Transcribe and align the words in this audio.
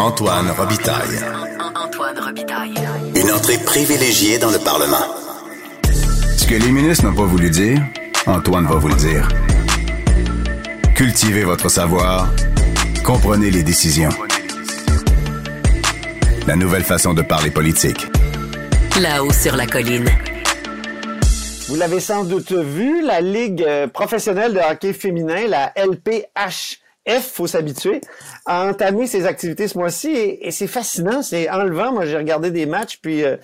Antoine 0.00 0.50
Robitaille. 0.52 1.20
Antoine 1.74 2.18
Robitaille. 2.18 2.72
Une 3.14 3.30
entrée 3.30 3.58
privilégiée 3.58 4.38
dans 4.38 4.50
le 4.50 4.58
Parlement. 4.58 5.04
Ce 6.38 6.46
que 6.46 6.54
les 6.54 6.72
ministres 6.72 7.04
n'ont 7.04 7.14
pas 7.14 7.26
voulu 7.26 7.50
dire, 7.50 7.82
Antoine 8.26 8.66
va 8.66 8.76
vous 8.76 8.88
le 8.88 8.94
dire. 8.94 9.28
Cultivez 10.94 11.44
votre 11.44 11.68
savoir. 11.68 12.32
Comprenez 13.04 13.50
les 13.50 13.62
décisions. 13.62 14.08
La 16.46 16.56
nouvelle 16.56 16.84
façon 16.84 17.12
de 17.12 17.20
parler 17.20 17.50
politique. 17.50 18.06
Là-haut 18.98 19.34
sur 19.34 19.54
la 19.54 19.66
colline. 19.66 20.08
Vous 21.68 21.76
l'avez 21.76 22.00
sans 22.00 22.24
doute 22.24 22.52
vu, 22.52 23.04
la 23.04 23.20
Ligue 23.20 23.62
euh, 23.62 23.86
professionnelle 23.86 24.54
de 24.54 24.60
hockey 24.60 24.94
féminin, 24.94 25.46
la 25.46 25.74
LPH 25.76 26.80
F, 27.18 27.32
faut 27.32 27.46
s'habituer, 27.46 28.00
a 28.46 28.66
entamé 28.68 29.06
ses 29.06 29.26
activités 29.26 29.68
ce 29.68 29.76
mois-ci 29.76 30.10
et, 30.10 30.50
c'est 30.50 30.66
fascinant, 30.66 31.22
c'est 31.22 31.50
enlevant. 31.50 31.92
Moi, 31.92 32.06
j'ai 32.06 32.16
regardé 32.16 32.50
des 32.50 32.66
matchs, 32.66 32.98
puis 33.02 33.24
euh, 33.24 33.36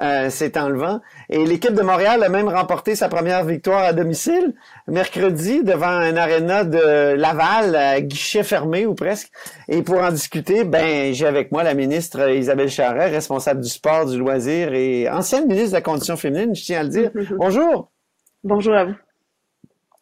euh, 0.00 0.28
c'est 0.30 0.56
enlevant. 0.56 1.00
Et 1.28 1.44
l'équipe 1.44 1.74
de 1.74 1.82
Montréal 1.82 2.22
a 2.22 2.28
même 2.28 2.48
remporté 2.48 2.94
sa 2.94 3.08
première 3.08 3.44
victoire 3.44 3.82
à 3.82 3.92
domicile 3.92 4.54
mercredi 4.88 5.62
devant 5.62 5.86
un 5.86 6.16
aréna 6.16 6.64
de 6.64 7.14
Laval, 7.14 7.76
à 7.76 8.00
guichet 8.00 8.42
fermé 8.42 8.86
ou 8.86 8.94
presque. 8.94 9.30
Et 9.68 9.82
pour 9.82 9.98
en 9.98 10.10
discuter, 10.10 10.64
ben 10.64 11.12
j'ai 11.14 11.26
avec 11.26 11.52
moi 11.52 11.62
la 11.62 11.74
ministre 11.74 12.28
Isabelle 12.30 12.70
Charret, 12.70 13.10
responsable 13.10 13.60
du 13.60 13.68
sport, 13.68 14.06
du 14.06 14.18
loisir 14.18 14.74
et 14.74 15.08
ancienne 15.08 15.46
ministre 15.46 15.70
de 15.70 15.74
la 15.74 15.80
Condition 15.80 16.16
féminine, 16.16 16.54
je 16.54 16.62
tiens 16.64 16.80
à 16.80 16.82
le 16.82 16.88
dire. 16.88 17.10
Bonjour. 17.36 17.90
Bonjour 18.44 18.74
à 18.74 18.84
vous. 18.84 18.94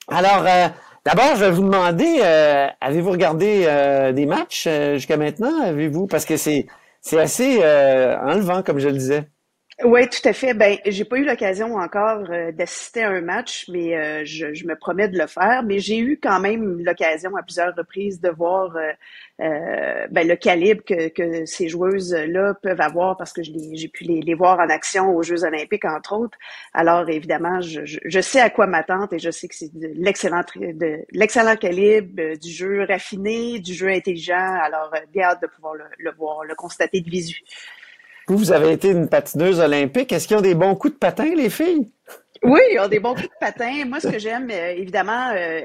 Alors, 0.09 0.45
euh, 0.47 0.69
D'abord, 1.05 1.35
je 1.37 1.45
vais 1.47 1.51
vous 1.51 1.63
demander, 1.63 2.21
euh, 2.23 2.67
avez-vous 2.81 3.11
regardé 3.11 3.65
euh, 3.65 4.13
des 4.13 4.27
matchs 4.27 4.67
euh, 4.67 4.95
jusqu'à 4.95 5.17
maintenant? 5.17 5.63
Avez-vous? 5.63 6.07
Parce 6.07 6.25
que 6.25 6.37
c'est 6.37 6.67
c'est 7.01 7.19
assez 7.19 7.59
enlevant, 7.59 8.63
comme 8.63 8.79
je 8.79 8.89
le 8.89 8.95
disais. 8.95 9.25
Oui, 9.83 10.07
tout 10.11 10.29
à 10.29 10.35
fait. 10.35 10.53
Ben, 10.53 10.77
j'ai 10.85 11.05
pas 11.05 11.17
eu 11.17 11.25
l'occasion 11.25 11.77
encore 11.77 12.25
euh, 12.31 12.53
d'assister 12.53 13.03
à 13.03 13.11
un 13.11 13.23
match, 13.23 13.67
mais 13.69 13.97
euh, 13.97 14.25
je, 14.27 14.53
je, 14.53 14.67
me 14.67 14.77
promets 14.77 15.09
de 15.09 15.17
le 15.17 15.27
faire. 15.27 15.63
Mais 15.65 15.79
j'ai 15.79 15.99
eu 15.99 16.19
quand 16.23 16.39
même 16.39 16.83
l'occasion 16.85 17.35
à 17.37 17.43
plusieurs 17.43 17.75
reprises 17.75 18.21
de 18.21 18.29
voir 18.29 18.77
euh, 19.41 20.07
ben, 20.11 20.27
le 20.27 20.37
calibre 20.37 20.83
que, 20.85 21.09
que 21.09 21.47
ces 21.47 21.69
joueuses-là 21.69 22.55
peuvent 22.63 22.81
avoir 22.81 23.17
parce 23.17 23.33
que 23.33 23.43
j'ai 23.43 23.89
pu 23.89 24.05
les, 24.05 24.21
les, 24.21 24.35
voir 24.35 24.59
en 24.59 24.69
action 24.69 25.15
aux 25.17 25.23
Jeux 25.23 25.45
olympiques, 25.45 25.85
entre 25.85 26.15
autres. 26.15 26.37
Alors, 26.75 27.09
évidemment, 27.09 27.61
je, 27.61 27.81
je, 27.85 28.21
sais 28.21 28.41
à 28.41 28.51
quoi 28.51 28.67
m'attendre 28.67 29.13
et 29.13 29.19
je 29.19 29.31
sais 29.31 29.49
que 29.49 29.55
c'est 29.55 29.73
de 29.75 29.91
l'excellent 29.95 30.43
de 30.57 30.99
l'excellent 31.13 31.57
calibre, 31.57 32.37
du 32.39 32.51
jeu 32.51 32.85
raffiné, 32.89 33.61
du 33.61 33.73
jeu 33.73 33.89
intelligent. 33.89 34.59
Alors, 34.63 34.93
bien 35.13 35.29
hâte 35.29 35.43
de 35.43 35.47
pouvoir 35.47 35.75
le, 35.75 35.85
le 35.99 36.13
voir, 36.13 36.45
le 36.45 36.55
constater 36.55 37.01
de 37.01 37.09
visu. 37.09 37.41
Vous, 38.27 38.37
vous 38.37 38.53
avez 38.53 38.73
été 38.73 38.91
une 38.91 39.09
patineuse 39.09 39.59
olympique. 39.59 40.13
Est-ce 40.13 40.29
qu'ils 40.29 40.37
ont 40.37 40.43
des 40.43 40.55
bons 40.55 40.75
coups 40.75 40.95
de 40.95 40.99
patin, 40.99 41.35
les 41.35 41.51
filles? 41.51 41.91
Oui, 42.43 42.61
ils 42.73 42.79
ont 42.79 42.89
des 42.89 43.01
bons 43.01 43.15
coups 43.15 43.29
de 43.29 43.39
patin. 43.41 43.85
Moi, 43.87 44.01
ce 44.01 44.09
que 44.09 44.19
j'aime, 44.19 44.49
euh, 44.51 44.73
évidemment, 44.77 45.33
euh, 45.35 45.63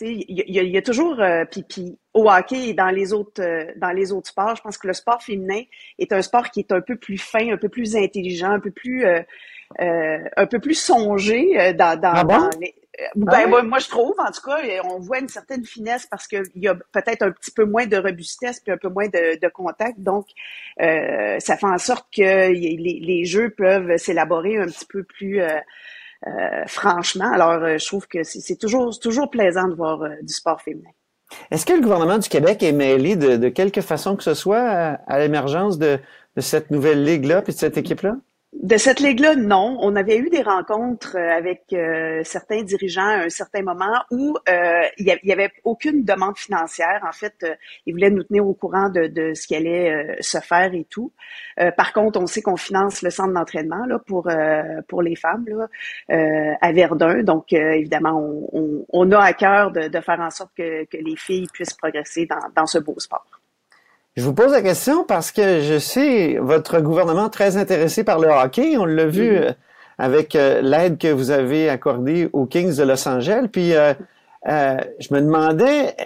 il 0.00 0.44
y, 0.48 0.76
a 0.76 0.82
toujours 0.82 1.20
euh, 1.20 1.44
puis, 1.44 1.98
au 2.14 2.30
hockey 2.30 2.68
et 2.68 2.74
dans 2.74 2.90
les 2.90 3.12
autres 3.12 3.42
dans 3.76 3.90
les 3.90 4.12
autres 4.12 4.28
sports, 4.28 4.56
je 4.56 4.62
pense 4.62 4.78
que 4.78 4.86
le 4.86 4.92
sport 4.92 5.22
féminin 5.22 5.62
est 5.98 6.12
un 6.12 6.22
sport 6.22 6.50
qui 6.50 6.60
est 6.60 6.72
un 6.72 6.80
peu 6.80 6.96
plus 6.96 7.18
fin, 7.18 7.52
un 7.52 7.56
peu 7.56 7.68
plus 7.68 7.96
intelligent, 7.96 8.50
un 8.50 8.60
peu 8.60 8.70
plus 8.70 9.04
un 9.78 10.46
peu 10.46 10.58
plus 10.58 10.74
songé 10.74 11.74
dans, 11.74 11.98
dans, 12.00 12.12
ah 12.12 12.24
dans 12.24 12.50
les, 12.60 12.74
ben, 13.14 13.52
ah 13.52 13.62
moi, 13.62 13.78
je 13.78 13.88
trouve, 13.88 14.14
en 14.18 14.30
tout 14.30 14.42
cas, 14.42 14.58
on 14.84 14.98
voit 14.98 15.20
une 15.20 15.28
certaine 15.28 15.64
finesse 15.64 16.06
parce 16.06 16.26
qu'il 16.26 16.42
y 16.56 16.68
a 16.68 16.74
peut-être 16.74 17.22
un 17.22 17.30
petit 17.30 17.50
peu 17.50 17.64
moins 17.64 17.86
de 17.86 17.96
robustesse 17.96 18.60
puis 18.60 18.72
un 18.72 18.76
peu 18.76 18.88
moins 18.88 19.08
de, 19.08 19.48
contact. 19.48 20.00
Donc, 20.00 20.26
euh, 20.80 21.38
ça 21.38 21.56
fait 21.56 21.66
en 21.66 21.78
sorte 21.78 22.06
que 22.14 22.50
les, 22.50 23.24
jeux 23.24 23.50
peuvent 23.50 23.96
s'élaborer 23.96 24.58
un 24.58 24.66
petit 24.66 24.86
peu 24.86 25.02
plus 25.04 25.40
euh, 26.26 26.30
euh, 26.30 26.64
franchement. 26.66 27.30
Alors, 27.32 27.78
je 27.78 27.86
trouve 27.86 28.06
que 28.06 28.22
c'est 28.22 28.56
toujours, 28.56 28.98
toujours 28.98 29.30
plaisant 29.30 29.68
de 29.68 29.74
voir 29.74 30.00
du 30.22 30.32
sport 30.32 30.60
féminin. 30.60 30.90
Est-ce 31.50 31.64
que 31.64 31.72
le 31.72 31.80
gouvernement 31.80 32.18
du 32.18 32.28
Québec 32.28 32.62
est 32.62 32.72
mêlé 32.72 33.16
de, 33.16 33.48
quelque 33.48 33.80
façon 33.80 34.16
que 34.16 34.22
ce 34.22 34.34
soit 34.34 34.98
à, 35.06 35.18
l'émergence 35.18 35.78
de, 35.78 35.98
de 36.36 36.40
cette 36.40 36.70
nouvelle 36.70 37.04
ligue-là 37.04 37.42
puis 37.42 37.52
de 37.52 37.58
cette 37.58 37.76
équipe-là? 37.76 38.16
De 38.52 38.76
cette 38.76 38.98
ligue-là, 38.98 39.36
non. 39.36 39.78
On 39.80 39.94
avait 39.94 40.18
eu 40.18 40.28
des 40.28 40.42
rencontres 40.42 41.16
euh, 41.16 41.30
avec 41.30 41.72
euh, 41.72 42.22
certains 42.24 42.62
dirigeants 42.62 43.06
à 43.06 43.22
un 43.22 43.28
certain 43.28 43.62
moment 43.62 44.02
où 44.10 44.36
euh, 44.48 44.82
il 44.98 45.16
n'y 45.22 45.32
avait 45.32 45.52
aucune 45.62 46.04
demande 46.04 46.36
financière. 46.36 47.00
En 47.08 47.12
fait, 47.12 47.46
ils 47.86 47.92
voulaient 47.92 48.10
nous 48.10 48.24
tenir 48.24 48.44
au 48.44 48.52
courant 48.52 48.88
de, 48.88 49.34
ce 49.34 49.46
qui 49.46 49.54
allait 49.54 50.16
se 50.20 50.38
faire 50.38 50.74
et 50.74 50.84
tout. 50.90 51.12
par 51.76 51.92
contre, 51.92 52.20
on 52.20 52.26
sait 52.26 52.42
qu'on 52.42 52.56
finance 52.56 53.02
le 53.02 53.10
centre 53.10 53.32
d'entraînement 53.32 53.86
là 53.86 53.98
pour 53.98 54.28
pour 54.88 55.02
les 55.02 55.16
femmes 55.16 55.44
à 56.08 56.72
Verdun. 56.72 57.22
Donc, 57.22 57.52
évidemment, 57.52 58.18
on, 58.18 58.48
on, 58.52 58.86
on, 58.92 59.12
a 59.12 59.20
à 59.20 59.32
cœur 59.32 59.70
de, 59.70 60.00
faire 60.00 60.20
en 60.20 60.30
sorte 60.30 60.52
que, 60.56 60.86
les 60.92 61.16
filles 61.16 61.46
puissent 61.52 61.74
progresser 61.74 62.28
dans 62.54 62.66
ce 62.66 62.78
beau 62.78 62.98
sport. 62.98 63.39
Je 64.20 64.26
vous 64.26 64.34
pose 64.34 64.52
la 64.52 64.60
question 64.60 65.02
parce 65.02 65.32
que 65.32 65.62
je 65.62 65.78
sais 65.78 66.36
votre 66.42 66.80
gouvernement 66.80 67.30
très 67.30 67.56
intéressé 67.56 68.04
par 68.04 68.18
le 68.18 68.28
hockey. 68.28 68.76
On 68.76 68.84
l'a 68.84 69.06
vu 69.06 69.38
euh, 69.38 69.50
avec 69.96 70.36
euh, 70.36 70.60
l'aide 70.60 70.98
que 70.98 71.08
vous 71.08 71.30
avez 71.30 71.70
accordée 71.70 72.28
aux 72.34 72.44
Kings 72.44 72.76
de 72.76 72.82
Los 72.82 73.08
Angeles. 73.08 73.46
Puis 73.50 73.72
euh, 73.72 73.94
je 74.44 75.14
me 75.14 75.22
demandais 75.22 75.96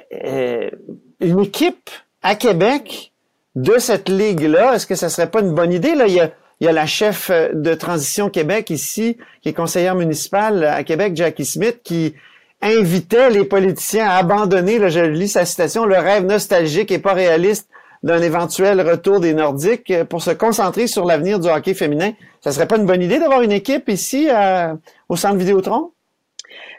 une 1.20 1.40
équipe 1.40 1.90
à 2.22 2.36
Québec 2.36 3.10
de 3.56 3.78
cette 3.78 4.08
ligue-là, 4.08 4.76
est-ce 4.76 4.86
que 4.86 4.94
ça 4.94 5.08
serait 5.08 5.28
pas 5.28 5.40
une 5.40 5.52
bonne 5.52 5.72
idée? 5.72 5.96
Là, 5.96 6.06
il 6.06 6.14
y 6.14 6.20
a, 6.20 6.30
il 6.60 6.66
y 6.66 6.68
a 6.68 6.72
la 6.72 6.86
chef 6.86 7.32
de 7.32 7.74
Transition 7.74 8.30
Québec 8.30 8.70
ici, 8.70 9.16
qui 9.42 9.48
est 9.48 9.54
conseillère 9.54 9.96
municipale 9.96 10.62
à 10.62 10.84
Québec, 10.84 11.16
Jackie 11.16 11.44
Smith, 11.44 11.80
qui 11.82 12.14
invitait 12.62 13.30
les 13.30 13.44
politiciens 13.44 14.06
à 14.06 14.18
abandonner, 14.18 14.78
là, 14.78 14.88
je 14.88 15.00
lis 15.00 15.30
sa 15.30 15.44
citation, 15.44 15.84
le 15.84 15.96
rêve 15.96 16.24
nostalgique 16.24 16.92
et 16.92 17.00
pas 17.00 17.12
réaliste 17.12 17.68
d'un 18.04 18.20
éventuel 18.20 18.82
retour 18.82 19.18
des 19.18 19.32
Nordiques 19.32 19.90
euh, 19.90 20.04
pour 20.04 20.22
se 20.22 20.30
concentrer 20.30 20.86
sur 20.86 21.06
l'avenir 21.06 21.40
du 21.40 21.48
hockey 21.48 21.72
féminin. 21.72 22.12
Ça 22.42 22.52
serait 22.52 22.68
pas 22.68 22.76
une 22.76 22.86
bonne 22.86 23.02
idée 23.02 23.18
d'avoir 23.18 23.40
une 23.40 23.50
équipe 23.50 23.88
ici 23.88 24.28
euh, 24.30 24.74
au 25.08 25.16
centre 25.16 25.36
Vidéotron? 25.36 25.90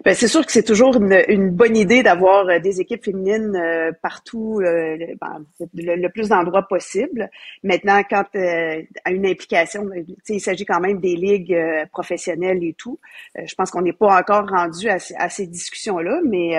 Ben, 0.03 0.13
c'est 0.13 0.27
sûr 0.27 0.45
que 0.45 0.51
c'est 0.51 0.63
toujours 0.63 0.95
une, 0.97 1.49
bonne 1.49 1.75
idée 1.75 2.03
d'avoir 2.03 2.47
euh, 2.47 2.59
des 2.59 2.79
équipes 2.79 3.03
féminines 3.03 3.59
partout, 4.03 4.59
ben, 4.61 5.45
le, 5.73 6.07
plus 6.09 6.29
d'endroits 6.29 6.67
possible. 6.67 7.31
Maintenant, 7.63 8.03
quand 8.07 8.25
à 8.35 9.11
une 9.11 9.25
implication, 9.25 9.89
il 10.29 10.39
s'agit 10.39 10.65
quand 10.65 10.79
même 10.79 10.99
des 10.99 11.15
ligues 11.15 11.57
professionnelles 11.91 12.63
et 12.63 12.75
tout. 12.77 12.99
je 13.35 13.55
pense 13.55 13.71
qu'on 13.71 13.81
n'est 13.81 13.93
pas 13.93 14.19
encore 14.19 14.47
rendu 14.47 14.89
à, 14.89 14.97
à 15.17 15.29
ces 15.29 15.47
discussions-là, 15.47 16.21
mais 16.23 16.55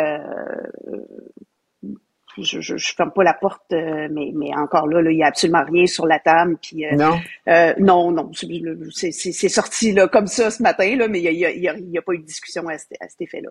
je, 2.42 2.60
je, 2.60 2.94
ferme 2.94 3.12
pas 3.12 3.24
la 3.24 3.34
porte, 3.34 3.72
euh, 3.72 4.08
mais, 4.10 4.32
mais 4.34 4.54
encore 4.54 4.86
là, 4.86 5.00
il 5.10 5.16
y 5.16 5.22
a 5.22 5.26
absolument 5.26 5.64
rien 5.64 5.86
sur 5.86 6.06
la 6.06 6.18
table. 6.18 6.56
Puis, 6.60 6.84
euh, 6.86 6.94
non? 6.94 7.18
Euh, 7.48 7.74
non, 7.78 8.10
non, 8.10 8.30
c'est 8.32 9.48
sorti 9.48 9.92
là 9.92 10.08
comme 10.08 10.26
ça 10.26 10.50
ce 10.50 10.62
matin, 10.62 10.96
là, 10.96 11.08
mais 11.08 11.20
il 11.20 11.36
n'y 11.36 11.44
a, 11.44 11.50
y 11.50 11.68
a, 11.68 11.76
y 11.78 11.98
a, 11.98 12.02
pas 12.02 12.12
eu 12.12 12.18
de 12.18 12.24
discussion 12.24 12.68
à, 12.68 12.76
cet 12.78 13.20
effet-là. 13.20 13.50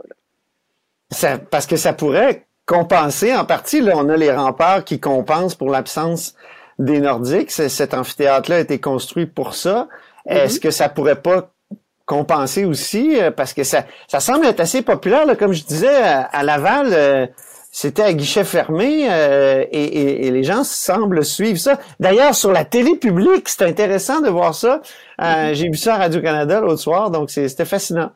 Ça, 1.11 1.37
parce 1.37 1.67
que 1.67 1.75
ça 1.75 1.93
pourrait 1.93 2.45
compenser 2.65 3.33
en 3.33 3.45
partie. 3.45 3.81
Là, 3.81 3.93
on 3.95 4.09
a 4.09 4.17
les 4.17 4.31
remparts 4.31 4.83
qui 4.83 4.99
compensent 4.99 5.55
pour 5.55 5.69
l'absence 5.69 6.35
des 6.79 6.99
Nordiques. 6.99 7.51
Cet 7.51 7.93
amphithéâtre-là 7.93 8.57
a 8.57 8.59
été 8.59 8.79
construit 8.79 9.25
pour 9.25 9.53
ça. 9.53 9.87
Mm-hmm. 10.27 10.33
Est-ce 10.33 10.59
que 10.59 10.71
ça 10.71 10.89
pourrait 10.89 11.21
pas 11.21 11.51
compenser 12.05 12.65
aussi? 12.65 13.17
Parce 13.35 13.53
que 13.53 13.63
ça, 13.63 13.85
ça 14.07 14.19
semble 14.19 14.45
être 14.45 14.59
assez 14.59 14.81
populaire, 14.81 15.25
là, 15.25 15.35
comme 15.35 15.53
je 15.53 15.63
disais 15.63 15.95
à, 15.95 16.43
Laval 16.43 17.31
c'était 17.75 18.03
à 18.03 18.13
guichet 18.13 18.45
fermé 18.45 19.05
euh, 19.11 19.65
et, 19.69 20.31
les 20.31 20.43
gens 20.43 20.63
semblent 20.63 21.25
suivre 21.25 21.59
ça. 21.59 21.77
D'ailleurs, 21.99 22.33
sur 22.33 22.53
la 22.53 22.63
télé 22.63 22.95
publique, 22.95 23.49
c'est 23.49 23.63
intéressant 23.63 24.21
de 24.21 24.29
voir 24.29 24.55
ça. 24.55 24.81
Euh, 25.19 25.25
mm-hmm. 25.25 25.53
J'ai 25.55 25.67
vu 25.67 25.75
ça 25.75 25.95
à 25.95 25.97
Radio-Canada 25.97 26.61
l'autre 26.61 26.79
soir, 26.79 27.11
donc 27.11 27.29
c'était 27.29 27.65
fascinant. 27.65 28.13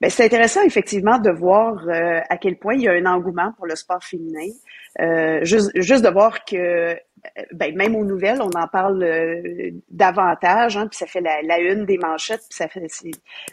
Ben, 0.00 0.10
c'est 0.10 0.24
intéressant 0.24 0.62
effectivement 0.62 1.20
de 1.20 1.30
voir 1.30 1.86
euh, 1.86 2.18
à 2.28 2.36
quel 2.36 2.58
point 2.58 2.74
il 2.74 2.82
y 2.82 2.88
a 2.88 2.94
un 2.94 3.06
engouement 3.06 3.52
pour 3.56 3.66
le 3.66 3.76
sport 3.76 4.02
féminin. 4.02 4.50
juste, 5.42 5.70
juste 5.76 6.04
de 6.04 6.10
voir 6.10 6.44
que 6.44 6.96
ben, 7.52 7.74
même 7.76 7.96
aux 7.96 8.04
nouvelles, 8.04 8.40
on 8.40 8.50
en 8.50 8.66
parle 8.68 9.02
euh, 9.02 9.70
davantage, 9.90 10.76
hein, 10.76 10.86
puis 10.86 10.96
ça 10.96 11.06
fait 11.06 11.20
la, 11.20 11.58
une 11.58 11.84
des 11.84 11.98
manchettes, 11.98 12.42
puis 12.48 12.56
ça 12.56 12.68
fait 12.68 12.86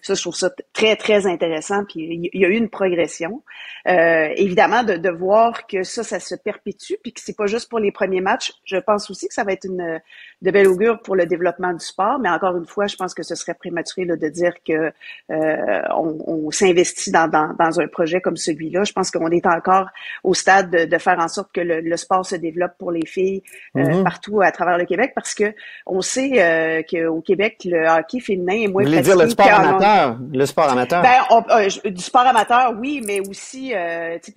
ça, 0.02 0.14
je 0.14 0.22
trouve 0.22 0.36
ça 0.36 0.50
très 0.74 0.96
très 0.96 1.28
intéressant, 1.28 1.84
puis 1.86 2.30
il 2.34 2.40
y, 2.40 2.46
a 2.46 2.48
eu 2.48 2.56
une 2.56 2.70
progression. 2.70 3.44
Euh, 3.88 4.30
évidemment, 4.36 4.84
de, 4.84 4.96
de, 4.96 5.10
voir 5.10 5.68
que 5.68 5.84
ça, 5.84 6.04
ça 6.04 6.20
se 6.20 6.36
perpétue, 6.36 6.96
puis 7.02 7.14
que 7.14 7.22
c'est 7.22 7.36
pas 7.36 7.48
juste 7.48 7.70
pour 7.70 7.80
les 7.80 7.92
premiers 7.92 8.22
matchs. 8.22 8.54
Je 8.66 8.78
pense 8.78 9.10
aussi 9.10 9.28
que 9.28 9.34
ça 9.34 9.44
va 9.44 9.54
être 9.54 9.66
une 9.66 10.00
de 10.42 10.52
belle 10.52 10.68
augure 10.68 11.02
pour 11.02 11.16
le 11.16 11.26
développement 11.26 11.74
du 11.74 11.84
sport, 11.84 12.20
mais 12.20 12.30
encore 12.30 12.56
une 12.58 12.66
fois, 12.66 12.88
je 12.88 12.96
pense 12.96 13.14
que 13.14 13.24
ce 13.24 13.36
serait 13.36 13.54
prématuré 13.54 14.06
de 14.06 14.30
dire 14.30 14.54
que 14.68 14.92
euh, 15.32 15.82
on, 15.96 16.18
on 16.28 16.52
s'investit 16.52 17.12
dans, 17.12 17.28
dans, 17.28 17.54
dans, 17.58 17.80
un 17.80 17.88
projet 17.88 18.22
comme 18.22 18.38
celui-là. 18.38 18.84
Je 18.84 18.94
pense 18.94 19.12
qu'on 19.12 19.30
est 19.30 19.46
encore 19.46 19.88
au 20.24 20.34
stade 20.34 20.70
de, 20.70 20.86
de, 20.86 20.98
faire 20.98 21.20
en 21.20 21.28
sorte 21.28 21.52
que 21.54 21.62
le, 21.62 21.82
le 21.82 21.98
sport 21.98 22.26
se 22.26 22.36
développe 22.36 22.78
pour 22.78 22.92
les 22.92 23.06
filles 23.06 23.44
euh, 23.76 23.82
mm-hmm. 23.82 24.04
partout 24.04 24.42
à 24.42 24.52
travers 24.52 24.78
le 24.78 24.86
Québec 24.86 25.14
parce 25.16 25.34
que 25.34 25.54
on 25.86 26.02
sait 26.02 26.42
euh, 26.42 26.82
qu'au 26.84 27.22
Québec, 27.22 27.62
le 27.66 27.88
hockey 27.88 28.20
féminin 28.20 28.64
est 28.64 28.68
moins 28.68 28.84
Vous 28.84 28.90
voulez 28.90 29.02
dire 29.02 29.18
le 29.18 29.30
sport 29.30 29.48
amateur? 29.48 30.18
Le 30.32 30.46
sport 30.46 30.70
amateur? 30.70 31.02
Ben, 31.02 31.22
euh, 31.32 31.90
du 31.90 32.02
sport 32.02 32.28
amateur, 32.28 32.74
oui, 32.80 33.02
mais 33.06 33.20
aussi, 33.22 33.74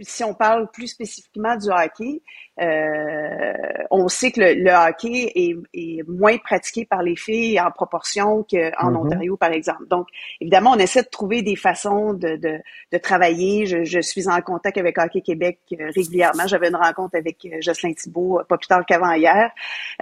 si 0.01 0.25
on 0.25 0.35
parle 0.35 0.71
plus 0.71 0.89
spécifiquement 0.89 1.57
du 1.57 1.69
hockey, 1.69 2.23
euh, 2.61 3.53
on 3.91 4.09
sait 4.09 4.33
que 4.33 4.41
le, 4.41 4.71
hockey 4.71 5.31
est, 5.35 5.57
est, 5.75 5.88
moins 6.07 6.39
pratiqué 6.39 6.85
par 6.85 7.03
les 7.03 7.17
filles 7.17 7.61
en 7.61 7.71
proportion 7.71 8.45
qu'en 8.51 8.57
mm-hmm. 8.57 8.97
Ontario, 8.97 9.37
par 9.37 9.53
exemple. 9.53 9.87
Donc, 9.89 10.09
évidemment, 10.41 10.73
on 10.73 10.79
essaie 10.79 11.03
de 11.03 11.09
trouver 11.09 11.43
des 11.43 11.57
façons 11.57 12.15
de, 12.15 12.37
de, 12.37 12.59
de 12.93 12.99
travailler. 12.99 13.67
Je, 13.67 13.85
je, 13.85 14.01
suis 14.01 14.29
en 14.29 14.41
contact 14.41 14.79
avec 14.79 14.99
Hockey 14.99 15.21
Québec 15.21 15.59
euh, 15.73 15.91
régulièrement. 15.95 16.47
J'avais 16.47 16.69
une 16.69 16.77
rencontre 16.77 17.17
avec 17.17 17.45
euh, 17.45 17.59
Jocelyn 17.61 17.93
Thibault, 17.93 18.41
pas 18.49 18.57
plus 18.57 18.69
tard 18.69 18.85
qu'avant 18.87 19.13
hier. 19.13 19.51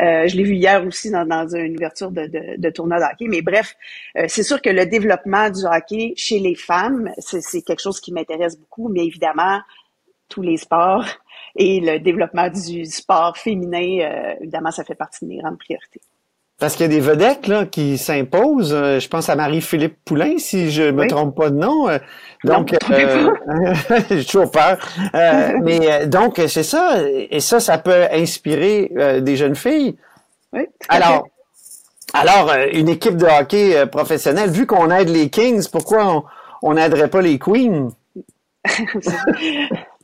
Euh, 0.00 0.26
je 0.28 0.36
l'ai 0.36 0.44
vu 0.44 0.54
hier 0.54 0.84
aussi 0.86 1.10
dans, 1.10 1.26
dans 1.26 1.48
une 1.48 1.76
ouverture 1.76 2.10
de, 2.10 2.26
de, 2.26 2.60
de 2.60 2.70
tournoi 2.70 2.98
de 2.98 3.04
hockey. 3.04 3.26
Mais 3.28 3.42
bref, 3.42 3.74
c'est 4.28 4.42
sûr 4.42 4.60
que 4.60 4.70
le 4.70 4.86
développement 4.86 5.50
du 5.50 5.64
hockey 5.64 6.14
chez 6.16 6.38
les 6.38 6.54
femmes, 6.54 7.10
c'est 7.18 7.62
quelque 7.62 7.82
chose 7.82 8.00
qui 8.00 8.12
m'intéresse 8.12 8.58
beaucoup. 8.58 8.88
Mais 8.88 9.04
évidemment, 9.04 9.60
tous 10.28 10.42
les 10.42 10.56
sports 10.56 11.06
et 11.56 11.80
le 11.80 11.98
développement 11.98 12.48
du 12.48 12.84
sport 12.84 13.36
féminin, 13.36 14.00
euh, 14.00 14.34
évidemment, 14.40 14.70
ça 14.70 14.84
fait 14.84 14.94
partie 14.94 15.24
de 15.24 15.30
mes 15.30 15.38
grandes 15.38 15.58
priorités. 15.58 16.00
Parce 16.58 16.74
qu'il 16.74 16.86
y 16.86 16.88
a 16.88 16.92
des 16.92 17.00
vedettes 17.00 17.48
là, 17.48 17.66
qui 17.66 17.98
s'imposent. 17.98 18.72
Euh, 18.72 18.98
je 18.98 19.08
pense 19.08 19.28
à 19.28 19.36
Marie-Philippe 19.36 19.96
Poulain, 20.04 20.38
si 20.38 20.70
je 20.70 20.84
me 20.84 21.06
trompe 21.06 21.36
pas 21.36 21.50
de 21.50 21.56
nom. 21.56 21.88
Euh, 21.88 21.98
donc, 22.44 22.74
j'ai 24.10 24.24
toujours 24.24 24.50
peur. 24.50 24.78
mais 25.62 26.06
donc, 26.06 26.40
c'est 26.48 26.62
ça. 26.62 26.96
Et 27.30 27.40
ça, 27.40 27.60
ça 27.60 27.76
peut 27.78 28.06
inspirer 28.10 28.90
des 29.20 29.36
jeunes 29.36 29.56
filles. 29.56 29.96
Oui. 30.52 30.66
Alors, 30.88 31.26
alors, 32.14 32.50
une 32.72 32.88
équipe 32.88 33.16
de 33.16 33.26
hockey 33.26 33.86
professionnelle, 33.86 34.48
vu 34.48 34.66
qu'on 34.66 34.90
aide 34.90 35.10
les 35.10 35.28
Kings, 35.28 35.68
pourquoi 35.70 36.24
on 36.62 36.74
n'aiderait 36.74 37.10
pas 37.10 37.20
les 37.20 37.38
Queens? 37.38 37.90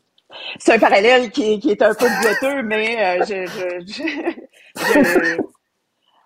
c'est 0.58 0.74
un 0.74 0.78
parallèle 0.78 1.30
qui, 1.30 1.58
qui, 1.58 1.70
est 1.70 1.82
un 1.82 1.94
peu 1.94 2.06
douteux, 2.22 2.62
mais 2.62 3.20
euh, 3.20 3.24
je, 3.24 3.46
je, 3.86 5.36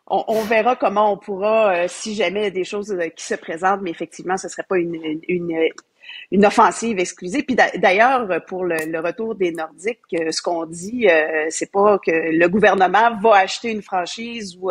on, 0.09 0.25
on, 0.29 0.43
verra 0.43 0.77
comment 0.77 1.13
on 1.13 1.19
pourra, 1.19 1.75
euh, 1.75 1.87
si 1.89 2.15
jamais 2.15 2.41
il 2.41 2.45
y 2.45 2.47
a 2.47 2.51
des 2.51 2.65
choses 2.65 2.93
euh, 2.93 3.09
qui 3.09 3.25
se 3.25 3.35
présentent, 3.35 3.81
mais 3.83 3.91
effectivement, 3.91 4.37
ce 4.37 4.49
serait 4.49 4.67
pas 4.69 4.79
une, 4.79 5.21
une, 5.29 5.59
une 6.31 6.47
offensive 6.47 6.99
exclusive. 7.01 7.45
Puis 7.45 7.57
d'ailleurs, 7.57 8.29
pour 8.47 8.65
le, 8.65 8.77
le, 8.87 9.01
retour 9.01 9.35
des 9.35 9.51
Nordiques, 9.51 10.01
ce 10.11 10.41
qu'on 10.41 10.65
dit, 10.67 11.09
c'est 11.49 11.73
pas 11.73 11.99
que 11.99 12.13
le 12.13 12.49
gouvernement 12.49 13.17
va 13.21 13.39
acheter 13.39 13.73
une 13.73 13.83
franchise 13.83 14.57
ou 14.61 14.71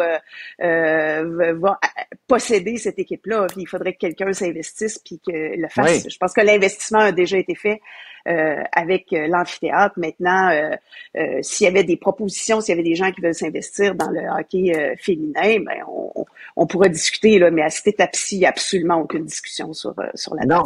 va 0.60 1.80
posséder 2.28 2.78
cette 2.78 3.00
équipe-là. 3.00 3.48
Il 3.58 3.68
faudrait 3.68 3.94
que 3.94 4.00
quelqu'un 4.00 4.32
s'investisse 4.32 5.00
puis 5.00 5.20
que 5.20 5.32
le 5.34 5.68
fasse. 5.68 6.08
Je 6.10 6.18
pense 6.18 6.34
que 6.34 6.42
l'investissement 6.42 7.00
a 7.00 7.12
déjà 7.12 7.38
été 7.38 7.56
fait. 7.56 7.82
Euh, 8.27 8.63
avec 8.72 9.13
euh, 9.13 9.27
l'amphithéâtre. 9.27 10.00
Maintenant, 10.00 10.50
euh, 10.50 11.38
s'il 11.44 11.66
y 11.66 11.68
avait 11.68 11.83
des 11.83 11.95
propositions, 11.95 12.60
s'il 12.60 12.72
y 12.72 12.74
avait 12.74 12.88
des 12.88 12.95
gens 12.95 13.12
qui 13.12 13.22
veulent 13.22 13.36
s'investir 13.36 13.94
dans 13.94 14.10
le 14.10 14.22
hockey 14.39 14.95
féminin, 15.00 15.60
ben 15.63 15.83
on, 15.88 16.25
on, 16.56 16.66
pourra 16.66 16.89
discuter, 16.89 17.38
là, 17.38 17.51
mais 17.51 17.62
à 17.62 17.69
cette 17.69 17.86
étape-ci, 17.86 18.38
il 18.38 18.39
n'y 18.39 18.45
a 18.48 18.50
absolument 18.50 18.95
aucune 18.95 19.25
discussion 19.25 19.74
sur, 19.74 19.94
sur 20.16 20.33
la 20.33 20.45
Non. 20.48 20.63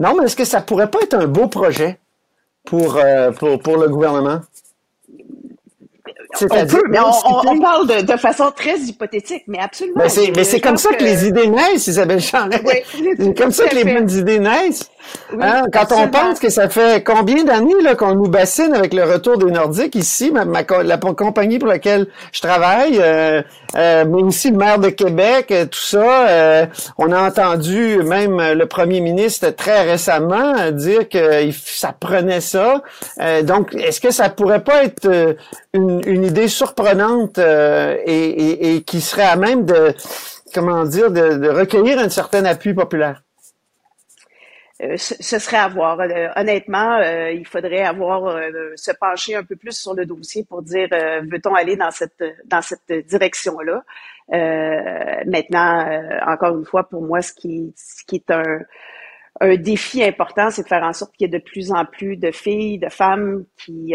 Non, 0.00 0.16
mais 0.16 0.24
est-ce 0.24 0.34
que 0.34 0.44
ça 0.44 0.62
pourrait 0.62 0.90
pas 0.90 0.98
être 1.02 1.14
un 1.14 1.28
beau 1.28 1.46
projet 1.46 2.00
pour, 2.64 3.00
pour, 3.38 3.60
pour 3.60 3.76
le 3.76 3.88
gouvernement? 3.88 4.40
On 6.42 6.66
peut, 6.66 6.82
mais 6.88 6.98
on, 7.00 7.60
parle 7.60 7.86
de, 7.86 8.12
de, 8.12 8.16
façon 8.16 8.50
très 8.50 8.78
hypothétique, 8.78 9.44
mais 9.46 9.58
absolument. 9.58 10.02
Mais 10.02 10.08
c'est, 10.08 10.32
mais 10.34 10.44
c'est 10.44 10.60
comme 10.60 10.76
ça 10.76 10.92
que... 10.94 11.04
les 11.04 11.26
idées 11.26 11.48
naissent, 11.48 11.86
Isabelle 11.86 12.20
Charlet. 12.20 12.60
Oui, 12.64 12.74
c'est 13.16 13.34
comme 13.36 13.50
ça 13.50 13.68
que 13.68 13.76
les 13.76 13.84
bonnes 13.84 14.10
idées 14.10 14.38
naissent. 14.38 14.89
Hein? 15.40 15.62
Quand 15.72 15.92
on 15.92 16.08
pense 16.08 16.38
que 16.38 16.48
ça 16.48 16.68
fait 16.68 17.04
combien 17.04 17.44
d'années 17.44 17.80
là, 17.82 17.94
qu'on 17.94 18.14
nous 18.14 18.28
bassine 18.28 18.74
avec 18.74 18.94
le 18.94 19.04
retour 19.04 19.38
des 19.38 19.50
Nordiques 19.50 19.94
ici, 19.94 20.32
ma, 20.32 20.44
la 20.82 20.98
compagnie 20.98 21.58
pour 21.58 21.68
laquelle 21.68 22.06
je 22.32 22.40
travaille, 22.40 22.98
euh, 23.00 23.42
euh, 23.76 24.04
mais 24.06 24.22
aussi 24.22 24.50
le 24.50 24.56
maire 24.56 24.78
de 24.78 24.88
Québec, 24.90 25.50
euh, 25.50 25.66
tout 25.66 25.78
ça, 25.78 26.28
euh, 26.28 26.66
on 26.98 27.12
a 27.12 27.20
entendu 27.20 28.02
même 28.02 28.40
le 28.52 28.66
premier 28.66 29.00
ministre 29.00 29.50
très 29.50 29.82
récemment 29.82 30.70
dire 30.72 31.08
que 31.08 31.50
ça 31.52 31.94
prenait 31.98 32.40
ça. 32.40 32.82
donc, 33.42 33.74
est-ce 33.74 34.00
que 34.00 34.10
ça 34.10 34.28
pourrait 34.28 34.64
pas 34.64 34.84
être 34.84 35.36
une, 35.72 36.00
une 36.06 36.24
idée 36.24 36.48
surprenante 36.48 37.38
euh, 37.38 37.96
et, 38.04 38.76
et, 38.76 38.82
qui 38.82 39.00
serait 39.00 39.22
à 39.22 39.36
même 39.36 39.64
de, 39.64 39.94
comment 40.54 40.84
dire, 40.84 41.10
de, 41.10 41.36
de 41.36 41.48
recueillir 41.48 41.98
un 41.98 42.08
certain 42.08 42.44
appui 42.44 42.74
populaire? 42.74 43.22
Euh, 44.82 44.96
ce 44.96 45.38
serait 45.38 45.58
à 45.58 45.68
voir. 45.68 46.00
Euh, 46.00 46.28
honnêtement, 46.36 47.00
il 47.00 47.46
faudrait 47.46 47.82
avoir 47.82 48.38
se 48.76 48.92
pencher 48.92 49.34
un 49.34 49.44
peu 49.44 49.56
plus 49.56 49.76
sur 49.76 49.94
le 49.94 50.06
dossier 50.06 50.44
pour 50.44 50.62
dire 50.62 50.88
veut-on 50.90 51.54
aller 51.54 51.76
dans 51.76 51.90
cette 51.90 52.22
dans 52.46 52.62
cette 52.62 52.90
direction-là. 53.06 53.82
maintenant, 55.26 56.00
encore 56.26 56.56
une 56.56 56.64
fois, 56.64 56.84
pour 56.88 57.02
moi, 57.02 57.22
ce 57.22 57.32
qui 57.32 57.72
ce 57.76 58.04
qui 58.04 58.16
est 58.16 58.30
un 58.30 58.60
un 59.42 59.56
défi 59.56 60.02
important, 60.02 60.50
c'est 60.50 60.64
de 60.64 60.68
faire 60.68 60.82
en 60.82 60.92
sorte 60.92 61.14
qu'il 61.16 61.30
y 61.30 61.34
ait 61.34 61.38
de 61.38 61.42
plus 61.42 61.72
en 61.72 61.84
plus 61.84 62.16
de 62.16 62.30
filles, 62.30 62.78
de 62.78 62.88
femmes 62.88 63.44
qui 63.56 63.94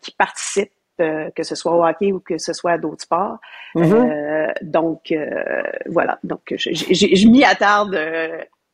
qui 0.00 0.12
participent 0.12 0.72
euh, 1.00 1.30
que 1.34 1.42
ce 1.42 1.54
soit 1.54 1.72
au 1.72 1.84
hockey 1.84 2.12
ou 2.12 2.20
que 2.20 2.36
ce 2.36 2.52
soit 2.52 2.72
à 2.72 2.78
d'autres 2.78 3.02
sports. 3.02 3.38
Mm-hmm. 3.74 4.10
Euh, 4.10 4.52
donc, 4.60 5.10
euh, 5.10 5.62
voilà. 5.86 6.18
Donc, 6.22 6.42
je, 6.50 6.70
je, 6.70 7.28
m'y 7.28 7.44
attarde 7.44 7.98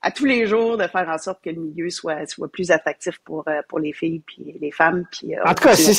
à 0.00 0.10
tous 0.10 0.24
les 0.24 0.46
jours 0.46 0.76
de 0.76 0.86
faire 0.86 1.08
en 1.08 1.18
sorte 1.18 1.40
que 1.42 1.50
le 1.50 1.60
milieu 1.60 1.90
soit, 1.90 2.26
soit 2.26 2.48
plus 2.48 2.70
attractif 2.70 3.18
pour, 3.24 3.44
pour 3.68 3.78
les 3.80 3.92
filles 3.92 4.22
puis 4.26 4.56
les 4.60 4.70
femmes. 4.70 5.04
Puis, 5.10 5.34
en 5.44 5.54
tout 5.54 5.64
cas, 5.64 5.74
si, 5.74 5.94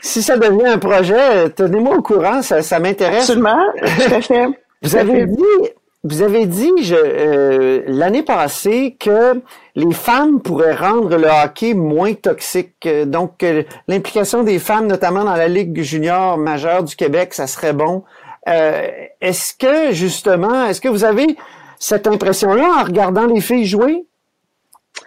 si 0.00 0.22
ça 0.22 0.36
devient 0.36 0.66
un 0.66 0.78
projet, 0.78 1.50
tenez-moi 1.50 1.96
au 1.96 2.02
courant, 2.02 2.42
ça, 2.42 2.62
ça 2.62 2.78
m'intéresse. 2.78 3.30
Absolument, 3.30 3.62
tout 3.80 4.14
à 4.14 4.20
fait. 4.20 4.46
Vous 4.82 4.94
avez 4.94 5.26
dit, 5.26 5.70
vous 6.08 6.22
avez 6.22 6.46
dit 6.46 6.70
euh, 6.92 7.82
l'année 7.86 8.22
passée 8.22 8.96
que 9.00 9.40
les 9.74 9.92
femmes 9.92 10.40
pourraient 10.40 10.74
rendre 10.74 11.16
le 11.16 11.26
hockey 11.26 11.74
moins 11.74 12.14
toxique. 12.14 12.88
Donc, 13.06 13.42
euh, 13.42 13.64
l'implication 13.88 14.44
des 14.44 14.60
femmes, 14.60 14.86
notamment 14.86 15.24
dans 15.24 15.34
la 15.34 15.48
Ligue 15.48 15.82
junior 15.82 16.38
majeure 16.38 16.84
du 16.84 16.94
Québec, 16.94 17.34
ça 17.34 17.48
serait 17.48 17.72
bon. 17.72 18.04
Euh, 18.48 18.88
est-ce 19.20 19.54
que, 19.54 19.92
justement, 19.92 20.66
est-ce 20.66 20.80
que 20.80 20.88
vous 20.88 21.02
avez 21.02 21.36
cette 21.78 22.06
impression-là 22.06 22.80
en 22.80 22.84
regardant 22.84 23.26
les 23.26 23.40
filles 23.40 23.66
jouer? 23.66 24.06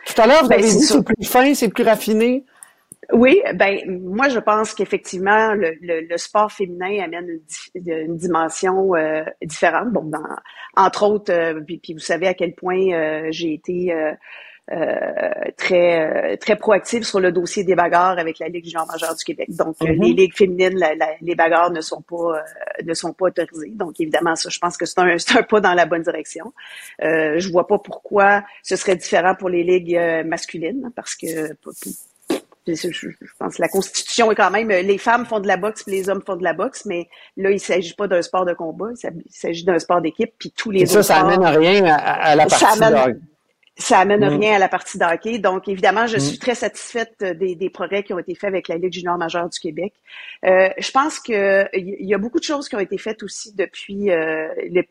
Tout 0.06 0.22
à 0.22 0.28
l'heure, 0.28 0.44
vous 0.44 0.50
ben, 0.50 0.60
avez 0.60 0.70
dit 0.70 0.82
c'est 0.82 1.04
plus 1.04 1.26
fin, 1.26 1.54
c'est 1.54 1.70
plus 1.70 1.84
raffiné. 1.84 2.46
Oui, 3.12 3.42
ben 3.56 3.80
moi 4.04 4.30
je 4.30 4.38
pense 4.38 4.76
qu'effectivement 4.76 5.56
le, 5.56 5.76
le, 5.82 6.18
sport 6.18 6.52
féminin 6.52 7.04
amène 7.04 7.40
une, 7.74 8.18
dimension 8.18 8.96
euh, 8.96 9.24
différente. 9.42 9.90
Bon, 9.90 10.04
dans, 10.04 10.20
entre 10.76 11.04
autres, 11.04 11.34
euh, 11.34 11.60
puis, 11.62 11.82
vous 11.94 12.00
savez 12.00 12.28
à 12.28 12.36
quel 12.36 12.54
point 12.54 12.92
euh, 12.92 13.28
j'ai 13.32 13.54
été 13.54 13.92
très 15.58 16.38
très 16.38 16.56
proactive 16.56 17.04
sur 17.04 17.20
le 17.20 17.32
dossier 17.32 17.64
des 17.64 17.76
bagarres 17.76 18.20
avec 18.20 18.40
la 18.40 18.50
Ligue 18.50 18.66
junior 18.66 18.86
majeure 18.88 19.16
du 19.16 19.24
Québec. 19.24 19.48
Donc 19.50 19.78
mm-hmm. 19.80 20.02
les 20.02 20.14
ligues 20.14 20.36
féminines, 20.36 20.80
les 21.22 21.36
bagarres 21.36 21.72
ne 21.72 21.82
sont 21.82 22.02
pas 22.02 22.44
ne 22.84 22.94
sont 22.94 23.14
pas 23.14 23.26
autorisées. 23.26 23.72
Donc 23.72 24.00
évidemment 24.00 24.36
ça, 24.36 24.50
je 24.50 24.60
pense 24.60 24.78
que 24.78 24.86
c'est 24.86 25.00
un 25.00 25.18
c'est 25.18 25.38
un 25.38 25.44
pas 25.44 25.60
dans 25.60 25.74
la 25.74 25.86
bonne 25.86 26.04
direction. 26.04 26.54
je 27.00 27.52
vois 27.52 27.68
pas 27.68 27.80
pourquoi 27.80 28.44
ce 28.64 28.76
serait 28.76 28.96
différent 28.96 29.36
pour 29.36 29.50
les 29.50 29.64
ligues 29.64 30.00
masculines 30.26 30.92
parce 30.96 31.16
que 31.16 31.54
je, 32.76 33.10
pense 33.38 33.56
que 33.56 33.62
la 33.62 33.68
Constitution 33.68 34.32
est 34.32 34.36
quand 34.36 34.52
même, 34.52 34.70
les 34.70 34.98
femmes 34.98 35.26
font 35.26 35.40
de 35.40 35.48
la 35.48 35.58
boxe, 35.58 35.84
puis 35.84 35.94
les 35.94 36.10
hommes 36.10 36.22
font 36.26 36.36
de 36.36 36.44
la 36.44 36.54
boxe, 36.54 36.86
mais 36.86 37.10
là, 37.38 37.50
il 37.52 37.56
ne 37.56 37.60
s'agit 37.60 37.94
pas 37.94 38.08
d'un 38.08 38.22
sport 38.22 38.46
de 38.46 38.54
combat, 38.54 38.88
il 39.04 39.22
s'agit 39.30 39.64
d'un 39.64 39.80
sport 39.80 40.02
d'équipe, 40.02 40.34
puis 40.38 40.52
tous 40.56 40.72
les 40.72 40.82
Et 40.82 40.86
ça, 40.86 41.04
ça 41.04 41.18
amène 41.18 41.46
rien 41.46 41.86
à, 41.86 42.36
la 42.36 42.46
partie 42.46 42.66
ça 42.66 42.86
amène, 42.86 43.20
ça 43.80 44.00
amène 44.00 44.26
mm. 44.26 44.40
rien 44.40 44.56
à 44.56 44.60
la 44.60 44.68
partie 44.68 44.98
d'hockey. 44.98 45.40
Donc, 45.40 45.68
évidemment, 45.68 46.06
je 46.06 46.18
mm. 46.18 46.20
suis 46.20 46.38
très 46.38 46.54
satisfaite 46.54 47.24
des, 47.24 47.56
des, 47.56 47.70
progrès 47.70 48.04
qui 48.04 48.14
ont 48.14 48.20
été 48.20 48.36
faits 48.36 48.50
avec 48.50 48.68
la 48.68 48.76
Ligue 48.76 48.94
junior 48.94 49.18
majeure 49.18 49.50
du 49.50 49.60
Québec. 49.60 49.94
Euh, 50.46 50.70
je 50.78 50.92
pense 50.92 51.20
que 51.20 51.66
il 51.74 52.06
y 52.06 52.14
a 52.14 52.18
beaucoup 52.18 52.40
de 52.40 52.44
choses 52.44 52.68
qui 52.68 52.76
ont 52.76 52.80
été 52.80 52.98
faites 52.98 53.24
aussi 53.24 53.56
depuis 53.56 54.12
euh, 54.12 54.50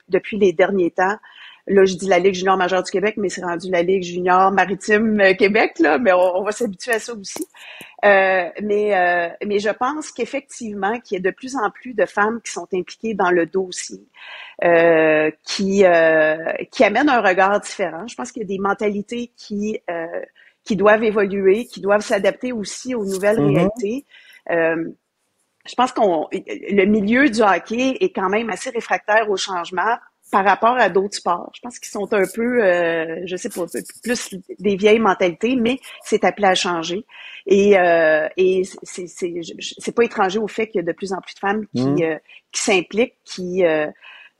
depuis 0.09 0.38
les 0.38 0.52
derniers 0.52 0.90
temps. 0.90 1.16
Là, 1.68 1.84
je 1.84 1.94
dis 1.94 2.06
la 2.08 2.18
Ligue 2.18 2.34
junior 2.34 2.56
majeure 2.56 2.82
du 2.82 2.90
Québec, 2.90 3.14
mais 3.16 3.28
c'est 3.28 3.44
rendu 3.44 3.70
la 3.70 3.82
Ligue 3.82 4.02
junior 4.02 4.50
maritime 4.50 5.20
euh, 5.20 5.34
Québec, 5.34 5.78
là, 5.78 5.98
mais 5.98 6.12
on, 6.12 6.42
va 6.42 6.52
s'habituer 6.52 6.92
à 6.92 6.98
ça 6.98 7.14
aussi. 7.14 7.46
Euh, 8.04 8.48
mais, 8.62 8.96
euh, 8.96 9.28
mais 9.44 9.58
je 9.58 9.70
pense 9.70 10.10
qu'effectivement, 10.10 10.98
qu'il 11.00 11.16
y 11.16 11.20
a 11.20 11.30
de 11.30 11.34
plus 11.34 11.56
en 11.56 11.70
plus 11.70 11.94
de 11.94 12.06
femmes 12.06 12.40
qui 12.42 12.52
sont 12.52 12.68
impliquées 12.72 13.14
dans 13.14 13.30
le 13.30 13.46
dossier, 13.46 14.00
euh, 14.64 15.30
qui, 15.44 15.84
qui 16.70 16.84
amènent 16.84 17.08
un 17.08 17.20
regard 17.20 17.60
différent. 17.60 18.06
Je 18.06 18.14
pense 18.14 18.32
qu'il 18.32 18.42
y 18.42 18.44
a 18.44 18.48
des 18.48 18.58
mentalités 18.58 19.32
qui, 19.37 19.80
qui 20.64 20.76
doivent 20.76 21.04
évoluer, 21.04 21.66
qui 21.66 21.80
doivent 21.80 22.02
s'adapter 22.02 22.52
aussi 22.52 22.94
aux 22.94 23.04
nouvelles 23.04 23.40
Mhm. 23.40 23.56
réalités. 23.56 24.04
je 24.48 25.75
pense 25.76 25.92
qu'on 25.92 26.28
le 26.32 26.84
milieu 26.87 27.28
du 27.28 27.42
hockey 27.42 27.98
est 28.00 28.14
quand 28.14 28.30
même 28.30 28.48
assez 28.48 28.70
réfractaire 28.70 29.28
au 29.28 29.37
changement 29.37 29.96
par 30.30 30.44
rapport 30.44 30.76
à 30.76 30.88
d'autres 30.88 31.16
sports. 31.16 31.50
Je 31.54 31.61
pense 31.61 31.78
qu'ils 31.78 31.90
sont 31.90 32.12
un 32.12 32.25
peu, 32.35 32.62
euh, 32.62 33.20
je 33.25 33.37
sais 33.37 33.49
pas, 33.49 33.62
plus 34.02 34.35
des 34.58 34.76
vieilles 34.76 34.99
mentalités, 34.99 35.56
mais 35.56 35.78
c'est 36.04 36.25
appelé 36.25 36.47
à 36.49 36.54
changer. 36.54 37.04
Et, 37.47 37.78
euh, 37.78 38.28
et 38.37 38.62
c'est, 38.82 39.06
c'est, 39.06 39.35
c'est 39.78 39.94
pas 39.94 40.04
étranger 40.04 40.38
au 40.38 40.49
fait 40.49 40.66
qu'il 40.68 40.76
y 40.80 40.85
a 40.85 40.87
de 40.87 40.92
plus 40.92 41.12
en 41.12 41.20
plus 41.20 41.35
de 41.35 41.38
femmes 41.38 41.66
qui, 41.75 41.82
Mm. 41.87 42.02
euh, 42.02 42.18
qui 42.52 42.62
s'impliquent, 42.62 43.16
qui, 43.25 43.64
euh, 43.64 43.87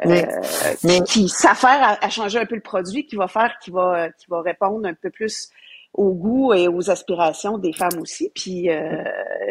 Mais- 0.05 0.29
euh, 0.29 0.41
mais- 0.85 1.01
qui, 1.01 1.23
qui 1.25 1.29
s'affairent 1.29 1.83
à, 1.83 2.05
à 2.05 2.11
changer 2.11 2.39
un 2.39 2.47
peu 2.47 2.55
le 2.55 2.61
produit, 2.61 3.07
qui 3.07 3.17
va 3.17 3.27
faire, 3.29 3.55
qui 3.63 3.71
va, 3.71 4.11
qui 4.11 4.27
va 4.29 4.43
répondre 4.43 4.87
un 4.87 4.95
peu 4.95 5.11
plus 5.11 5.49
au 5.95 6.13
goût 6.13 6.53
et 6.55 6.69
aux 6.69 6.91
aspirations 6.91 7.59
des 7.59 7.73
femmes 7.73 8.01
aussi. 8.01 8.31
Puis, 8.35 8.71
euh, 8.71 9.03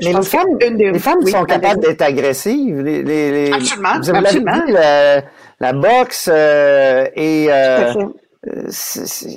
je 0.02 0.08
Mais 0.08 0.14
les 0.14 0.22
femmes, 0.26 0.58
des- 0.60 0.92
les 0.92 1.00
femmes 1.00 1.20
oui, 1.24 1.32
sont 1.32 1.44
capables 1.44 1.82
d'être 1.82 2.02
agressives. 2.02 2.80
Les, 2.82 3.04
les, 3.04 3.32
les- 3.48 3.54
Absolument, 3.54 3.90
vous 4.02 4.10
avez 4.10 4.20
absolument. 4.20 4.66
dit, 4.66 4.72
la, 4.72 5.22
la 5.60 5.74
boxe 5.74 6.30
euh, 6.32 7.06
et 7.16 7.46
Tout 7.46 7.52
euh, 7.52 7.90
à 7.90 7.94
fait. 7.94 8.00
Euh, 8.48 8.70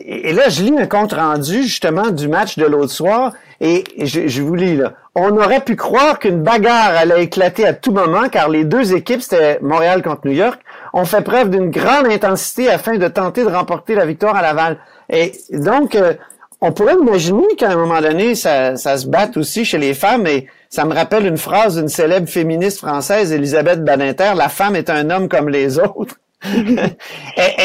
Et 0.05 0.33
là, 0.33 0.49
je 0.51 0.63
lis 0.63 0.75
un 0.79 0.87
compte 0.87 1.15
rendu 1.15 1.63
justement 1.65 2.11
du 2.11 2.29
match 2.29 2.57
de 2.59 2.67
l'autre 2.67 2.93
soir 2.93 3.33
et 3.61 3.83
je, 3.99 4.29
je 4.29 4.43
vous 4.43 4.55
lis 4.55 4.77
là. 4.77 4.93
On 5.17 5.37
aurait 5.37 5.61
pu 5.65 5.75
croire 5.75 6.21
qu'une 6.21 6.43
bagarre 6.43 6.95
allait 6.97 7.25
éclater 7.25 7.67
à 7.67 7.73
tout 7.73 7.91
moment 7.91 8.29
car 8.31 8.49
les 8.49 8.65
deux 8.65 8.95
équipes, 8.95 9.23
c'était 9.23 9.59
Montréal 9.63 10.03
contre 10.03 10.21
New 10.27 10.33
York, 10.35 10.61
ont 10.93 11.05
fait 11.07 11.23
preuve 11.23 11.51
d'une 11.51 11.71
grande 11.71 12.07
intensité 12.07 12.71
afin 12.71 12.99
de 12.99 13.09
tenter 13.09 13.43
de 13.43 13.49
remporter 13.49 13.97
la 13.97 14.07
victoire 14.07 14.37
à 14.37 14.43
Laval. 14.43 14.79
Et 15.09 15.33
donc, 15.51 15.97
euh, 15.97 16.13
on 16.61 16.73
pourrait 16.73 16.95
imaginer 17.01 17.47
qu'à 17.57 17.71
un 17.71 17.77
moment 17.77 18.01
donné, 18.01 18.35
ça, 18.35 18.77
ça 18.77 18.97
se 18.99 19.07
batte 19.07 19.37
aussi 19.37 19.65
chez 19.65 19.79
les 19.79 19.95
femmes 19.95 20.27
et 20.27 20.47
ça 20.69 20.85
me 20.85 20.95
rappelle 20.95 21.27
une 21.27 21.39
phrase 21.39 21.77
d'une 21.77 21.89
célèbre 21.89 22.29
féministe 22.29 22.79
française, 22.79 23.33
Elisabeth 23.33 23.83
Badinter, 23.83 24.33
la 24.37 24.49
femme 24.49 24.77
est 24.77 24.91
un 24.91 25.09
homme 25.11 25.29
comme 25.29 25.49
les 25.49 25.79
autres. 25.79 26.17
Et- 26.45 26.59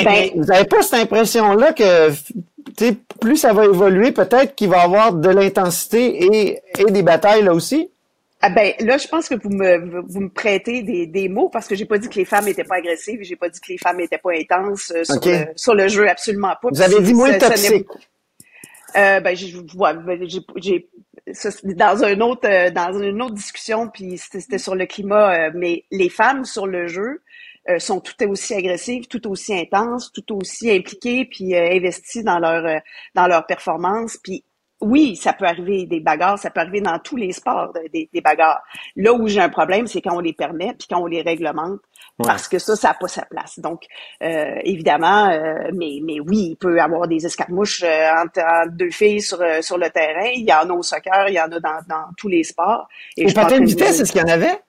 et- 0.01 0.03
Ben- 0.03 0.13
et 0.13 0.33
vous 0.35 0.45
n'avez 0.45 0.65
pas 0.65 0.81
cette 0.81 0.99
impression-là 1.01 1.73
que 1.73 2.09
plus 3.21 3.37
ça 3.37 3.53
va 3.53 3.65
évoluer, 3.65 4.11
peut-être 4.11 4.55
qu'il 4.55 4.69
va 4.69 4.77
y 4.77 4.81
avoir 4.81 5.13
de 5.13 5.29
l'intensité 5.29 6.25
et, 6.25 6.59
et 6.79 6.91
des 6.91 7.03
batailles 7.03 7.43
là 7.43 7.53
aussi? 7.53 7.89
Ah 8.41 8.49
ben 8.49 8.73
là, 8.81 8.97
je 8.97 9.07
pense 9.07 9.27
que 9.29 9.35
vous 9.35 9.49
me 9.49 10.01
vous 10.07 10.19
me 10.19 10.29
prêtez 10.29 10.81
des, 10.83 11.07
des 11.07 11.29
mots 11.29 11.49
parce 11.49 11.67
que 11.67 11.75
j'ai 11.75 11.85
pas 11.85 11.97
dit 11.97 12.09
que 12.09 12.15
les 12.15 12.25
femmes 12.25 12.47
étaient 12.47 12.63
pas 12.65 12.75
agressives, 12.75 13.19
j'ai 13.23 13.35
pas 13.37 13.49
dit 13.49 13.59
que 13.59 13.71
les 13.71 13.77
femmes 13.77 13.99
étaient 14.01 14.19
pas 14.19 14.31
intenses 14.33 14.91
euh, 14.95 15.03
sur, 15.03 15.19
le, 15.25 15.45
sur 15.55 15.73
le 15.73 15.87
jeu, 15.87 16.07
absolument 16.09 16.53
pas. 16.61 16.67
Vous 16.71 16.81
avez 16.81 17.01
dit 17.01 17.13
moins 17.13 17.31
toxique. 17.37 17.87
Euh, 18.97 19.19
ben 19.19 19.35
j'ai 19.35 19.53
ben, 20.05 20.27
j'ai 20.57 20.87
dans 21.63 22.03
un 22.03 22.19
autre 22.21 22.47
euh, 22.49 22.71
dans 22.71 22.97
une 22.99 23.21
autre 23.21 23.33
discussion 23.35 23.89
puis 23.89 24.17
c'était 24.17 24.57
sur 24.57 24.75
le 24.75 24.85
climat 24.85 25.47
euh, 25.47 25.51
mais 25.53 25.85
les 25.91 26.09
femmes 26.09 26.45
sur 26.45 26.67
le 26.67 26.87
jeu 26.87 27.21
euh, 27.69 27.79
sont 27.79 27.99
tout 27.99 28.13
aussi 28.29 28.53
agressives, 28.53 29.07
tout 29.07 29.27
aussi 29.27 29.53
intenses, 29.53 30.11
tout 30.13 30.35
aussi 30.35 30.71
impliquées 30.71 31.25
puis 31.25 31.55
euh, 31.55 31.71
investies 31.71 32.23
dans 32.23 32.39
leur 32.39 32.81
dans 33.15 33.27
leur 33.27 33.45
performance 33.47 34.17
puis 34.23 34.43
oui, 34.81 35.15
ça 35.15 35.33
peut 35.33 35.45
arriver 35.45 35.85
des 35.87 36.01
bagarres, 36.01 36.37
ça 36.37 36.49
peut 36.51 36.59
arriver 36.59 36.81
dans 36.81 36.99
tous 36.99 37.15
les 37.15 37.31
sports 37.31 37.71
de- 37.73 37.87
des, 37.91 38.09
des 38.13 38.21
bagarres. 38.21 38.61
Là 38.97 39.13
où 39.13 39.27
j'ai 39.27 39.39
un 39.39 39.49
problème, 39.49 39.87
c'est 39.87 40.01
quand 40.01 40.15
on 40.15 40.19
les 40.19 40.33
permet 40.33 40.73
puis 40.77 40.87
quand 40.89 41.01
on 41.01 41.05
les 41.07 41.21
réglemente 41.21 41.79
Ouais. 42.17 42.27
parce 42.27 42.47
que 42.47 42.59
ça, 42.59 42.77
ça 42.77 42.87
n'a 42.89 42.93
pas 42.93 43.09
sa 43.09 43.23
place. 43.25 43.59
Donc, 43.59 43.83
euh, 44.23 44.55
évidemment, 44.63 45.29
euh, 45.31 45.69
mais, 45.73 45.99
mais 46.01 46.21
oui, 46.21 46.51
il 46.51 46.55
peut 46.55 46.77
y 46.77 46.79
avoir 46.79 47.07
des 47.09 47.25
escarmouches 47.25 47.83
euh, 47.83 48.09
entre, 48.23 48.39
entre 48.39 48.71
deux 48.71 48.89
filles 48.91 49.21
sur, 49.21 49.41
euh, 49.41 49.61
sur 49.61 49.77
le 49.77 49.89
terrain. 49.89 50.29
Il 50.33 50.47
y 50.47 50.53
en 50.53 50.69
a 50.69 50.73
au 50.73 50.81
soccer, 50.81 51.27
il 51.27 51.33
y 51.33 51.39
en 51.41 51.51
a 51.51 51.59
dans, 51.59 51.79
dans 51.89 52.05
tous 52.17 52.29
les 52.29 52.43
sports. 52.45 52.87
Et 53.17 53.25
Au 53.29 53.33
patin 53.33 53.59
de 53.59 53.65
vitesse, 53.65 53.99
est-ce 53.99 54.11
qu'il 54.13 54.21
y 54.21 54.23
en 54.23 54.29
avait? 54.29 54.59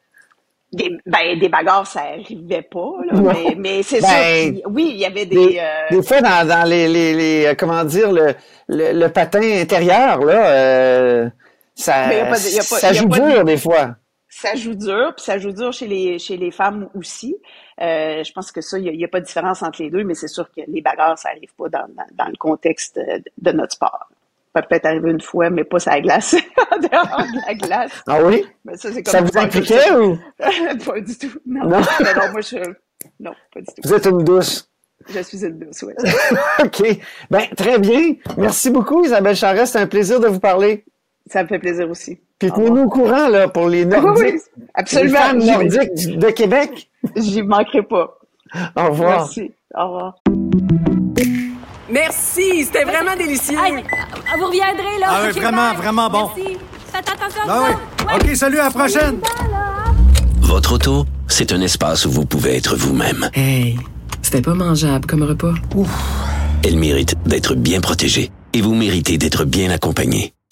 des, 0.72 0.90
ben, 1.06 1.38
des 1.38 1.48
bagarres, 1.48 1.86
ça 1.86 2.00
arrivait 2.00 2.60
pas, 2.68 2.90
là, 3.10 3.20
mais, 3.20 3.54
mais 3.56 3.82
c'est 3.84 4.00
Ben, 4.00 4.56
sûr. 4.56 4.62
Oui, 4.68 4.90
il 4.94 4.98
y 4.98 5.06
avait 5.06 5.24
des... 5.24 5.36
Des, 5.36 5.58
euh, 5.60 5.96
des 5.96 6.02
fois, 6.02 6.20
dans, 6.20 6.46
dans 6.46 6.68
les, 6.68 6.88
les, 6.88 7.14
les- 7.14 7.46
euh, 7.46 7.54
comment 7.56 7.84
dire, 7.84 8.10
le, 8.12 8.34
le, 8.68 8.92
le 8.92 9.08
patin 9.08 9.40
intérieur, 9.40 10.18
là, 10.24 10.46
euh, 10.50 11.28
ça, 11.76 12.08
Mais 12.08 12.16
y 12.16 12.20
a 12.20 12.26
pas 12.26 12.38
de- 12.38 12.54
y 12.54 12.54
a 12.56 12.58
pas- 12.58 12.64
ça 12.64 12.92
joue 12.92 13.06
de- 13.06 13.14
dur 13.14 13.44
des 13.44 13.56
fois. 13.56 13.94
Ça 14.36 14.54
joue 14.54 14.74
dur, 14.74 15.14
puis 15.16 15.24
ça 15.24 15.38
joue 15.38 15.52
dur 15.52 15.72
chez 15.72 15.86
les 15.86 16.18
chez 16.18 16.36
les 16.36 16.50
femmes 16.50 16.88
aussi. 16.94 17.36
Euh, 17.80 18.22
je 18.22 18.32
pense 18.32 18.52
que 18.52 18.60
ça, 18.60 18.78
il 18.78 18.94
n'y 18.94 19.04
a, 19.04 19.08
pas 19.08 19.20
de 19.20 19.24
différence 19.24 19.62
entre 19.62 19.82
les 19.82 19.88
deux, 19.88 20.04
mais 20.04 20.14
c'est 20.14 20.28
sûr 20.28 20.50
que 20.50 20.60
les 20.66 20.82
bagarres, 20.82 21.18
ça 21.18 21.30
arrive 21.30 21.54
pas 21.56 21.70
dans, 21.70 21.86
dans, 21.88 22.06
dans 22.12 22.26
le 22.26 22.36
contexte 22.36 22.98
de, 22.98 23.52
notre 23.52 23.72
sport. 23.72 24.10
Ça 24.54 24.60
peut 24.62 24.68
peut-être 24.68 24.86
arriver 24.86 25.10
une 25.10 25.22
fois, 25.22 25.48
mais 25.48 25.64
pas 25.64 25.78
sur 25.78 25.90
la 25.90 26.00
glace, 26.00 26.34
en 26.70 26.78
dehors 26.78 27.22
de 27.22 27.46
la 27.46 27.54
glace. 27.54 27.92
Ah 28.06 28.22
oui? 28.22 28.44
Mais 28.64 28.76
ça, 28.76 28.92
c'est 28.92 29.02
comme 29.02 29.12
Ça 29.12 29.20
vous 29.22 29.38
impliquait 29.38 29.92
ou? 29.92 30.18
Pas 30.38 31.00
du 31.00 31.18
tout. 31.18 31.38
Non. 31.46 31.68
Non. 31.68 31.80
Non, 32.00 32.32
moi, 32.32 32.40
je... 32.42 32.56
Non, 33.20 33.32
pas 33.52 33.60
du 33.60 33.66
tout. 33.66 33.82
vous 33.84 33.94
êtes 33.94 34.06
une 34.06 34.24
douce? 34.24 34.70
Je 35.08 35.20
suis 35.20 35.44
une 35.44 35.58
douce, 35.58 35.82
ouais. 35.82 35.94
OK. 36.64 36.98
Ben, 37.30 37.42
très 37.56 37.78
bien. 37.78 38.16
Merci 38.36 38.70
beaucoup, 38.70 39.04
Isabelle 39.04 39.36
Charest. 39.36 39.74
C'est 39.74 39.78
un 39.78 39.86
plaisir 39.86 40.18
de 40.18 40.26
vous 40.26 40.40
parler. 40.40 40.84
Ça 41.26 41.42
me 41.42 41.48
fait 41.48 41.58
plaisir 41.58 41.88
aussi. 41.88 42.18
Puis 42.38 42.50
tenez-nous 42.52 42.82
au 42.82 42.88
courant, 42.88 43.28
là, 43.28 43.48
pour 43.48 43.68
les 43.68 43.84
Oui, 43.84 43.90
Nordiques. 43.90 44.24
oui, 44.34 44.40
absolument. 44.74 45.10
Les 45.12 45.16
femmes 45.18 45.38
nordiques 45.62 46.18
de 46.18 46.30
Québec. 46.30 46.90
J'y 47.16 47.42
manquerai 47.42 47.82
pas. 47.82 48.18
Au 48.76 48.90
revoir. 48.90 49.18
Merci. 49.20 49.52
Au 49.74 49.84
revoir. 49.86 50.14
Merci, 51.90 52.64
c'était 52.64 52.84
vraiment 52.84 53.16
délicieux. 53.16 53.56
Hey, 53.64 53.82
vous 54.38 54.46
reviendrez, 54.46 54.98
là. 55.00 55.06
Ah 55.08 55.20
oui, 55.26 55.40
vraiment, 55.40 55.68
bye. 55.70 55.76
vraiment 55.76 56.10
bon. 56.10 56.30
Merci. 56.36 56.58
Faites 56.92 57.08
attention 57.08 57.40
Ah 57.48 57.62
oui. 57.68 58.06
Ouais. 58.06 58.30
OK, 58.30 58.36
salut, 58.36 58.58
à 58.58 58.64
la 58.64 58.70
prochaine. 58.70 59.18
Votre 60.40 60.74
auto, 60.74 61.04
c'est 61.28 61.52
un 61.52 61.60
espace 61.60 62.04
où 62.06 62.10
vous 62.10 62.26
pouvez 62.26 62.56
être 62.56 62.76
vous-même. 62.76 63.30
Hey, 63.34 63.78
c'était 64.22 64.42
pas 64.42 64.54
mangeable 64.54 65.06
comme 65.06 65.22
repas. 65.22 65.54
Elle 66.64 66.76
mérite 66.76 67.14
d'être 67.26 67.54
bien 67.54 67.80
protégée 67.80 68.30
et 68.52 68.60
vous 68.60 68.74
méritez 68.74 69.16
d'être 69.18 69.44
bien 69.44 69.70
accompagné. 69.70 70.32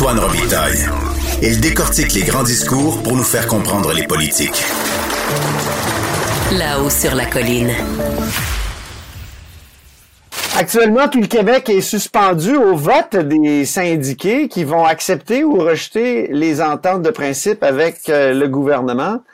Antoine 0.00 0.20
Robitaille. 0.20 0.86
Il 1.42 1.60
décortique 1.60 2.12
les 2.12 2.22
grands 2.22 2.44
discours 2.44 3.02
pour 3.02 3.16
nous 3.16 3.24
faire 3.24 3.48
comprendre 3.48 3.92
les 3.92 4.06
politiques. 4.06 4.62
Là-haut 6.56 6.88
sur 6.88 7.16
la 7.16 7.26
colline. 7.26 7.72
Actuellement, 10.56 11.08
tout 11.08 11.20
le 11.20 11.26
Québec 11.26 11.68
est 11.68 11.80
suspendu 11.80 12.54
au 12.54 12.76
vote 12.76 13.16
des 13.16 13.64
syndiqués 13.64 14.46
qui 14.46 14.62
vont 14.62 14.84
accepter 14.84 15.42
ou 15.42 15.58
rejeter 15.58 16.28
les 16.30 16.62
ententes 16.62 17.02
de 17.02 17.10
principe 17.10 17.64
avec 17.64 18.08
euh, 18.08 18.32
le 18.32 18.46
gouvernement. 18.46 19.24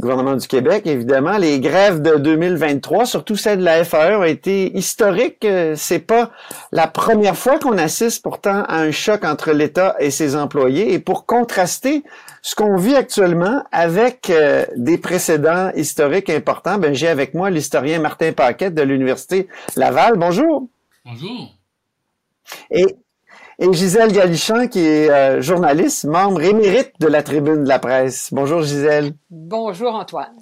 Gouvernement 0.00 0.34
du 0.34 0.48
Québec, 0.48 0.86
évidemment. 0.86 1.36
Les 1.36 1.60
grèves 1.60 2.00
de 2.00 2.16
2023, 2.16 3.04
surtout 3.04 3.36
celles 3.36 3.58
de 3.58 3.64
la 3.64 3.84
FAE, 3.84 4.18
ont 4.18 4.24
été 4.24 4.76
historiques. 4.76 5.44
Euh, 5.44 5.74
C'est 5.76 5.98
pas 6.00 6.30
la 6.72 6.86
première 6.86 7.36
fois 7.36 7.58
qu'on 7.58 7.76
assiste 7.76 8.22
pourtant 8.22 8.64
à 8.64 8.78
un 8.78 8.92
choc 8.92 9.24
entre 9.24 9.52
l'État 9.52 9.96
et 10.00 10.10
ses 10.10 10.36
employés. 10.36 10.94
Et 10.94 10.98
pour 10.98 11.26
contraster 11.26 12.02
ce 12.40 12.54
qu'on 12.54 12.76
vit 12.76 12.96
actuellement 12.96 13.62
avec 13.72 14.30
euh, 14.30 14.64
des 14.76 14.96
précédents 14.96 15.70
historiques 15.74 16.30
importants, 16.30 16.78
ben, 16.78 16.94
j'ai 16.94 17.08
avec 17.08 17.34
moi 17.34 17.50
l'historien 17.50 18.00
Martin 18.00 18.32
Paquette 18.32 18.74
de 18.74 18.82
l'Université 18.82 19.48
Laval. 19.76 20.14
Bonjour. 20.16 20.68
Bonjour. 21.04 21.54
Et, 22.70 22.86
et 23.60 23.72
Gisèle 23.74 24.10
Galichan, 24.10 24.68
qui 24.68 24.80
est 24.80 25.10
euh, 25.10 25.42
journaliste, 25.42 26.04
membre 26.04 26.42
émérite 26.42 26.92
de 26.98 27.06
la 27.06 27.22
Tribune 27.22 27.64
de 27.64 27.68
la 27.68 27.78
presse. 27.78 28.30
Bonjour 28.32 28.62
Gisèle. 28.62 29.12
Bonjour 29.28 29.94
Antoine. 29.94 30.36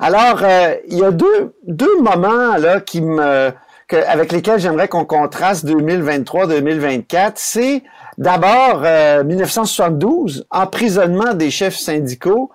Alors, 0.00 0.40
euh, 0.42 0.74
il 0.88 0.98
y 0.98 1.04
a 1.04 1.12
deux, 1.12 1.54
deux 1.64 2.00
moments 2.00 2.56
là 2.56 2.80
qui 2.80 3.00
me 3.00 3.52
que, 3.92 3.96
avec 3.96 4.32
lesquels 4.32 4.58
j'aimerais 4.58 4.88
qu'on 4.88 5.04
contraste 5.04 5.66
2023-2024, 5.66 7.32
c'est 7.36 7.82
d'abord 8.16 8.82
euh, 8.84 9.22
1972, 9.22 10.46
emprisonnement 10.50 11.34
des 11.34 11.50
chefs 11.50 11.76
syndicaux. 11.76 12.50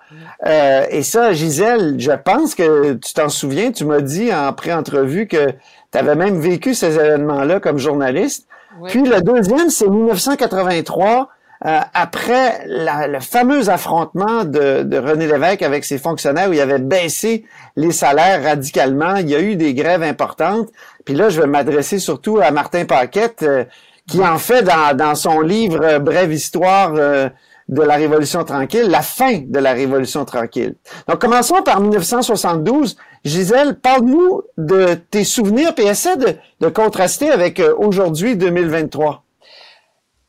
Euh, 0.46 0.84
et 0.90 1.04
ça, 1.04 1.32
Gisèle, 1.32 1.94
je 1.98 2.10
pense 2.10 2.56
que 2.56 2.94
tu 2.94 3.14
t'en 3.14 3.28
souviens, 3.28 3.70
tu 3.70 3.84
m'as 3.84 4.00
dit 4.00 4.34
en 4.34 4.52
pré-entrevue 4.52 5.28
que 5.28 5.52
tu 5.92 5.98
avais 5.98 6.16
même 6.16 6.40
vécu 6.40 6.74
ces 6.74 6.96
événements-là 6.96 7.60
comme 7.60 7.78
journaliste. 7.78 8.47
Oui. 8.80 8.90
Puis 8.90 9.02
le 9.02 9.20
deuxième, 9.22 9.70
c'est 9.70 9.88
1983, 9.88 11.28
euh, 11.66 11.80
après 11.94 12.62
la- 12.66 13.08
le 13.08 13.18
fameux 13.20 13.68
affrontement 13.68 14.44
de, 14.44 14.82
de 14.82 14.98
René 14.98 15.26
Lévesque 15.26 15.62
avec 15.62 15.84
ses 15.84 15.98
fonctionnaires 15.98 16.48
où 16.48 16.52
il 16.52 16.60
avait 16.60 16.78
baissé 16.78 17.44
les 17.76 17.90
salaires 17.92 18.42
radicalement. 18.44 19.16
Il 19.16 19.28
y 19.28 19.34
a 19.34 19.40
eu 19.40 19.56
des 19.56 19.74
grèves 19.74 20.02
importantes. 20.04 20.68
Puis 21.04 21.14
là, 21.14 21.28
je 21.30 21.40
vais 21.40 21.46
m'adresser 21.48 21.98
surtout 21.98 22.38
à 22.38 22.50
Martin 22.52 22.84
Paquette, 22.84 23.42
euh, 23.42 23.64
qui 24.08 24.22
en 24.24 24.38
fait 24.38 24.62
dans, 24.62 24.96
dans 24.96 25.14
son 25.14 25.40
livre 25.40 25.80
euh, 25.82 25.98
Brève 25.98 26.32
histoire 26.32 26.92
euh, 26.94 27.28
de 27.68 27.82
la 27.82 27.96
Révolution 27.96 28.44
tranquille, 28.44 28.88
la 28.88 29.02
fin 29.02 29.40
de 29.44 29.58
la 29.58 29.72
Révolution 29.72 30.24
tranquille. 30.24 30.74
Donc 31.08 31.18
commençons 31.20 31.62
par 31.62 31.80
1972. 31.80 32.96
Gisèle, 33.24 33.78
parle-nous 33.78 34.42
de 34.56 34.94
tes 34.94 35.24
souvenirs 35.24 35.74
puis 35.74 35.86
essaie 35.86 36.16
de, 36.16 36.34
de 36.60 36.68
contraster 36.68 37.30
avec 37.30 37.60
euh, 37.60 37.74
aujourd'hui 37.76 38.36
2023. 38.36 39.24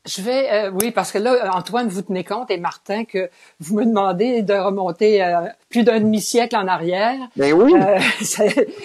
Je 0.06 0.22
vais, 0.22 0.50
euh, 0.50 0.70
oui, 0.80 0.90
parce 0.92 1.12
que 1.12 1.18
là, 1.18 1.50
Antoine, 1.54 1.88
vous 1.88 2.00
tenez 2.00 2.24
compte, 2.24 2.50
et 2.50 2.56
Martin, 2.56 3.04
que 3.04 3.28
vous 3.60 3.76
me 3.76 3.84
demandez 3.84 4.40
de 4.42 4.54
remonter 4.54 5.22
euh, 5.22 5.40
plus 5.68 5.84
d'un 5.84 6.00
demi-siècle 6.00 6.56
en 6.56 6.66
arrière. 6.66 7.16
Ben 7.36 7.52
oui. 7.52 7.74
Euh, 7.74 7.98
ça- 8.22 8.44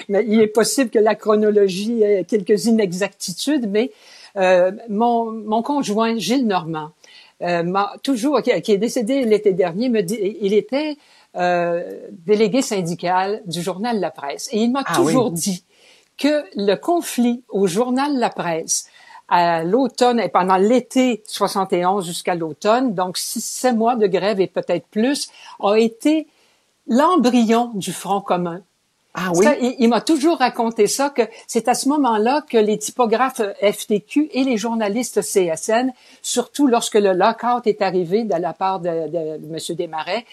mais 0.09 0.25
il 0.27 0.41
est 0.41 0.47
possible 0.47 0.89
que 0.89 0.99
la 0.99 1.15
chronologie 1.15 2.03
ait 2.03 2.25
quelques 2.25 2.65
inexactitudes, 2.65 3.69
mais 3.69 3.91
euh, 4.35 4.71
mon, 4.89 5.31
mon 5.31 5.61
conjoint, 5.61 6.17
Gilles 6.17 6.45
Normand, 6.45 6.89
euh, 7.41 7.63
m'a 7.63 7.93
toujours, 8.03 8.41
qui, 8.41 8.61
qui 8.61 8.73
est 8.73 8.77
décédé 8.77 9.23
l'été 9.23 9.53
dernier, 9.53 9.87
me 9.87 10.01
dit, 10.01 10.19
il 10.41 10.53
était 10.53 10.97
délégué 12.25 12.61
syndical 12.61 13.41
du 13.45 13.61
journal 13.61 13.99
La 13.99 14.11
Presse, 14.11 14.49
et 14.51 14.59
il 14.59 14.71
m'a 14.71 14.83
Ah 14.85 14.95
toujours 14.95 15.31
dit 15.31 15.63
que 16.17 16.45
le 16.55 16.75
conflit 16.75 17.43
au 17.49 17.67
journal 17.67 18.17
La 18.17 18.29
Presse 18.29 18.87
à 19.27 19.63
l'automne 19.63 20.19
et 20.19 20.29
pendant 20.29 20.57
l'été 20.57 21.23
71 21.25 22.05
jusqu'à 22.05 22.35
l'automne, 22.35 22.93
donc 22.93 23.17
six, 23.17 23.43
sept 23.43 23.75
mois 23.75 23.95
de 23.95 24.07
grève 24.07 24.39
et 24.39 24.47
peut-être 24.47 24.87
plus, 24.87 25.29
a 25.59 25.75
été 25.75 26.27
l'embryon 26.87 27.71
du 27.73 27.91
Front 27.91 28.21
commun. 28.21 28.61
Ah 29.17 29.31
oui. 29.33 29.45
Ça, 29.45 29.55
il, 29.57 29.75
il 29.79 29.87
m'a 29.87 30.01
toujours 30.01 30.39
raconté 30.39 30.87
ça, 30.87 31.09
que 31.09 31.21
c'est 31.47 31.69
à 31.69 31.73
ce 31.73 31.87
moment-là 31.87 32.43
que 32.49 32.57
les 32.57 32.77
typographes 32.77 33.41
FTQ 33.61 34.29
et 34.33 34.43
les 34.43 34.57
journalistes 34.57 35.21
CSN, 35.21 35.93
surtout 36.21 36.67
lorsque 36.67 36.95
le 36.95 37.13
lockout 37.13 37.65
est 37.65 37.81
arrivé 37.81 38.25
de 38.25 38.35
la 38.35 38.51
part 38.51 38.81
de, 38.81 38.89
de, 38.89 39.37
de 39.37 39.53
M. 39.53 39.75
Desmarais, 39.75 40.25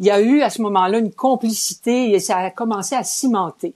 il 0.00 0.06
y 0.06 0.10
a 0.10 0.20
eu 0.20 0.42
à 0.42 0.50
ce 0.50 0.62
moment-là 0.62 0.98
une 0.98 1.12
complicité 1.12 2.12
et 2.12 2.20
ça 2.20 2.36
a 2.38 2.50
commencé 2.50 2.94
à 2.94 3.02
cimenter. 3.04 3.74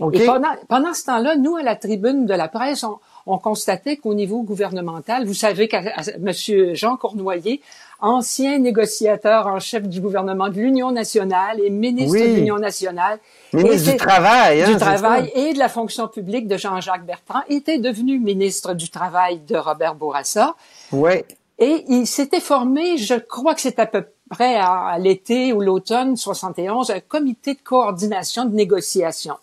OK. 0.00 0.14
Et 0.16 0.24
pendant, 0.26 0.48
pendant 0.68 0.92
ce 0.94 1.04
temps-là, 1.04 1.36
nous, 1.36 1.56
à 1.56 1.62
la 1.62 1.76
tribune 1.76 2.26
de 2.26 2.34
la 2.34 2.48
presse, 2.48 2.82
on, 2.84 2.98
on 3.26 3.38
constatait 3.38 3.96
qu'au 3.96 4.14
niveau 4.14 4.42
gouvernemental, 4.42 5.24
vous 5.24 5.34
savez 5.34 5.68
qu'à 5.68 5.78
à- 5.96 6.02
M. 6.16 6.74
Jean 6.74 6.96
Cournoyer, 6.96 7.60
ancien 8.00 8.58
négociateur 8.58 9.46
en 9.46 9.60
chef 9.60 9.84
du 9.88 10.00
gouvernement 10.00 10.48
de 10.48 10.54
l'Union 10.54 10.90
nationale 10.90 11.60
et 11.60 11.70
ministre 11.70 12.12
Oui. 12.18 12.28
de 12.28 12.34
l'Union 12.34 12.58
nationale, 12.58 13.18
Ministre 13.52 13.92
du 13.92 13.96
Travail, 13.96 14.62
hein, 14.62 14.70
du 14.72 14.76
Travail 14.76 15.32
et 15.34 15.54
de 15.54 15.58
la 15.58 15.68
fonction 15.68 16.08
publique 16.08 16.48
de 16.48 16.56
Jean-Jacques 16.56 17.06
Bertrand, 17.06 17.40
était 17.48 17.78
devenu 17.78 18.18
ministre 18.18 18.74
du 18.74 18.90
Travail 18.90 19.38
de 19.46 19.56
Robert 19.56 19.94
Bourassa. 19.94 20.54
Ouais. 20.92 21.24
Et 21.60 21.84
il 21.88 22.06
s'était 22.08 22.40
formé, 22.40 22.96
je 22.98 23.14
crois 23.14 23.54
que 23.54 23.60
c'est 23.60 23.78
à 23.78 23.86
peu 23.86 24.04
à, 24.40 24.98
l'été 24.98 25.52
ou 25.52 25.60
l'automne 25.60 26.16
71, 26.16 26.90
un 26.90 27.00
comité 27.00 27.54
de 27.54 27.60
coordination 27.60 28.44
de 28.44 28.54
négociation. 28.54 29.34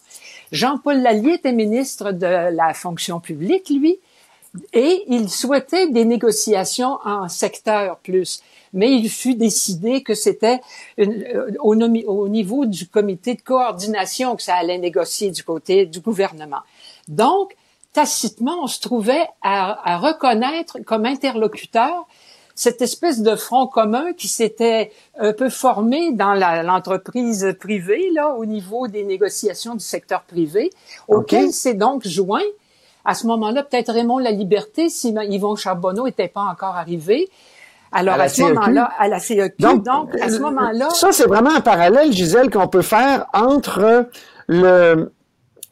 Jean-Paul 0.51 1.01
Lallier 1.01 1.35
était 1.35 1.53
ministre 1.53 2.11
de 2.11 2.55
la 2.55 2.73
fonction 2.73 3.19
publique, 3.19 3.69
lui, 3.69 3.99
et 4.73 5.03
il 5.07 5.29
souhaitait 5.29 5.89
des 5.89 6.03
négociations 6.03 6.99
en 7.05 7.29
secteur 7.29 7.97
plus. 7.99 8.41
Mais 8.73 8.91
il 8.91 9.09
fut 9.09 9.35
décidé 9.35 10.01
que 10.01 10.13
c'était 10.13 10.59
euh, 10.99 11.51
au 11.59 11.75
niveau 12.27 12.65
du 12.65 12.87
comité 12.87 13.35
de 13.35 13.41
coordination 13.41 14.35
que 14.35 14.43
ça 14.43 14.55
allait 14.55 14.77
négocier 14.77 15.31
du 15.31 15.43
côté 15.43 15.85
du 15.85 15.99
gouvernement. 15.99 16.61
Donc, 17.07 17.55
tacitement, 17.93 18.63
on 18.63 18.67
se 18.67 18.79
trouvait 18.79 19.27
à, 19.41 19.93
à 19.93 19.97
reconnaître 19.97 20.79
comme 20.85 21.05
interlocuteur 21.05 22.07
cette 22.55 22.81
espèce 22.81 23.21
de 23.21 23.35
front 23.35 23.67
commun 23.67 24.13
qui 24.13 24.27
s'était 24.27 24.91
un 25.19 25.33
peu 25.33 25.49
formé 25.49 26.11
dans 26.11 26.33
l'entreprise 26.63 27.55
privée, 27.59 28.09
là, 28.13 28.35
au 28.35 28.45
niveau 28.45 28.87
des 28.87 29.03
négociations 29.03 29.75
du 29.75 29.83
secteur 29.83 30.21
privé, 30.23 30.69
auquel 31.07 31.51
s'est 31.51 31.73
donc 31.73 32.07
joint, 32.07 32.41
à 33.05 33.13
ce 33.13 33.25
moment-là, 33.27 33.63
peut-être 33.63 33.91
Raymond 33.91 34.19
La 34.19 34.31
Liberté, 34.31 34.89
si 34.89 35.15
Yvon 35.29 35.55
Charbonneau 35.55 36.05
n'était 36.05 36.27
pas 36.27 36.41
encore 36.41 36.75
arrivé. 36.75 37.29
Alors, 37.91 38.15
À 38.15 38.23
à, 38.23 38.29
ce 38.29 38.35
CEQ. 38.35 38.53
moment-là, 38.53 38.89
à 38.97 39.07
la 39.07 39.19
CEQ, 39.19 39.55
donc, 39.59 40.15
à 40.21 40.29
ce 40.29 40.35
euh, 40.35 40.39
moment-là, 40.39 40.89
Ça, 40.91 41.11
c'est 41.11 41.27
vraiment 41.27 41.49
un 41.49 41.61
parallèle, 41.61 42.13
Gisèle, 42.13 42.49
qu'on 42.49 42.67
peut 42.67 42.81
faire 42.81 43.25
entre 43.33 44.07
le 44.47 45.11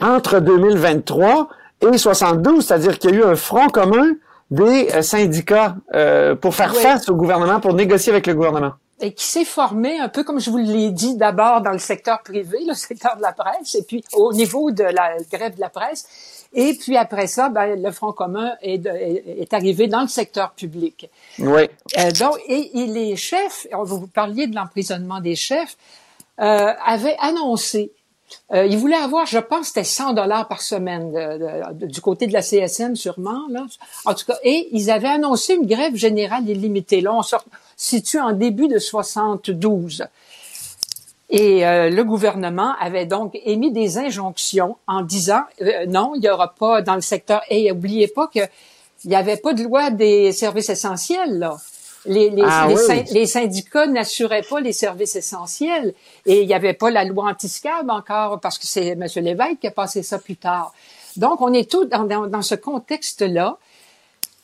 entre 0.02 0.40
2023 0.40 1.50
et 1.82 1.98
72, 1.98 2.66
c'est-à-dire 2.66 2.98
qu'il 3.00 3.12
y 3.12 3.14
a 3.14 3.18
eu 3.18 3.24
un 3.24 3.36
front 3.36 3.68
commun 3.68 4.14
des 4.52 4.90
euh, 4.94 5.02
syndicats 5.02 5.76
euh, 5.94 6.36
pour 6.36 6.56
faire 6.56 6.74
Oui. 6.76 6.82
face 6.82 7.10
au 7.10 7.16
gouvernement, 7.16 7.60
pour 7.60 7.74
négocier 7.74 8.12
avec 8.12 8.26
le 8.28 8.34
gouvernement. 8.34 8.74
et 9.02 9.14
qui 9.14 9.26
s'est 9.26 9.46
formé 9.46 9.98
un 10.00 10.10
peu 10.10 10.24
comme 10.24 10.40
je 10.42 10.50
vous 10.50 10.58
l'ai 10.58 10.90
dit 10.92 11.16
d'abord 11.16 11.62
dans 11.62 11.72
le 11.72 11.78
secteur 11.80 12.22
privé, 12.22 12.58
le 12.68 12.74
secteur 12.88 13.16
de 13.18 13.22
la 13.22 13.32
presse, 13.32 13.76
et 13.76 13.84
puis 13.84 14.04
au 14.14 14.34
niveau 14.34 14.72
de 14.72 14.84
la 14.84 15.18
grève 15.32 15.56
de 15.56 15.62
la 15.62 15.70
presse. 15.70 16.06
Et 16.52 16.74
puis 16.74 16.98
après 16.98 17.28
ça, 17.28 17.50
ben, 17.50 17.80
le 17.82 17.92
Front 17.92 18.12
commun 18.12 18.54
est, 18.64 18.80
de- 18.80 18.90
est, 18.90 19.54
arrivé 19.54 19.86
dans 19.88 20.02
le 20.02 20.08
secteur 20.08 20.52
public. 20.54 21.08
Oui. 21.38 21.70
Euh, 22.00 22.12
donc, 22.20 22.40
et, 22.48 22.80
et 22.82 22.88
les 22.88 23.16
chefs, 23.16 23.68
vous 23.84 24.08
parliez 24.08 24.48
de 24.48 24.56
l'emprisonnement 24.56 25.20
des 25.22 25.36
chefs, 25.36 25.78
euh, 26.42 26.74
avaient 26.86 27.18
annoncé, 27.20 27.92
euh, 28.54 28.66
ils 28.66 28.78
voulaient 28.78 28.96
avoir, 28.96 29.26
je 29.26 29.40
pense, 29.40 29.68
c'était 29.68 29.84
100 29.84 30.14
dollars 30.14 30.48
par 30.48 30.62
semaine 30.62 31.14
du 31.74 32.02
côté 32.02 32.28
de 32.28 32.34
la 32.34 32.42
CSN 32.42 32.96
sûrement, 32.96 33.48
là. 33.50 33.66
En 34.06 34.14
tout 34.14 34.26
cas, 34.26 34.38
et 34.44 34.70
ils 34.72 34.90
avaient 34.92 35.08
annoncé 35.08 35.54
une 35.56 35.68
grève 35.68 35.96
générale 35.96 36.48
illimitée. 36.50 37.02
Là, 37.02 37.14
on 37.14 37.22
se 37.22 37.36
situe 37.78 38.20
en 38.20 38.34
début 38.34 38.68
de 38.68 38.80
72. 38.80 40.06
Et 41.30 41.66
euh, 41.66 41.90
le 41.90 42.04
gouvernement 42.04 42.74
avait 42.80 43.06
donc 43.06 43.38
émis 43.46 43.72
des 43.72 44.00
injonctions 44.00 44.78
en 44.88 45.04
disant 45.04 45.44
euh, 45.62 45.86
non, 45.88 46.14
il 46.16 46.24
y 46.24 46.30
aura 46.30 46.54
pas 46.54 46.82
dans 46.82 46.96
le 46.96 47.02
secteur. 47.02 47.42
Et 47.50 47.72
oubliez 47.72 48.08
pas 48.08 48.28
que 48.28 48.40
il 49.06 49.12
n'y 49.12 49.16
avait 49.16 49.38
pas 49.38 49.54
de 49.54 49.64
loi 49.64 49.92
des 49.92 50.32
services 50.32 50.70
essentiels 50.70 51.40
là. 51.40 51.56
Les, 52.06 52.30
les, 52.30 52.44
Ah 52.46 52.66
les, 52.70 52.76
oui. 52.76 52.82
syn- 52.82 53.06
les 53.14 53.26
syndicats 53.26 53.86
n'assuraient 53.88 54.42
pas 54.50 54.62
les 54.62 54.72
services 54.74 55.16
essentiels 55.18 55.94
et 56.26 56.42
il 56.42 56.48
n'y 56.48 56.54
avait 56.54 56.74
pas 56.74 56.90
la 56.90 57.04
loi 57.04 57.26
anti-SCAB 57.30 57.90
encore 57.90 58.40
parce 58.40 58.58
que 58.58 58.66
c'est 58.66 58.88
M. 58.90 59.06
Lévesque 59.18 59.60
qui 59.60 59.68
a 59.68 59.72
passé 59.72 60.02
ça 60.02 60.18
plus 60.18 60.38
tard. 60.38 60.74
Donc, 61.18 61.42
on 61.42 61.52
est 61.54 61.70
tous 61.70 61.86
dans, 61.86 62.04
dans, 62.06 62.28
dans 62.28 62.42
ce 62.42 62.56
contexte-là. 62.56 63.58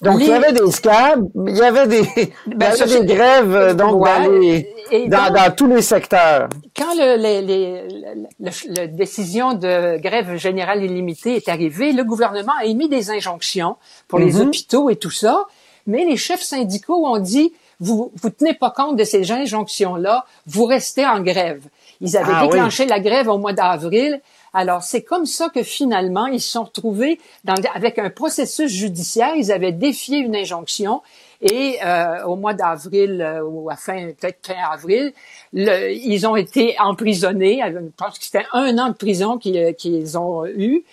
Donc, 0.02 0.18
il 0.20 0.28
y 0.28 0.32
avait 0.34 0.52
des 0.52 0.70
scabs, 0.72 1.26
il 1.48 1.56
y 1.56 1.62
avait 1.62 1.88
des, 1.88 2.02
il 2.48 2.54
y 2.54 2.56
Ben, 2.56 2.68
avait 2.74 2.76
ça, 2.76 2.86
des 3.00 3.06
grèves 3.06 3.56
euh, 3.56 3.74
donc 3.74 4.02
Ouais. 4.04 4.26
dans, 4.26 4.32
les, 4.40 4.70
Et 4.92 5.08
dans, 5.08 5.28
donc- 5.28 5.36
dans 5.38 5.56
tous 5.56 5.68
les 5.68 5.82
secteurs. 5.82 6.50
quand 6.78 6.94
le, 6.96 7.16
les- 7.16 7.42
les- 7.42 7.82
le- 7.88 8.28
le- 8.42 8.74
la 8.76 8.88
décision 8.88 9.54
de 9.54 9.98
grève 10.00 10.36
générale 10.36 10.84
illimitée 10.84 11.38
est 11.38 11.48
arrivée, 11.48 11.94
le 11.94 12.04
gouvernement 12.04 12.52
a 12.60 12.66
émis 12.66 12.90
des 12.90 13.10
injonctions 13.10 13.78
pour 14.10 14.20
les 14.20 14.34
Mhm. 14.34 14.42
hôpitaux 14.50 14.90
et 14.90 14.98
tout 14.98 15.12
ça, 15.12 15.46
mais 15.88 16.06
les 16.06 16.18
chefs 16.18 16.42
syndicaux 16.42 17.06
ont 17.06 17.20
dit 17.20 17.54
vous 17.80 18.12
vous 18.22 18.30
tenez 18.30 18.54
pas 18.54 18.72
compte 18.72 18.96
de 18.96 19.04
ces 19.04 19.32
injonctions-là, 19.32 20.26
vous 20.48 20.66
restez 20.66 21.06
en 21.06 21.20
grève. 21.22 21.62
Ils 22.02 22.16
avaient 22.18 22.32
Ah 22.34 22.44
oui. 22.46 22.50
déclenché 22.52 22.86
la 22.86 23.00
grève 23.00 23.28
au 23.28 23.38
mois 23.38 23.54
d'avril. 23.54 24.22
Alors, 24.54 24.84
c'est 24.84 25.02
comme 25.02 25.26
ça 25.26 25.50
que 25.50 25.64
finalement, 25.64 26.28
ils 26.28 26.40
se 26.40 26.50
sont 26.54 26.64
retrouvés 26.64 27.20
dans, 27.44 27.56
avec 27.74 28.00
un 28.00 28.10
processus 28.10 28.72
judiciaire. 28.72 29.34
Ils 29.36 29.52
avaient 29.52 29.74
défié 29.74 30.20
une 30.20 30.36
injonction 30.36 31.02
et 31.42 31.78
euh, 31.86 32.24
au 32.24 32.38
mois 32.38 32.54
d'avril 32.54 33.22
euh, 33.22 33.44
ou 33.44 33.70
à 33.70 33.76
fin, 33.76 34.12
peut-être 34.18 34.40
fin 34.48 34.56
avril, 34.72 35.12
le- 35.52 35.92
ils 35.92 36.26
ont 36.26 36.38
été 36.38 36.78
emprisonnés. 36.80 37.62
Je 37.66 37.80
pense 37.98 38.18
que 38.18 38.24
c'était 38.24 38.46
un 38.54 38.78
an 38.78 38.88
de 38.88 38.94
prison 38.94 39.38
qu'ils 39.38 39.76
qu'ils 39.76 40.18
ont 40.18 40.46
eu. 40.46 40.86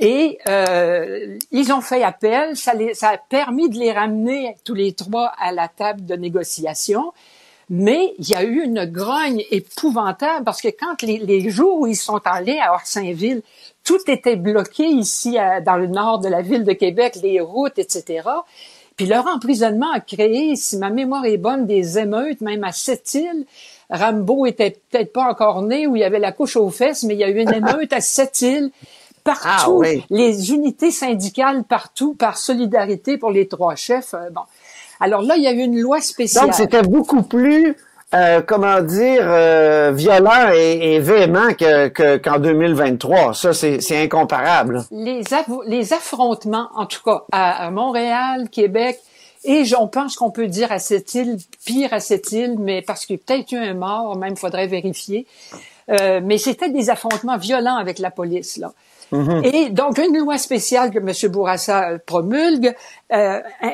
Et 0.00 0.38
euh, 0.48 1.36
ils 1.52 1.72
ont 1.72 1.80
fait 1.82 2.02
appel. 2.02 2.56
Ça, 2.56 2.74
les- 2.74 2.94
ça 2.94 3.10
a 3.10 3.18
permis 3.18 3.68
de 3.68 3.78
les 3.78 3.92
ramener 3.92 4.56
tous 4.64 4.74
les 4.74 4.92
trois 4.92 5.26
à 5.38 5.52
la 5.52 5.68
table 5.68 6.04
de 6.06 6.14
négociation. 6.16 7.12
Mais 7.68 8.14
il 8.18 8.28
y 8.28 8.34
a 8.34 8.42
eu 8.42 8.62
une 8.64 8.84
grogne 8.86 9.44
épouvantable 9.52 10.44
parce 10.44 10.60
que 10.60 10.68
quand 10.68 11.02
les, 11.02 11.18
les 11.18 11.50
jours 11.50 11.80
où 11.80 11.86
ils 11.86 11.94
sont 11.96 12.20
allés 12.24 12.58
à 12.58 12.72
Orsainville 12.72 13.42
tout 13.84 13.98
était 14.10 14.36
bloqué 14.36 14.84
ici 14.86 15.36
dans 15.64 15.76
le 15.76 15.86
nord 15.86 16.18
de 16.18 16.28
la 16.28 16.42
ville 16.42 16.64
de 16.64 16.72
Québec, 16.72 17.16
les 17.22 17.40
routes, 17.40 17.78
etc. 17.78 18.28
Puis 18.96 19.06
leur 19.06 19.26
emprisonnement 19.26 19.90
a 19.92 20.00
créé, 20.00 20.56
si 20.56 20.76
ma 20.78 20.90
mémoire 20.90 21.24
est 21.24 21.38
bonne, 21.38 21.66
des 21.66 21.98
émeutes, 21.98 22.40
même 22.42 22.64
à 22.64 22.72
Sept-Îles. 22.72 23.46
Rambo 23.88 24.46
était 24.46 24.76
peut-être 24.90 25.12
pas 25.12 25.24
encore 25.30 25.62
né, 25.62 25.86
où 25.86 25.96
il 25.96 26.00
y 26.00 26.04
avait 26.04 26.18
la 26.18 26.32
couche 26.32 26.56
aux 26.56 26.68
fesses, 26.70 27.04
mais 27.04 27.14
il 27.14 27.20
y 27.20 27.24
a 27.24 27.30
eu 27.30 27.40
une 27.40 27.54
émeute 27.54 27.92
à 27.92 28.00
Sept-Îles. 28.00 28.70
Partout, 29.24 29.82
Ah 29.84 29.88
les 30.10 30.52
unités 30.52 30.90
syndicales 30.90 31.64
partout, 31.64 32.14
par 32.14 32.36
solidarité 32.38 33.18
pour 33.18 33.30
les 33.30 33.46
trois 33.48 33.74
chefs. 33.76 34.14
euh, 34.14 34.30
bon. 34.30 34.42
Alors 35.00 35.22
là, 35.22 35.36
il 35.36 35.42
y 35.42 35.46
a 35.46 35.52
eu 35.52 35.58
une 35.60 35.78
loi 35.80 36.00
spéciale. 36.00 36.46
Donc, 36.46 36.54
c'était 36.54 36.82
beaucoup 36.82 37.22
plus, 37.22 37.76
euh, 38.14 38.42
comment 38.42 38.80
dire, 38.82 39.22
euh, 39.24 39.92
violent 39.94 40.50
et, 40.54 40.94
et 40.94 40.98
véhément 41.00 41.54
que, 41.54 41.88
que- 41.88 42.16
qu'en 42.18 42.38
2023. 42.38 43.34
Ça, 43.34 43.52
c'est, 43.54 43.80
incomparable. 44.02 44.84
les, 44.90 45.22
aff- 45.22 45.64
les 45.66 45.92
affrontements, 45.92 46.68
en 46.74 46.86
tout 46.86 47.02
cas 47.04 47.24
à, 47.32 47.66
à 47.66 47.70
Montréal, 47.70 48.48
Québec, 48.50 48.98
et 49.44 49.64
on 49.78 49.88
pense 49.88 50.16
qu'on 50.16 50.30
peut 50.30 50.48
dire 50.48 50.70
à 50.70 50.78
cette 50.78 51.14
île, 51.14 51.38
pire 51.64 51.94
à 51.94 52.00
cette 52.00 52.30
île, 52.32 52.56
mais 52.58 52.82
parce 52.82 53.06
qu'il 53.06 53.16
y 53.16 53.18
a 53.18 53.22
peut-être 53.26 53.52
eu 53.52 53.56
un 53.56 53.72
mort, 53.74 54.16
même 54.18 54.36
faudrait 54.36 54.66
vérifier. 54.66 55.26
Euh, 55.90 56.20
mais 56.22 56.36
c'était 56.36 56.68
des 56.70 56.90
affrontements 56.90 57.38
violents 57.38 57.76
avec 57.76 57.98
la 57.98 58.10
police 58.10 58.58
là. 58.58 58.72
Et 59.44 59.70
donc 59.70 59.98
une 59.98 60.18
loi 60.18 60.38
spéciale 60.38 60.90
que 60.90 60.98
M. 60.98 61.30
Bourassa 61.32 61.90
euh, 61.90 61.98
promulgue, 62.04 62.74
euh, 63.12 63.40
im- 63.62 63.70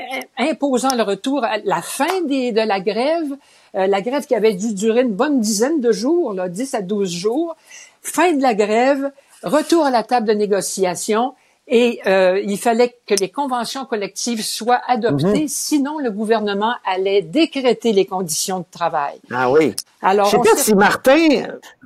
imposant 0.50 0.94
le 0.94 1.02
retour 1.02 1.44
à 1.44 1.58
la 1.64 1.82
fin 1.82 2.22
des, 2.26 2.52
de 2.52 2.60
la 2.60 2.80
grève, 2.80 3.30
euh, 3.74 3.86
la 3.86 4.00
grève 4.00 4.26
qui 4.26 4.34
avait 4.34 4.54
dû 4.54 4.72
durer 4.74 5.02
une 5.02 5.12
bonne 5.14 5.40
dizaine 5.40 5.80
de 5.80 5.92
jours, 5.92 6.32
là, 6.32 6.48
10 6.48 6.74
à 6.74 6.82
12 6.82 7.10
jours, 7.10 7.56
fin 8.02 8.32
de 8.32 8.40
la 8.42 8.54
grève, 8.54 9.10
retour 9.42 9.84
à 9.84 9.90
la 9.90 10.02
table 10.02 10.26
de 10.26 10.32
négociation, 10.32 11.34
et 11.68 12.00
euh, 12.06 12.40
il 12.44 12.58
fallait 12.58 12.96
que 13.08 13.14
les 13.14 13.28
conventions 13.28 13.84
collectives 13.86 14.40
soient 14.44 14.80
adoptées, 14.86 15.48
sinon 15.48 15.98
le 15.98 16.12
gouvernement 16.12 16.74
allait 16.86 17.22
décréter 17.22 17.92
les 17.92 18.06
conditions 18.06 18.60
de 18.60 18.64
travail. 18.70 19.16
Ah 19.32 19.50
oui. 19.50 19.74
Alors, 20.00 20.26
Je 20.26 20.30
sais 20.30 20.36
pas 20.38 20.56
si 20.56 20.74
Martin, 20.76 21.28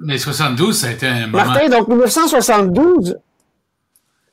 Mais 0.03 0.19
72, 0.19 0.77
ça 0.79 0.89
a 0.89 0.91
été 0.91 1.07
un 1.07 1.27
moment... 1.29 1.47
Martin, 1.47 1.69
donc 1.71 1.89
1972, 1.89 3.19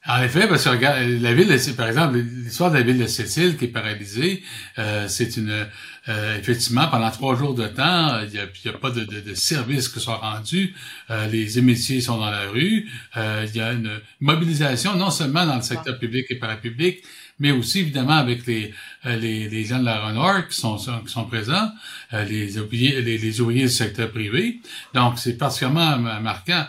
En 0.10 0.22
effet, 0.24 0.48
parce 0.48 0.64
que 0.64 0.70
regarde, 0.70 1.02
la 1.20 1.34
ville, 1.34 1.48
de, 1.50 1.72
par 1.74 1.88
exemple, 1.90 2.18
l'histoire 2.20 2.72
de 2.72 2.78
la 2.78 2.82
ville 2.84 2.98
de 2.98 3.08
Cécile 3.08 3.58
qui 3.58 3.66
est 3.66 3.68
paralysée, 3.68 4.42
euh, 4.80 5.06
c'est 5.10 5.36
une 5.36 5.68
euh, 6.08 6.38
effectivement 6.40 6.88
pendant 6.88 7.12
trois 7.12 7.36
jours 7.36 7.54
de 7.54 7.68
temps, 7.68 8.22
il 8.24 8.30
n'y 8.32 8.40
a, 8.40 8.44
a 8.44 8.78
pas 8.78 8.92
de, 8.92 9.04
de, 9.04 9.20
de 9.20 9.34
services 9.34 9.90
qui 9.90 10.00
sont 10.00 10.16
rendus, 10.16 10.74
euh, 11.10 11.28
les 11.28 11.60
émétiers 11.60 12.00
sont 12.00 12.18
dans 12.18 12.30
la 12.32 12.48
rue, 12.48 12.90
euh, 13.18 13.46
il 13.50 13.58
y 13.58 13.60
a 13.60 13.74
une 13.74 14.00
mobilisation 14.22 14.96
non 14.96 15.12
seulement 15.12 15.46
dans 15.46 15.58
le 15.58 15.62
secteur 15.62 16.00
public 16.00 16.26
et 16.30 16.36
parapublic, 16.36 17.04
mais 17.40 17.52
aussi 17.52 17.80
évidemment 17.80 18.14
avec 18.16 18.48
les 18.48 18.74
euh, 19.06 19.18
les, 19.18 19.50
les 19.50 19.66
gens 19.66 19.80
de 19.80 19.86
la 19.86 20.00
Renor 20.08 20.48
qui 20.48 20.56
sont 20.58 20.78
qui 20.78 21.12
sont 21.12 21.26
présents, 21.26 21.70
euh, 22.14 22.24
les 22.24 22.58
ouvriers 22.58 23.02
les, 23.02 23.18
les 23.18 23.42
ouvriers 23.42 23.64
du 23.64 23.70
secteur 23.70 24.10
privé. 24.10 24.62
Donc 24.94 25.20
c'est 25.20 25.38
particulièrement 25.38 25.98
ma- 25.98 26.22
marquant. 26.22 26.66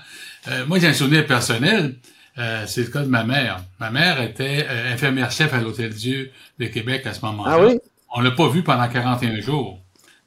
Euh, 0.49 0.67
moi 0.67 0.81
j'ai 0.81 0.89
un 0.89 0.93
souvenir 0.95 1.25
personnel. 1.25 1.95
Euh, 2.39 2.65
c'est 2.67 2.83
le 2.83 2.87
cas 2.89 3.01
de 3.01 3.09
ma 3.09 3.25
mère. 3.25 3.61
Ma 3.81 3.91
mère 3.91 4.21
était 4.23 4.65
euh, 4.69 4.93
infirmière 4.95 5.31
chef 5.31 5.53
à 5.53 5.59
l'Hôtel 5.59 5.91
Dieu 5.91 6.31
de 6.59 6.67
Québec 6.67 7.05
à 7.07 7.13
ce 7.15 7.25
moment-là. 7.27 7.57
Ah 7.59 7.65
oui? 7.67 7.79
On 8.15 8.21
l'a 8.21 8.31
pas 8.31 8.49
vue 8.49 8.63
pendant 8.63 8.89
41 8.89 9.41
jours. 9.41 9.81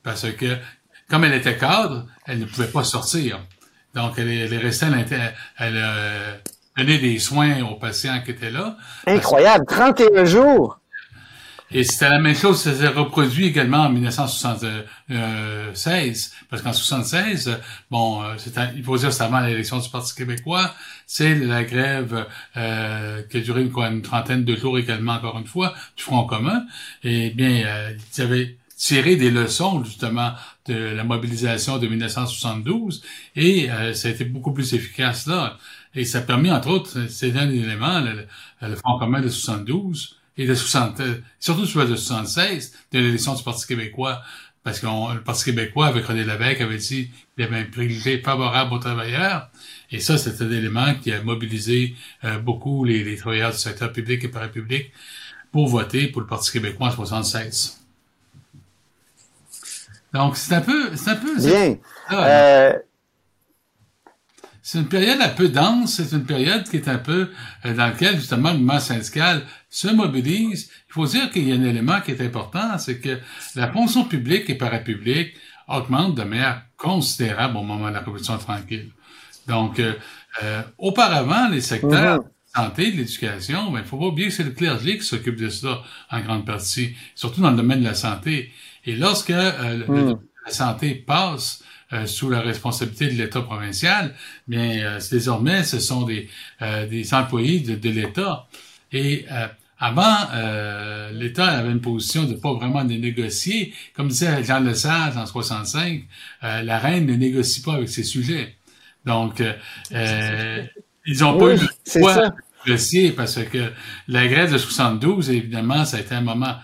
Parce 0.04 0.30
que, 0.32 0.58
comme 1.10 1.24
elle 1.24 1.34
était 1.36 1.58
cadre, 1.58 2.06
elle 2.26 2.40
ne 2.40 2.46
pouvait 2.46 2.68
pas 2.68 2.84
sortir. 2.84 3.40
Donc, 3.96 4.14
elle, 4.18 4.30
est- 4.30 4.40
elle 4.40 4.54
est 4.54 4.58
restée 4.58 4.88
à 4.88 4.90
elle 5.60 5.74
euh, 5.78 6.36
donnait 6.78 6.98
des 6.98 7.18
soins 7.20 7.62
aux 7.64 7.76
patients 7.76 8.22
qui 8.26 8.32
étaient 8.32 8.52
là. 8.52 8.76
incroyable, 9.08 9.66
31 9.68 10.26
jours. 10.26 10.80
Et 11.74 11.86
c'était 11.86 12.10
la 12.10 12.20
même 12.20 12.36
chose, 12.36 12.62
ça 12.62 12.76
s'est 12.76 12.90
reproduit 12.90 13.46
également 13.46 13.84
en 13.84 13.90
1976, 13.90 16.34
parce 16.50 16.62
qu'en 16.62 16.74
76, 16.74 17.58
bon, 17.90 18.22
euh, 18.24 18.36
il 18.76 18.84
faut 18.84 18.98
dire 18.98 19.14
c'est 19.14 19.24
avant 19.24 19.40
l'élection 19.40 19.80
du 19.80 19.90
Parti 19.90 20.14
québécois, 20.14 20.76
c'est 21.08 21.34
la 21.36 21.64
grève 21.64 22.28
euh, 22.58 23.24
qui 23.30 23.38
a 23.38 23.40
duré 23.40 23.62
une 23.64 24.02
trentaine 24.02 24.44
de 24.44 24.54
jours 24.56 24.78
également, 24.80 25.14
encore 25.14 25.38
une 25.38 25.48
fois, 25.48 25.74
du 25.96 26.04
Front 26.04 26.26
commun. 26.26 26.66
Et 27.04 27.30
bien, 27.30 27.64
euh, 27.66 27.94
ils 28.18 28.22
avaient 28.22 28.58
tiré 28.76 29.16
des 29.16 29.32
leçons 29.32 29.82
justement 29.84 30.34
de 30.66 30.74
la 30.74 31.04
mobilisation 31.06 31.78
de 31.78 31.88
1972, 31.88 33.02
et 33.36 33.72
euh, 33.72 33.94
ça 33.94 34.10
a 34.10 34.12
été 34.12 34.26
beaucoup 34.26 34.52
plus 34.54 34.74
efficace 34.74 35.26
là. 35.28 35.58
Et 35.96 36.04
ça 36.04 36.18
a 36.20 36.22
permis, 36.22 36.52
entre 36.52 36.68
autres, 36.70 37.08
c'est 37.10 37.38
un 37.38 37.50
élément, 37.50 38.02
le, 38.02 38.28
le 38.62 38.76
Front 38.76 39.00
commun 39.00 39.22
de 39.22 39.30
72, 39.30 40.18
et 40.42 40.48
de 40.48 40.56
60, 40.56 41.00
euh, 41.00 41.22
surtout 41.40 41.66
sur 41.66 41.82
le 41.82 41.90
de 41.90 41.96
76, 41.96 42.74
de 42.92 43.00
l'élection 43.00 43.36
du 43.36 43.44
Parti 43.44 43.68
québécois, 43.68 44.22
parce 44.64 44.80
que 44.80 44.88
le 45.14 45.22
Parti 45.22 45.46
québécois, 45.46 45.88
avec 45.88 46.06
René 46.06 46.24
Lévesque, 46.24 46.62
avait 46.62 46.78
dit 46.78 47.12
qu'il 47.36 47.44
avait 47.44 47.60
un 47.60 47.66
privilège 47.66 48.24
favorable 48.24 48.74
aux 48.74 48.80
travailleurs. 48.80 49.50
Et 49.92 50.00
ça, 50.00 50.18
c'est 50.18 50.42
un 50.42 50.52
élément 50.52 50.94
qui 50.96 51.12
a 51.12 51.22
mobilisé 51.22 51.96
euh, 52.24 52.40
beaucoup 52.40 52.86
les, 52.86 53.04
les 53.04 53.18
travailleurs 53.18 53.52
du 53.52 53.58
secteur 53.58 53.92
public 53.92 54.24
et 54.24 54.28
parapublic 54.30 54.92
pour 55.52 55.68
voter 55.68 56.08
pour 56.08 56.22
le 56.22 56.28
Parti 56.28 56.52
québécois 56.52 56.88
en 56.88 56.92
76. 56.92 57.80
Donc, 60.14 60.38
c'est 60.38 60.56
un 60.56 60.62
peu... 60.62 60.96
C'est 60.96 61.12
un 61.12 61.16
peu 61.16 61.36
Bien. 61.38 61.78
ça, 62.10 62.28
Euh, 62.28 62.74
c'est 64.64 64.78
une 64.78 64.88
période 64.88 65.20
un 65.22 65.30
peu 65.30 65.50
dense, 65.50 65.96
c'est 65.96 66.16
une 66.16 66.26
période 66.26 66.68
qui 66.70 66.78
est 66.78 66.88
un 66.88 67.00
peu 67.00 67.30
euh, 67.66 67.74
dans 67.74 67.88
laquelle 67.88 68.16
justement 68.16 68.52
le 68.52 68.58
mouvement 68.60 68.80
syndical 68.80 69.44
se 69.72 69.88
mobilise. 69.88 70.70
Il 70.90 70.94
faut 70.94 71.08
dire 71.08 71.32
qu'il 71.32 71.48
y 71.48 71.52
a 71.52 71.56
un 71.56 71.64
élément 71.64 72.00
qui 72.02 72.12
est 72.12 72.22
important, 72.22 72.78
c'est 72.78 73.00
que 73.00 73.18
la 73.56 73.72
fonction 73.72 74.04
publique 74.06 74.50
et 74.50 74.56
parapublique 74.56 75.34
augmente 75.68 76.14
de 76.16 76.24
manière 76.24 76.64
considérable 76.78 77.58
au 77.58 77.64
moment 77.64 77.88
de 77.88 77.94
la 77.94 78.00
Révolution 78.02 78.38
tranquille. 78.38 78.90
Donc, 79.48 79.80
euh, 79.80 79.94
euh, 80.44 80.62
auparavant, 80.78 81.48
les 81.50 81.62
secteurs 81.62 82.18
Mhm. 82.18 82.24
de 82.24 82.30
la 82.56 82.64
santé, 82.64 82.92
de 82.92 82.98
l'éducation, 82.98 83.72
ben, 83.72 83.80
il 83.80 83.86
faut 83.86 83.98
pas 83.98 84.06
oublier 84.08 84.28
que 84.28 84.34
c'est 84.34 84.44
le 84.44 84.52
clergé 84.52 84.98
qui 84.98 85.06
s'occupe 85.06 85.38
de 85.38 85.50
ça 85.50 85.82
en 86.12 86.20
grande 86.20 86.46
partie, 86.46 86.96
surtout 87.16 87.42
dans 87.42 87.52
le 87.52 87.58
domaine 87.58 87.80
de 87.80 87.86
la 87.86 87.96
santé. 87.96 88.52
Et 88.86 88.96
lorsque 88.98 89.30
euh, 89.32 89.78
le- 89.78 89.86
la 90.46 90.52
santé 90.52 90.96
passe 90.96 91.64
euh, 91.94 92.06
sous 92.06 92.30
la 92.30 92.42
responsabilité 92.42 93.08
de 93.08 93.14
l'État 93.22 93.42
provincial, 93.42 94.16
bien 94.48 94.70
euh, 94.84 95.00
désormais 95.12 95.64
ce 95.64 95.80
sont 95.80 96.04
des, 96.04 96.30
euh, 96.62 96.86
des 96.88 97.14
employés 97.14 97.60
de, 97.60 97.76
de 97.76 97.90
l'État. 97.90 98.48
Et 98.92 99.26
euh, 99.32 99.48
avant, 99.84 100.16
euh, 100.36 101.12
l'État 101.12 101.48
avait 101.48 101.72
une 101.72 101.82
position 101.82 102.26
de 102.26 102.36
pas 102.36 102.54
vraiment 102.54 102.86
de 102.86 102.94
négocier. 102.94 103.74
Comme 103.96 104.10
disait 104.10 104.44
Jean 104.44 104.60
Lesage 104.60 105.18
en 105.18 105.26
65, 105.26 106.04
euh, 106.44 106.62
la 106.62 106.78
reine 106.78 107.08
ne 107.08 107.16
négocie 107.16 107.64
pas 107.64 107.74
avec 107.74 107.90
ses 107.90 108.04
sujets. 108.04 108.56
Donc, 109.06 109.42
euh, 109.42 109.54
euh, 109.92 110.64
ils 111.08 111.24
ont 111.24 111.36
pas 111.36 111.56
eu 111.56 111.58
le 111.58 111.68
choix 112.00 112.30
de 112.30 112.34
négocier 112.68 113.12
parce 113.12 113.44
que 113.44 113.72
la 114.08 114.28
grève 114.28 114.54
de 114.54 114.60
72, 114.60 115.32
évidemment, 115.32 115.84
ça 115.84 115.98
a 115.98 116.02
été 116.02 116.14
un 116.14 116.22
moment 116.22 116.58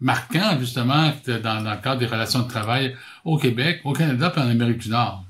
marquant, 0.00 0.58
justement, 0.58 1.12
dans, 1.26 1.62
dans 1.62 1.70
le 1.70 1.82
cadre 1.82 1.98
des 1.98 2.06
relations 2.06 2.40
de 2.40 2.48
travail 2.48 2.96
au 3.26 3.36
Québec, 3.36 3.82
au 3.84 3.92
Canada 3.92 4.32
et 4.34 4.40
en 4.40 4.48
Amérique 4.48 4.78
du 4.78 4.88
Nord. 4.88 5.23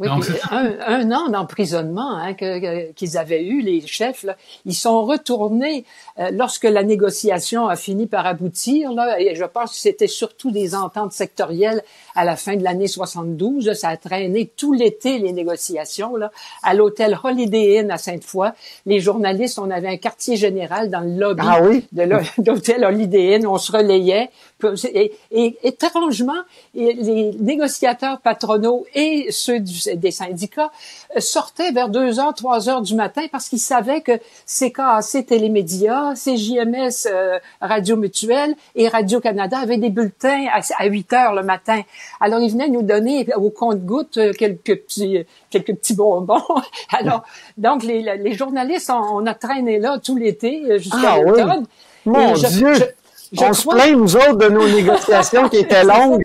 Oui, 0.00 0.06
Donc, 0.06 0.24
un, 0.52 0.74
un 0.86 1.10
an 1.10 1.28
d'emprisonnement 1.28 2.16
hein, 2.16 2.32
que- 2.34 2.60
que- 2.60 2.92
qu'ils 2.92 3.18
avaient 3.18 3.42
eu, 3.44 3.62
les 3.62 3.84
chefs, 3.84 4.22
là, 4.22 4.36
ils 4.64 4.74
sont 4.74 5.04
retournés 5.04 5.84
euh, 6.20 6.30
lorsque 6.32 6.64
la 6.64 6.84
négociation 6.84 7.66
a 7.66 7.74
fini 7.74 8.06
par 8.06 8.24
aboutir. 8.24 8.92
Là, 8.92 9.20
et 9.20 9.34
je 9.34 9.44
pense 9.44 9.72
que 9.72 9.76
c'était 9.78 10.06
surtout 10.06 10.52
des 10.52 10.76
ententes 10.76 11.12
sectorielles 11.12 11.82
à 12.14 12.24
la 12.24 12.36
fin 12.36 12.54
de 12.54 12.62
l'année 12.62 12.86
72. 12.86 13.66
là, 13.66 13.74
ça 13.74 13.88
a 13.88 13.96
traîné 13.96 14.46
tout 14.56 14.72
l'été 14.72 15.18
les 15.18 15.32
négociations 15.32 16.14
là, 16.14 16.30
à 16.62 16.74
l'hôtel 16.74 17.18
Holiday 17.24 17.80
Inn 17.80 17.90
à 17.90 17.98
Sainte-Foy. 17.98 18.50
Les 18.86 19.00
journalistes, 19.00 19.58
on 19.58 19.68
avait 19.70 19.88
un 19.88 19.96
quartier 19.96 20.36
général 20.36 20.90
dans 20.90 21.00
le 21.00 21.10
lobby 21.18 21.42
Ah 21.44 21.60
oui? 21.62 21.84
de 21.90 22.02
l'hô- 22.02 22.18
l'hôtel 22.46 22.84
Holiday 22.88 23.34
Inn. 23.36 23.46
On 23.48 23.58
se 23.58 23.72
relayait. 23.72 24.30
Et, 24.92 25.12
et 25.30 25.56
étrangement, 25.62 26.32
et 26.74 26.92
les 26.92 27.30
négociateurs 27.38 28.20
patronaux 28.20 28.86
et 28.94 29.28
ceux 29.30 29.60
du- 29.60 29.87
des 29.96 30.10
syndicats 30.10 30.70
euh, 31.16 31.20
sortaient 31.20 31.72
vers 31.72 31.88
2 31.88 32.20
heures, 32.20 32.34
3 32.34 32.68
heures 32.68 32.82
du 32.82 32.94
matin 32.94 33.22
parce 33.30 33.48
qu'ils 33.48 33.58
savaient 33.60 34.00
que 34.00 34.12
CKAC 34.46 35.26
Télémédia, 35.26 36.14
CJMS 36.14 37.06
euh, 37.06 37.38
Radio 37.60 37.96
Mutuelle 37.96 38.54
et 38.74 38.88
Radio-Canada 38.88 39.58
avaient 39.58 39.76
des 39.78 39.90
bulletins 39.90 40.46
à, 40.52 40.60
à 40.78 40.86
8 40.86 41.12
heures 41.12 41.34
le 41.34 41.42
matin. 41.42 41.82
Alors, 42.20 42.40
ils 42.40 42.50
venaient 42.50 42.68
nous 42.68 42.82
donner 42.82 43.26
au 43.36 43.50
compte-gouttes 43.50 44.18
euh, 44.18 44.32
quelques 44.32 44.76
petits, 44.76 45.24
quelques 45.50 45.74
petits 45.74 45.94
bonbons. 45.94 46.42
Alors, 46.98 47.22
donc, 47.56 47.82
les, 47.82 48.02
les 48.02 48.32
journalistes, 48.34 48.90
on, 48.90 49.18
on 49.22 49.26
a 49.26 49.34
traîné 49.34 49.78
là 49.78 49.98
tout 50.02 50.16
l'été 50.16 50.62
euh, 50.70 50.78
jusqu'à 50.78 50.98
Ah 51.14 51.18
oui. 51.20 51.26
l'automne. 51.26 51.66
Mon 52.06 52.34
Et 52.34 52.36
je- 52.36 52.46
Dieu! 52.48 52.74
je- 52.74 52.84
je 53.32 53.44
on 53.44 53.52
se 53.52 53.68
plaint, 53.68 53.92
nous 53.94 54.16
autres, 54.16 54.36
de 54.36 54.48
nos 54.48 54.66
négociations 54.68 55.48
qui 55.50 55.58
étaient 55.58 55.84
longues. 55.94 56.22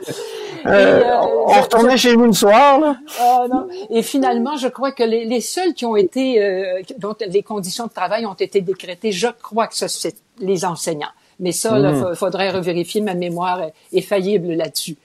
Et, 0.65 0.67
euh, 0.69 1.21
on 1.21 1.61
retournait 1.61 1.97
chez 1.97 2.15
nous 2.15 2.25
le 2.25 2.33
soir, 2.33 2.79
là. 2.79 2.95
Ah, 3.19 3.45
non. 3.51 3.67
Et 3.89 4.01
finalement, 4.01 4.55
je 4.57 4.67
crois 4.67 4.91
que 4.91 5.03
les, 5.03 5.25
les 5.25 5.41
seuls 5.41 5.73
qui 5.73 5.85
ont 5.85 5.95
été, 5.95 6.41
euh, 6.43 6.81
dont 6.97 7.15
les 7.27 7.43
conditions 7.43 7.85
de 7.87 7.91
travail 7.91 8.25
ont 8.25 8.33
été 8.33 8.61
décrétées, 8.61 9.11
je 9.11 9.27
crois 9.41 9.67
que 9.67 9.75
ce 9.75 9.87
c'est 9.87 10.15
les 10.39 10.65
enseignants. 10.65 11.07
Mais 11.39 11.51
ça, 11.51 11.77
il 11.77 11.85
Mhm. 11.85 12.15
faudrait 12.15 12.51
revérifier. 12.51 13.01
Ma 13.01 13.13
mémoire 13.15 13.59
est 13.91 14.01
faillible 14.01 14.53
là-dessus. 14.53 14.95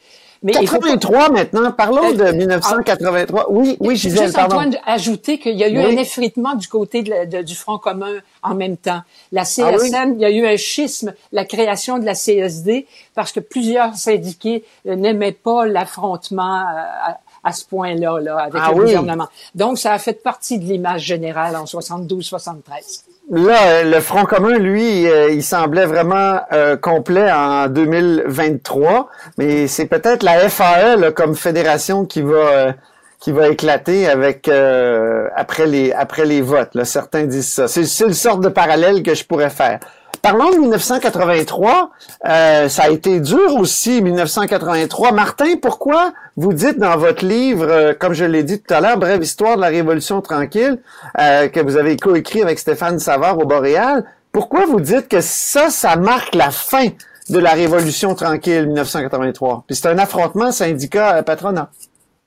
Mais 0.43 0.53
il 0.61 0.69
faut 0.69 0.79
pas- 0.79 0.87
83 0.89 1.31
maintenant, 1.31 1.73
parlons 1.73 2.13
de 2.13 2.23
Euh, 2.23 2.33
1983. 2.33 3.47
Oui, 3.51 3.77
oui, 3.81 3.97
Gisèle, 3.97 4.25
Juste 4.25 4.35
pardon. 4.37 4.57
Antoine, 4.57 4.77
ajouter 4.87 5.39
qu'il 5.39 5.57
y 5.57 5.65
a 5.65 5.69
eu 5.69 5.79
Oui. 5.79 5.85
un 5.85 5.97
effritement 6.01 6.55
du 6.55 6.69
côté 6.69 7.03
de 7.03 7.11
la- 7.11 7.27
de- 7.27 7.43
du 7.43 7.55
Front 7.57 7.79
commun 7.79 8.13
en 8.43 8.55
même 8.55 8.77
temps. 8.77 9.01
La 9.33 9.43
Ah 9.43 9.45
CSN, 9.45 10.15
il 10.15 10.21
y 10.21 10.25
a 10.25 10.31
eu 10.31 10.47
un 10.47 10.57
schisme, 10.57 11.13
la 11.33 11.45
création 11.45 11.99
de 11.99 12.05
la 12.05 12.15
CSD, 12.15 12.87
parce 13.15 13.33
que 13.33 13.41
plusieurs 13.41 13.97
syndiqués 13.97 14.65
euh, 14.87 14.95
n'aimaient 14.95 15.33
pas 15.33 15.67
l'affrontement 15.67 16.61
euh, 16.61 16.63
à, 17.07 17.19
à 17.45 17.53
ce 17.53 17.65
point-là, 17.65 18.21
là, 18.21 18.39
avec 18.39 18.63
Ah 18.65 18.69
le 18.71 18.77
oui. 18.77 18.85
gouvernement. 18.87 19.27
Donc, 19.55 19.79
ça 19.79 19.93
a 19.93 19.99
fait 19.99 20.23
partie 20.23 20.59
de 20.59 20.65
l'image 20.65 21.03
générale 21.03 21.57
en 21.57 21.67
72-73. 21.67 23.05
Là, 23.31 23.67
euh, 23.67 23.85
le 23.85 24.01
Front 24.01 24.25
commun, 24.25 24.59
lui, 24.59 25.07
euh, 25.07 25.29
il 25.31 25.43
semblait 25.43 25.85
vraiment 25.85 26.41
euh, 26.53 26.79
complet 26.79 27.31
en 27.31 27.69
2023, 27.69 29.11
mais 29.37 29.67
c'est 29.67 29.85
peut-être 29.85 30.23
la 30.23 30.49
FAE 30.49 31.13
comme 31.15 31.35
fédération 31.37 32.07
qui 32.07 32.23
va 32.23 32.75
qui 33.21 33.33
va 33.33 33.49
éclater 33.49 34.09
avec 34.09 34.49
après 34.49 35.67
les 35.67 35.93
après 35.93 36.25
les 36.25 36.41
votes. 36.41 36.83
Certains 36.85 37.25
disent 37.25 37.53
ça. 37.53 37.69
C'est 37.69 37.85
c'est 37.85 38.05
une 38.05 38.15
sorte 38.15 38.41
de 38.41 38.49
parallèle 38.49 39.03
que 39.03 39.15
je 39.15 39.25
pourrais 39.25 39.51
faire. 39.51 39.81
Parlons 40.23 40.51
de 40.51 40.57
1983. 40.59 41.91
Euh, 42.27 42.69
ça 42.69 42.85
a 42.85 42.89
été 42.91 43.21
dur 43.21 43.55
aussi, 43.57 44.03
1983. 44.03 45.13
Martin, 45.13 45.57
pourquoi 45.61 46.13
vous 46.37 46.53
dites 46.53 46.79
dans 46.79 46.97
votre 46.97 47.25
livre, 47.25 47.67
euh, 47.69 47.95
comme 47.99 48.13
je 48.15 48.25
l'ai 48.25 48.43
dit 48.43 48.61
tout 48.61 48.75
à 48.75 48.81
l'heure, 48.81 48.99
Brève 48.99 49.23
histoire 49.23 49.57
de 49.57 49.61
la 49.61 49.69
Révolution 49.69 50.21
tranquille, 50.21 50.79
euh, 51.19 51.49
que 51.49 51.61
vous 51.61 51.77
avez 51.77 51.97
coécrit 51.97 52.43
avec 52.43 52.59
Stéphane 52.59 52.99
Savard 52.99 53.39
au 53.39 53.47
Boréal, 53.47 54.05
pourquoi 54.33 54.67
vous 54.67 54.81
dites 54.81 55.09
que 55.09 55.21
ça, 55.21 55.71
ça 55.71 55.97
marque 55.97 56.35
la 56.35 56.51
fin 56.51 56.89
de 57.31 57.39
la 57.39 57.53
Révolution 57.53 58.15
tranquille 58.15 58.67
1983? 58.67 59.65
Puis 59.67 59.77
c'est 59.77 59.89
un 59.89 59.99
affrontement 59.99 60.51
syndicat-patronat. 60.53 61.71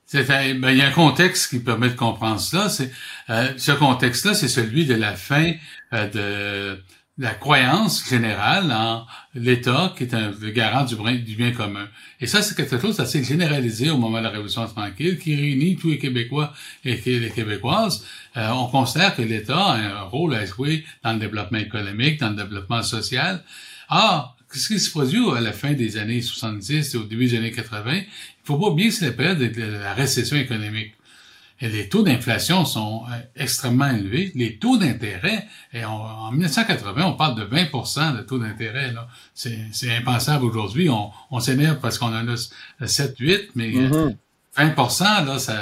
C'est 0.05 0.29
un- 0.29 0.55
ben, 0.55 0.71
il 0.71 0.77
y 0.77 0.81
a 0.81 0.87
un 0.87 0.91
contexte 0.91 1.49
qui 1.49 1.59
permet 1.59 1.87
de 1.89 1.95
comprendre 1.95 2.39
cela. 2.39 2.67
C'est 2.69 2.91
euh, 3.29 3.47
ce 3.57 3.71
contexte-là, 3.71 4.33
c'est 4.33 4.49
celui 4.49 4.85
de 4.85 4.95
la 4.95 5.13
fin 5.13 5.51
euh, 5.93 6.07
de 6.75 6.79
la 7.21 7.35
croyance 7.35 8.09
générale 8.09 8.71
en 8.71 9.05
l'État 9.35 9.93
qui 9.95 10.05
est 10.05 10.13
un 10.15 10.31
garant 10.49 10.85
du, 10.85 10.95
bien 11.35 11.51
commun. 11.51 11.87
Et 12.19 12.25
ça, 12.25 12.41
c'est 12.41 12.55
quelque 12.55 12.79
chose 12.79 12.97
d'assez 12.97 13.23
généralisé 13.23 13.91
au 13.91 13.97
moment 13.97 14.17
de 14.17 14.23
la 14.23 14.31
Révolution 14.31 14.65
tranquille, 14.65 15.19
qui 15.19 15.35
réunit 15.35 15.77
tous 15.77 15.91
les 15.91 15.99
Québécois 15.99 16.51
et 16.83 16.99
les 17.05 17.29
Québécoises. 17.29 18.03
Euh, 18.37 18.49
on 18.49 18.65
considère 18.67 19.15
que 19.15 19.21
l'État 19.21 19.55
a 19.55 19.77
un 19.77 20.01
rôle 20.01 20.33
à 20.33 20.45
jouer 20.47 20.83
dans 21.03 21.13
le 21.13 21.19
développement 21.19 21.59
économique, 21.59 22.19
dans 22.19 22.31
le 22.31 22.37
développement 22.37 22.81
social. 22.81 23.43
Ah, 23.87 24.33
qu'est-ce 24.51 24.69
qui 24.69 24.79
se 24.79 24.89
produit 24.89 25.23
à 25.35 25.41
la 25.41 25.53
fin 25.53 25.73
des 25.73 25.97
années 25.97 26.23
70 26.23 26.95
et 26.95 26.97
au 26.97 27.03
début 27.03 27.27
des 27.27 27.37
années 27.37 27.51
80? 27.51 27.93
Il 27.97 28.03
faut 28.43 28.57
pas 28.57 28.67
oublier 28.67 28.89
c'est 28.89 29.05
la 29.05 29.11
période 29.11 29.37
de 29.37 29.47
de 29.47 29.77
la 29.77 29.93
récession 29.93 30.37
économique. 30.37 30.93
Et 31.61 31.69
les 31.69 31.87
taux 31.89 32.01
d'inflation 32.03 32.65
sont 32.65 33.03
euh, 33.11 33.15
extrêmement 33.35 33.89
élevés. 33.89 34.31
Les 34.35 34.57
taux 34.57 34.77
d'intérêt, 34.77 35.47
et 35.73 35.85
on- 35.85 35.89
en 35.89 36.31
1980, 36.31 37.05
on 37.05 37.13
parle 37.13 37.35
de 37.35 37.43
20% 37.43 38.11
de 38.17 38.21
taux 38.23 38.39
d'intérêt. 38.39 38.91
là. 38.91 39.07
C'est 39.35 39.59
c'est 39.71 39.95
impensable 39.95 40.45
aujourd'hui. 40.45 40.89
On, 40.89 41.11
on 41.29 41.39
s'énerve 41.39 41.79
parce 41.79 41.97
qu'on 41.99 42.07
en 42.15 42.27
a 42.27 42.35
7-8, 42.85 43.49
mais 43.55 43.75
euh, 43.75 44.07
Mhm. 44.07 44.15
20 44.57 45.25
là, 45.25 45.39
ça, 45.39 45.55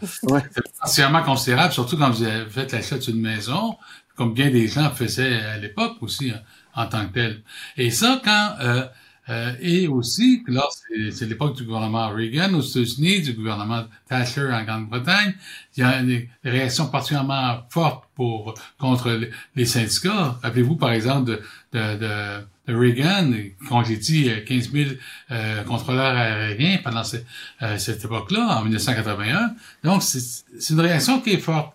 Ouais. 0.24 0.40
c'est 0.52 0.62
particulièrement 0.80 1.22
considérable, 1.22 1.72
surtout 1.72 1.96
quand 1.96 2.10
vous 2.10 2.22
avez 2.24 2.46
fait 2.50 2.72
l'achat 2.72 2.98
d'une 2.98 3.20
maison, 3.20 3.76
comme 4.16 4.34
bien 4.34 4.50
des 4.50 4.66
gens 4.66 4.90
faisaient 4.90 5.40
à 5.40 5.56
l'époque 5.58 5.96
aussi 6.00 6.30
hein, 6.30 6.40
en 6.74 6.86
tant 6.86 7.06
que 7.06 7.12
tel. 7.14 7.42
Et 7.76 7.90
ça, 7.90 8.20
quand 8.24 8.54
euh, 8.60 8.84
euh, 9.28 9.52
et 9.60 9.88
aussi, 9.88 10.42
là, 10.48 10.64
c'est- 11.10 11.24
l'époque 11.26 11.56
du 11.56 11.64
gouvernement 11.64 12.08
Reagan 12.10 12.52
aux 12.54 12.60
États-Unis, 12.60 13.22
du 13.22 13.32
gouvernement 13.32 13.84
Thatcher 14.08 14.50
en 14.52 14.62
Grande-Bretagne, 14.64 15.34
il 15.76 15.80
y 15.80 15.82
a 15.82 16.02
des 16.02 16.28
réactions 16.44 16.88
particulièrement 16.88 17.58
fortes 17.70 18.04
pour 18.14 18.54
contre 18.78 19.10
les- 19.54 19.64
syndicats. 19.66 20.38
Rappelez-vous, 20.42 20.76
par 20.76 20.92
exemple, 20.92 21.40
de, 21.72 22.44
Reagan, 22.66 23.30
quand 23.68 23.84
j'ai 23.84 23.96
dit 23.98 24.30
15 24.46 24.70
000 24.72 24.90
euh, 25.30 25.62
contrôleurs 25.64 26.16
aériens 26.16 26.78
pendant 26.82 27.04
ce- 27.04 27.18
euh, 27.62 27.76
cette 27.78 28.04
époque-là, 28.04 28.58
en 28.58 28.62
1981. 28.64 29.54
Donc, 29.82 30.02
c'est 30.02 30.70
une 30.70 30.80
réaction 30.80 31.20
qui 31.20 31.30
est 31.32 31.38
forte. 31.38 31.74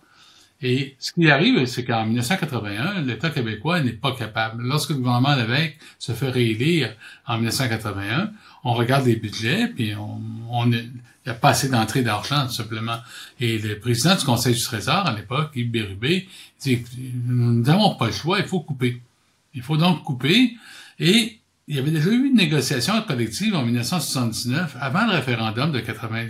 Et 0.62 0.94
ce 0.98 1.12
qui 1.12 1.30
arrive, 1.30 1.64
c'est 1.64 1.84
qu'en 1.84 2.04
1981, 2.04 3.02
l'État 3.02 3.30
québécois 3.30 3.80
n'est 3.80 3.92
pas 3.92 4.12
capable. 4.12 4.62
Lorsque 4.62 4.90
le 4.90 4.96
gouvernement 4.96 5.34
Lévesque 5.34 5.78
se 5.98 6.12
fait 6.12 6.28
réélire 6.28 6.94
en 7.26 7.36
1981, 7.36 8.30
on 8.64 8.74
regarde 8.74 9.06
les 9.06 9.16
budgets, 9.16 9.68
puis 9.68 9.94
on, 9.94 10.20
on 10.50 10.70
il 10.70 11.28
n'y 11.28 11.32
a 11.32 11.34
pas 11.38 11.50
assez 11.50 11.68
d'entrée 11.68 12.02
d'argent, 12.02 12.46
tout 12.46 12.52
simplement. 12.52 12.96
Et 13.40 13.58
le 13.58 13.78
président 13.78 14.16
du 14.16 14.24
Conseil 14.24 14.54
du 14.54 14.62
Trésor, 14.62 15.06
à 15.06 15.14
l'époque, 15.14 15.50
Yves 15.54 15.70
Bérubé, 15.70 16.28
dit, 16.60 16.82
nous 17.26 17.60
n'avons 17.62 17.94
pas 17.94 18.06
le 18.06 18.12
choix, 18.12 18.38
il 18.38 18.46
faut 18.46 18.60
couper. 18.60 19.02
Il 19.54 19.62
faut 19.62 19.76
donc 19.76 20.02
couper. 20.02 20.56
Et 20.98 21.39
il 21.70 21.76
y 21.76 21.78
avait 21.78 21.90
déjà 21.92 22.10
eu 22.10 22.26
une 22.26 22.34
négociation 22.36 23.00
collective 23.02 23.54
en 23.54 23.64
1979, 23.64 24.76
avant 24.80 25.06
le 25.06 25.12
référendum 25.12 25.70
de, 25.72 25.80
80, 25.80 26.26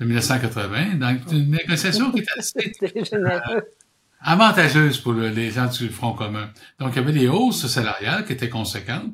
de 0.00 0.04
1980, 0.04 0.94
donc 0.96 1.32
une 1.32 1.50
négociation 1.50 2.12
qui 2.12 2.18
était 2.20 2.30
assez 2.38 2.72
généreux. 3.10 3.62
avantageuse 4.20 4.98
pour 4.98 5.12
le- 5.14 5.30
les 5.30 5.50
gens 5.50 5.66
du 5.66 5.88
Front 5.88 6.12
commun. 6.12 6.50
Donc, 6.78 6.92
il 6.94 6.96
y 6.96 6.98
avait 7.00 7.12
des 7.12 7.28
hausses 7.28 7.66
salariales 7.66 8.24
qui 8.26 8.32
étaient 8.34 8.48
conséquentes. 8.50 9.12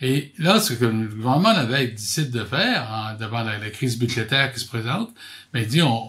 Et 0.00 0.32
là, 0.38 0.60
ce 0.60 0.74
que 0.74 0.84
le 0.84 1.08
gouvernement 1.08 1.48
avait 1.48 1.88
décidé 1.88 2.30
de 2.38 2.44
faire, 2.44 3.16
devant 3.18 3.42
la, 3.42 3.58
la 3.58 3.70
crise 3.70 3.98
budgétaire 3.98 4.52
qui 4.52 4.60
se 4.60 4.66
présente, 4.68 5.10
ben, 5.52 5.60
il 5.62 5.66
dit, 5.66 5.82
on, 5.82 6.08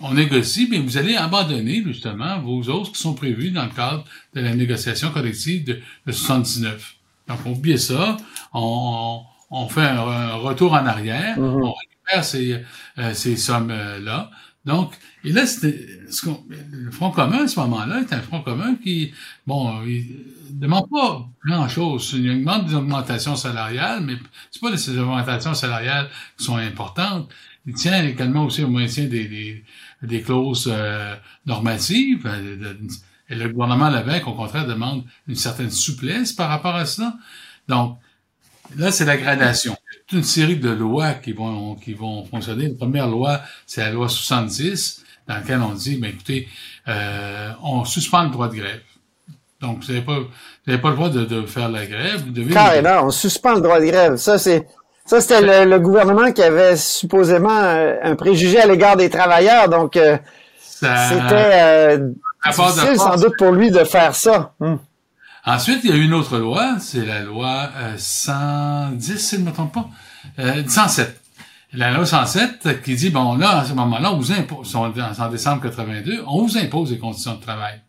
on 0.00 0.14
négocie, 0.14 0.66
mais 0.70 0.78
vous 0.78 0.96
allez 0.96 1.16
abandonner, 1.16 1.82
justement, 1.84 2.40
vos 2.40 2.62
hausses 2.70 2.90
qui 2.92 3.00
sont 3.00 3.12
prévues 3.14 3.50
dans 3.50 3.64
le 3.66 3.70
cadre 3.70 4.04
de 4.34 4.40
la 4.40 4.54
négociation 4.54 5.10
collective 5.10 5.64
de, 5.64 5.80
de 6.06 6.12
79. 6.12 6.94
Donc, 7.28 7.38
on 7.46 7.52
oublie 7.52 7.78
ça, 7.78 8.16
on, 8.52 9.20
on 9.50 9.68
fait 9.68 9.82
un, 9.82 9.98
un 10.00 10.34
retour 10.34 10.72
en 10.72 10.84
arrière, 10.86 11.38
Mhm. 11.38 11.62
on 11.62 11.72
récupère 11.72 12.24
ces, 12.24 12.62
euh, 12.98 13.14
ces 13.14 13.36
sommes-là. 13.36 14.30
Donc, 14.64 14.92
et 15.24 15.32
là, 15.32 15.44
c'était, 15.46 15.88
ce 16.10 16.22
qu'on- 16.26 16.44
le 16.48 16.90
Front 16.92 17.10
commun, 17.10 17.44
à 17.44 17.48
ce 17.48 17.58
moment-là, 17.60 18.00
est 18.00 18.12
un 18.12 18.20
Front 18.20 18.42
commun 18.42 18.76
qui, 18.76 19.12
bon, 19.46 19.82
il 19.84 20.06
demande 20.50 20.88
pas 20.90 21.26
grand-chose. 21.44 22.12
Il 22.14 22.38
demande 22.40 22.66
des 22.66 22.74
augmentations 22.74 23.34
salariales, 23.36 24.02
mais 24.04 24.14
c'est 24.50 24.60
pas 24.60 24.76
ces 24.76 24.96
augmentations 24.98 25.54
salariales 25.54 26.08
qui 26.38 26.44
sont 26.44 26.56
importantes. 26.56 27.28
Il 27.66 27.74
tient 27.74 28.02
également 28.04 28.44
aussi 28.44 28.62
au 28.64 28.68
maintien 28.68 29.04
des, 29.04 29.26
des, 29.28 29.64
des 30.02 30.22
clauses 30.22 30.68
euh, 30.72 31.14
normatives. 31.46 32.28
Et 33.32 33.34
le 33.34 33.48
gouvernement 33.48 33.88
Lévesque, 33.88 34.28
au 34.28 34.34
contraire, 34.34 34.66
demande 34.66 35.04
une 35.26 35.36
certaine 35.36 35.70
souplesse 35.70 36.32
par 36.32 36.50
rapport 36.50 36.74
à 36.76 36.84
cela. 36.84 37.14
Donc, 37.66 37.96
là, 38.76 38.92
c'est 38.92 39.06
la 39.06 39.16
gradation. 39.16 39.74
Il 39.80 39.94
y 39.94 39.96
a 39.96 40.00
toute 40.06 40.18
une 40.18 40.24
série 40.24 40.56
de 40.56 40.68
lois 40.70 41.14
qui 41.14 41.32
vont, 41.32 41.74
qui 41.76 41.94
vont 41.94 42.24
fonctionner. 42.26 42.68
La 42.68 42.74
première 42.74 43.08
loi, 43.08 43.40
c'est 43.66 43.80
la 43.80 43.90
loi 43.90 44.08
70, 44.08 45.02
dans 45.26 45.34
laquelle 45.36 45.60
on 45.62 45.72
dit, 45.72 45.96
ben, 45.96 46.10
écoutez, 46.10 46.46
euh, 46.88 47.52
on 47.62 47.84
suspend 47.86 48.24
le 48.24 48.30
droit 48.30 48.48
de 48.48 48.54
grève. 48.56 48.80
Donc, 49.62 49.82
vous 49.82 49.92
n'avez 49.92 50.04
pas, 50.04 50.18
vous 50.18 50.26
n'avez 50.66 50.82
pas 50.82 50.90
le 50.90 50.96
droit 50.96 51.08
de, 51.08 51.24
de 51.24 51.46
faire 51.46 51.70
la 51.70 51.86
grève. 51.86 52.24
Vous 52.26 52.32
devez 52.32 52.52
Carrément, 52.52 53.06
on 53.06 53.10
suspend 53.10 53.54
le 53.54 53.60
droit 53.62 53.80
de 53.80 53.86
grève. 53.86 54.16
Ça, 54.16 54.36
c'est 54.36 54.66
ça, 55.06 55.20
c'était 55.22 55.40
le, 55.64 55.70
le 55.70 55.78
gouvernement 55.80 56.32
qui 56.32 56.42
avait 56.42 56.76
supposément 56.76 57.58
euh, 57.62 57.94
un 58.02 58.14
préjugé 58.14 58.60
à 58.60 58.66
l'égard 58.66 58.96
des 58.96 59.08
travailleurs. 59.08 59.68
Donc, 59.70 59.96
euh, 59.96 60.18
Ça- 60.60 61.08
c'était 61.08 61.50
euh, 61.98 62.08
difficile 62.50 62.96
sans 62.96 63.16
doute 63.16 63.36
pour 63.38 63.52
lui 63.52 63.70
de 63.70 63.84
faire 63.84 64.14
ça. 64.14 64.54
Hmm. 64.60 64.76
Ensuite, 65.44 65.80
il 65.84 65.90
y 65.90 65.92
a 65.92 65.96
une 65.96 66.14
autre 66.14 66.38
loi, 66.38 66.76
c'est 66.78 67.04
la 67.04 67.20
loi 67.20 67.70
euh, 67.76 67.94
110, 67.96 69.18
si 69.18 69.36
je 69.36 69.40
ne 69.40 69.46
me 69.46 69.52
trompe 69.52 69.74
pas, 69.74 69.88
euh, 70.38 70.62
107. 70.66 71.20
La 71.72 71.90
loi 71.90 72.06
107 72.06 72.82
qui 72.82 72.94
dit, 72.94 73.10
bon, 73.10 73.34
là, 73.36 73.58
à 73.60 73.64
ce 73.64 73.72
moment-là, 73.72 74.12
on 74.12 74.18
vous 74.18 74.30
impose, 74.30 74.76
en 74.76 74.90
décembre 74.90 75.62
82, 75.62 76.22
on 76.26 76.42
vous 76.42 76.58
impose 76.58 76.90
des 76.90 76.98
conditions 76.98 77.34
de 77.34 77.40
travail. 77.40 77.80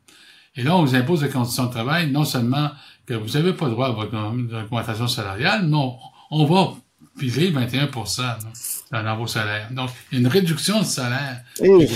Et 0.56 0.64
là, 0.64 0.76
on 0.76 0.84
vous 0.84 0.96
impose 0.96 1.22
des 1.22 1.30
conditions 1.30 1.66
de 1.66 1.72
travail, 1.72 2.10
non 2.10 2.24
seulement 2.24 2.72
que 3.06 3.14
vous 3.14 3.34
n'avez 3.34 3.54
pas 3.54 3.68
droit 3.70 3.88
à 3.88 3.92
votre 3.92 4.16
augmentation 4.16 5.08
salariale, 5.08 5.68
mais 5.68 5.76
on, 5.76 5.98
on 6.32 6.46
va 6.46 6.74
piger 7.20 7.52
21 7.52 7.90
là, 8.92 9.04
dans 9.04 9.18
vos 9.18 9.28
salaires. 9.28 9.68
Donc, 9.72 9.90
il 10.12 10.16
y 10.16 10.18
a 10.18 10.22
une 10.22 10.28
réduction 10.28 10.80
de 10.80 10.86
salaire. 10.86 11.44
Et- 11.62 11.88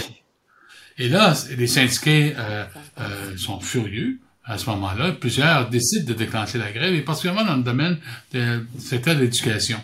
Et 0.98 1.10
là, 1.10 1.34
les 1.58 1.68
syndiqués 1.68 2.34
euh, 2.38 2.66
euh, 3.00 3.38
sont 3.38 3.60
furieux 3.60 4.20
à 4.44 4.58
ce 4.58 4.70
moment-là. 4.70 5.12
Plusieurs 5.12 5.70
décident 5.70 6.06
de 6.08 6.14
déclencher 6.14 6.58
la 6.58 6.72
grève, 6.72 6.94
et 6.94 7.02
particulièrement 7.02 7.46
dans 7.46 7.58
le 7.58 7.64
domaine 7.64 7.98
de- 8.34 8.66
du 8.74 8.82
secteur 8.82 9.16
de 9.16 9.22
l'éducation. 9.22 9.80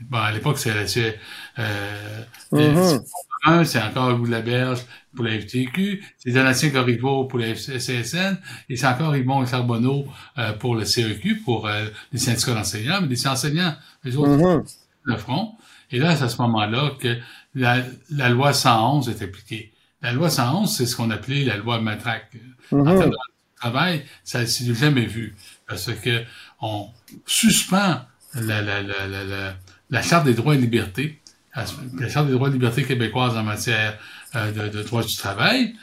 Bon, 0.00 0.18
à 0.18 0.32
l'époque, 0.32 0.58
c'est, 0.58 1.18
euh, 1.58 2.22
Mhm. 2.52 3.00
un, 3.44 3.64
c'est 3.64 3.80
encore 3.82 4.10
Louis 4.16 4.30
Laberge 4.30 4.80
pour 5.14 5.24
la 5.24 5.32
FTQ, 5.38 6.02
c'est 6.18 6.32
Donatien 6.32 6.70
Corriveau 6.70 7.24
pour 7.24 7.38
la 7.38 7.54
CSN, 7.54 8.36
et 8.68 8.76
c'est 8.76 8.86
encore 8.86 9.16
Yvon 9.16 9.46
Charbonneau 9.46 10.06
euh, 10.38 10.52
pour 10.52 10.74
le 10.74 10.84
CEQ, 10.84 11.36
pour 11.44 11.66
euh, 11.66 11.86
les 12.12 12.18
syndicats 12.18 12.52
d'enseignants, 12.54 13.00
mais 13.00 13.08
les 13.08 13.26
enseignants, 13.26 13.74
les 14.04 14.16
autres, 14.16 14.30
Mhm. 14.30 14.64
le 15.04 15.16
front. 15.16 15.52
Et 15.92 15.98
là, 15.98 16.16
c'est 16.16 16.24
à 16.24 16.28
ce 16.28 16.42
moment-là 16.42 16.90
que 17.00 17.16
la, 17.54 17.78
la 18.10 18.28
loi 18.28 18.52
111 18.52 19.08
est 19.08 19.22
appliquée. 19.22 19.72
La 20.06 20.12
loi 20.12 20.30
111, 20.30 20.72
c'est 20.72 20.86
ce 20.86 20.94
qu'on 20.94 21.10
appelait 21.10 21.42
la 21.42 21.56
loi 21.56 21.80
matraque. 21.80 22.30
En 22.70 22.76
Mhm. 22.76 22.98
termes 22.98 23.10
de 23.10 23.16
travail, 23.60 24.04
ça 24.22 24.42
ne 24.42 24.46
s'est 24.46 24.72
jamais 24.72 25.04
vu. 25.06 25.34
Parce 25.66 25.90
que 26.04 26.22
on 26.60 26.88
suspend 27.26 28.02
la, 28.34 28.62
la, 28.62 28.82
la, 28.82 29.06
la, 29.08 29.24
la, 29.24 29.56
la 29.90 30.02
Charte 30.02 30.24
des 30.24 30.34
droits 30.34 30.54
et 30.54 30.58
libertés, 30.58 31.20
la 31.56 32.08
Charte 32.08 32.28
des 32.28 32.34
droits 32.34 32.48
et 32.50 32.52
libertés 32.52 32.84
québécoises 32.84 33.36
en 33.36 33.42
matière 33.42 33.98
euh, 34.36 34.52
de, 34.52 34.76
de 34.78 34.82
droits 34.84 35.02
du 35.02 35.16
travail. 35.16 35.74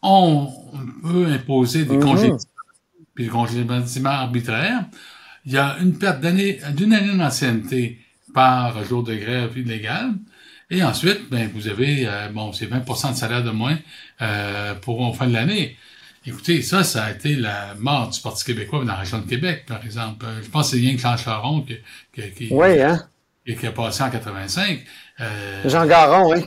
On, 0.00 0.48
on 0.72 1.08
peut 1.08 1.26
imposer 1.26 1.84
des 1.84 1.96
Mhm. 1.98 2.02
congés 2.02 2.32
puis 3.14 3.24
des 3.24 3.30
congédiements 3.30 4.10
arbitraires. 4.10 4.86
Il 5.44 5.52
y 5.52 5.58
a 5.58 5.76
une 5.80 5.98
perte 5.98 6.20
d'année, 6.22 6.58
d'une 6.74 6.94
année 6.94 7.14
d'ancienneté 7.18 8.00
par 8.32 8.82
jour 8.84 9.02
de 9.04 9.14
grève 9.14 9.52
illégal. 9.58 10.14
Et 10.72 10.82
ensuite, 10.82 11.28
ben, 11.30 11.50
vous 11.54 11.68
avez, 11.68 12.06
euh, 12.06 12.28
bon, 12.32 12.52
c'est 12.52 12.66
20% 12.66 13.12
de 13.12 13.16
salaire 13.16 13.44
de 13.44 13.50
moins 13.50 13.76
euh, 14.22 14.74
pour 14.74 15.02
en 15.02 15.12
fin 15.12 15.26
de 15.26 15.34
l'année. 15.34 15.76
Écoutez, 16.26 16.62
ça, 16.62 16.82
ça 16.82 17.04
a 17.04 17.10
été 17.10 17.34
la 17.36 17.74
mort 17.78 18.08
du 18.08 18.18
Parti 18.20 18.44
québécois 18.44 18.78
dans 18.80 18.86
la 18.86 18.94
région 18.94 19.18
de 19.18 19.28
Québec, 19.28 19.64
par 19.68 19.84
exemple. 19.84 20.24
Euh, 20.24 20.40
Je 20.42 20.48
pense 20.48 20.70
que 20.70 20.76
c'est 20.76 20.82
rien 20.82 20.94
que 20.94 21.00
Jean 21.00 21.16
Charon 21.16 21.60
qui, 21.62 21.76
qui, 22.14 22.30
qui, 22.30 22.48
Oui, 22.50 22.80
hein? 22.80 23.00
qui, 23.46 23.54
qui 23.54 23.66
a 23.66 23.72
passé 23.72 24.02
en 24.02 24.10
85. 24.10 24.78
Euh, 25.20 25.24
Jean 25.66 25.84
Garon, 25.86 26.32
oui. 26.32 26.40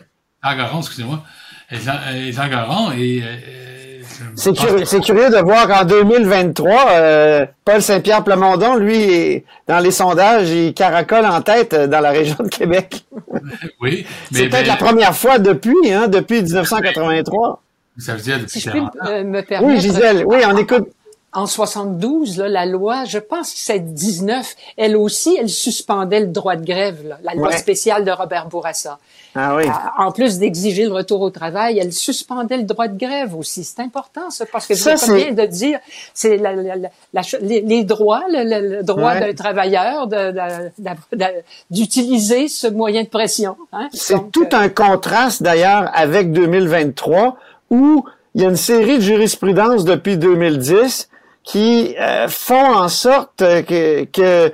Jean 0.44 0.56
Garon, 0.58 0.80
excusez-moi. 0.80 1.24
Jean, 1.72 2.00
et 2.16 2.32
Jean 2.32 2.48
Garon 2.48 2.92
et... 2.94 3.22
euh, 3.24 4.02
C'est 4.36 4.54
curieux, 4.56 4.84
que- 4.86 5.06
curieux 5.06 5.30
de 5.30 5.38
voir 5.44 5.68
qu'en 5.68 5.84
2023, 5.84 6.90
euh, 6.92 7.46
Paul 7.66 7.82
Saint-Pierre 7.82 8.24
Plamondon, 8.24 8.76
lui, 8.76 8.96
est- 8.96 9.46
dans 9.68 9.80
les 9.80 9.92
sondages, 9.92 10.50
il 10.50 10.74
caracole 10.74 11.26
en 11.26 11.42
tête 11.42 11.74
euh, 11.74 11.88
dans 11.88 12.00
la 12.00 12.12
région 12.12 12.38
de 12.40 12.48
Québec. 12.50 13.04
Oui, 13.82 14.06
C'est 14.32 14.50
peut-être 14.50 14.62
mais 14.62 14.68
la 14.68 14.76
première 14.76 15.16
fois 15.16 15.40
depuis, 15.40 15.92
hein, 15.92 16.08
depuis 16.08 16.42
1983. 16.42 17.62
ça 17.98 18.16
veut 18.16 18.22
dire 18.22 18.40
depuis 18.40 18.50
Si 18.52 18.60
je 18.62 18.72
peux 18.72 18.78
40 18.80 18.96
ans. 18.96 19.00
euh, 19.08 19.24
me 19.24 19.42
permettre. 19.42 19.74
Oui, 19.74 19.80
Gisèle, 19.82 20.24
oui, 20.26 20.38
on 20.46 20.58
écoute. 20.58 20.88
En 21.36 21.48
72, 21.48 22.38
là, 22.38 22.48
la 22.48 22.66
loi, 22.66 23.04
je 23.06 23.20
pense 23.20 23.52
que 23.52 23.60
c'est 23.60 23.80
19, 23.80 24.56
elle 24.78 24.96
aussi, 24.96 25.38
elle 25.40 25.50
suspendait 25.50 26.22
le 26.22 26.28
droit 26.28 26.56
de 26.56 26.66
grève, 26.66 27.06
là, 27.06 27.18
la 27.24 27.34
loi 27.34 27.50
Ouais. 27.50 27.58
spéciale 27.58 28.06
de 28.06 28.12
Robert 28.12 28.48
Bourassa. 28.48 29.00
Ah 29.36 29.54
oui. 29.58 29.66
Euh, 29.66 29.70
En 30.02 30.14
plus 30.14 30.40
d'exiger 30.40 30.86
le 30.86 30.94
retour 30.94 31.20
au 31.20 31.30
travail, 31.30 31.78
elle 31.78 31.92
suspendait 31.92 32.56
le 32.56 32.64
droit 32.64 32.88
de 32.88 32.98
grève 32.98 33.36
aussi. 33.36 33.66
C'est 33.66 33.82
important, 33.82 34.30
ça, 34.30 34.46
parce 34.50 34.66
que 34.66 34.76
Ça, 34.76 34.96
vous 34.96 35.14
bien 35.14 35.34
de 35.34 35.46
dire, 35.46 35.80
c'est 36.14 36.38
la, 36.38 36.54
la- 36.54 36.76
la- 36.78 36.90
la 37.14 37.24
ch- 37.24 37.42
les, 37.42 37.60
les 37.60 37.84
droits, 37.84 38.24
le, 38.30 38.82
droit 38.82 39.14
Ouais. 39.16 39.20
d'un 39.20 39.34
travailleur 39.34 40.08
de- 40.08 40.32
de- 40.32 40.72
de- 40.80 41.18
de- 41.18 41.42
d'utiliser 41.70 42.48
ce 42.48 42.68
moyen 42.68 43.04
de 43.04 43.10
pression. 43.10 43.58
Hein? 43.74 43.90
C'est 43.92 44.32
tout 44.32 44.48
euh, 44.54 44.58
un 44.58 44.70
contraste 44.70 45.44
d'ailleurs 45.44 45.92
avec 45.94 46.32
2023 46.32 47.36
où 47.70 48.06
il 48.36 48.42
y 48.42 48.46
a 48.46 48.50
une 48.50 48.56
série 48.56 48.98
de 48.98 49.04
jurisprudences 49.04 49.84
depuis 49.84 50.18
2010 50.18 51.10
qui 51.46 51.96
euh, 52.00 52.28
font 52.28 52.74
en 52.76 52.88
sorte 52.90 53.42
euh, 53.42 53.62
que, 53.62 54.04
que 54.06 54.52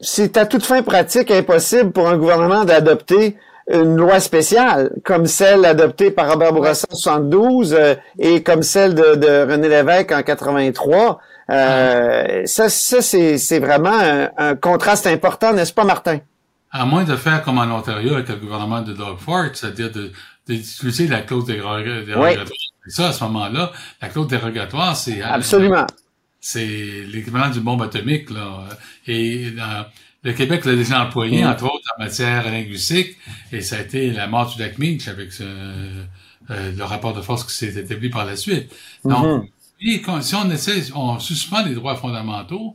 c'est 0.00 0.36
à 0.36 0.46
toute 0.46 0.64
fin 0.64 0.82
pratique 0.82 1.30
impossible 1.30 1.90
pour 1.92 2.08
un 2.08 2.16
gouvernement 2.16 2.64
d'adopter 2.64 3.36
une 3.72 3.96
loi 3.96 4.18
spéciale 4.20 4.90
comme 5.04 5.26
celle 5.26 5.64
adoptée 5.64 6.10
par 6.10 6.28
Robert 6.30 6.52
Bourassa 6.52 6.86
en 6.90 6.96
72 6.96 7.74
euh, 7.78 7.94
et 8.18 8.42
comme 8.42 8.62
celle 8.62 8.94
de, 8.94 9.14
de 9.16 9.50
René 9.52 9.68
Lévesque 9.68 10.12
en 10.12 10.22
83. 10.22 11.20
Euh, 11.50 12.42
Ça, 12.46 12.68
ça 12.68 13.02
c'est 13.02 13.38
c'est 13.38 13.58
vraiment 13.58 13.92
un, 13.92 14.30
un 14.36 14.54
contraste 14.56 15.06
important, 15.06 15.52
n'est-ce 15.52 15.72
pas, 15.72 15.84
Martin? 15.84 16.18
À 16.72 16.84
moins 16.84 17.02
de 17.04 17.16
faire 17.16 17.42
comme 17.42 17.58
en 17.58 17.64
Ontario 17.76 18.14
avec 18.14 18.28
le 18.28 18.36
gouvernement 18.36 18.80
de 18.82 18.92
Doug 18.92 19.18
Ford, 19.18 19.46
c'est-à-dire 19.52 19.90
de 19.90 20.10
d'utiliser 20.48 21.06
la 21.06 21.20
clause 21.20 21.44
déroga- 21.46 22.04
dérogatoire. 22.04 22.46
Ça, 22.88 23.08
à 23.08 23.12
ce 23.12 23.22
moment-là, 23.24 23.70
la 24.02 24.08
clause 24.08 24.26
dérogatoire, 24.28 24.96
c'est 24.96 25.20
Absolument. 25.22 25.86
C'est 26.40 27.04
l'équivalent 27.06 27.50
d'une 27.50 27.62
bombe 27.62 27.82
atomique. 27.82 28.30
Là. 28.30 28.66
Et 29.06 29.50
dans, 29.50 29.86
le 30.22 30.32
Québec 30.32 30.64
l'a 30.64 30.74
déjà 30.76 31.04
employé, 31.06 31.42
Mm. 31.44 31.48
entre 31.48 31.64
autres, 31.64 31.84
en 31.98 32.02
matière 32.02 32.44
linguistique, 32.50 33.16
et 33.52 33.60
ça 33.62 33.76
a 33.76 33.80
été 33.80 34.10
la 34.10 34.26
mort 34.26 34.52
du 34.54 34.60
lac 34.60 34.78
Meech 34.78 35.08
avec 35.08 35.32
ce, 35.32 35.44
euh, 35.44 36.72
le 36.76 36.84
rapport 36.84 37.14
de 37.14 37.20
force 37.22 37.44
qui 37.44 37.54
s'est 37.54 37.74
établi 37.80 38.10
par 38.10 38.24
la 38.24 38.36
suite. 38.36 38.70
Donc, 39.04 39.48
Mhm. 39.82 40.00
quand- 40.04 40.20
si 40.22 40.34
on 40.34 40.50
essaie, 40.50 40.82
on 40.94 41.18
suspend 41.18 41.64
les 41.64 41.74
droits 41.74 41.96
fondamentaux, 41.96 42.74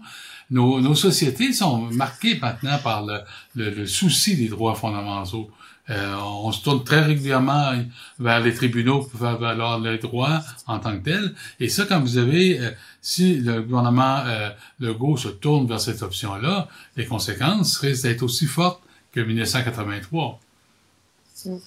nos, 0.49 0.79
nos 0.79 0.95
sociétés 0.95 1.53
sont 1.53 1.77
marquées 1.91 2.37
maintenant 2.41 2.77
par 2.83 3.05
le, 3.05 3.19
le, 3.55 3.69
le 3.71 3.85
souci 3.87 4.35
des 4.37 4.47
droits 4.47 4.75
fondamentaux. 4.75 5.49
Euh, 5.91 6.15
on 6.19 6.51
se 6.51 6.63
tourne 6.63 6.83
très 6.83 7.01
régulièrement 7.01 7.73
vers 8.17 8.39
les 8.39 8.53
tribunaux 8.55 9.01
pour 9.03 9.19
faire 9.19 9.37
valoir 9.37 9.79
les 9.79 9.99
droits 9.99 10.41
en 10.65 10.79
tant 10.79 10.97
que 10.97 11.03
tels. 11.03 11.35
Et 11.59 11.69
ça, 11.69 11.85
quand 11.87 11.99
vous 11.99 12.17
avez, 12.17 12.59
euh, 12.59 12.71
si 13.07 13.35
le 13.35 13.61
gouvernement 13.61 14.23
euh, 14.25 14.49
Legault 14.79 15.15
se 15.15 15.27
tourne 15.27 15.67
vers 15.67 15.79
cette 15.79 16.01
option-là, 16.01 16.67
les 16.97 17.05
conséquences 17.05 17.77
risquent 17.77 18.01
d'être 18.03 18.23
aussi 18.23 18.47
fortes 18.47 18.81
que 19.11 19.19
1983. 19.19 20.39
C'est-à-dire, 21.33 21.59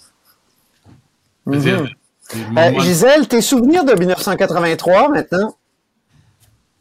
Mhm. 1.47 1.89
Euh, 2.35 2.39
moments- 2.51 2.81
Gisèle, 2.81 3.29
tes 3.29 3.41
souvenirs 3.41 3.85
de 3.85 3.93
1983 3.95 5.11
maintenant? 5.11 5.55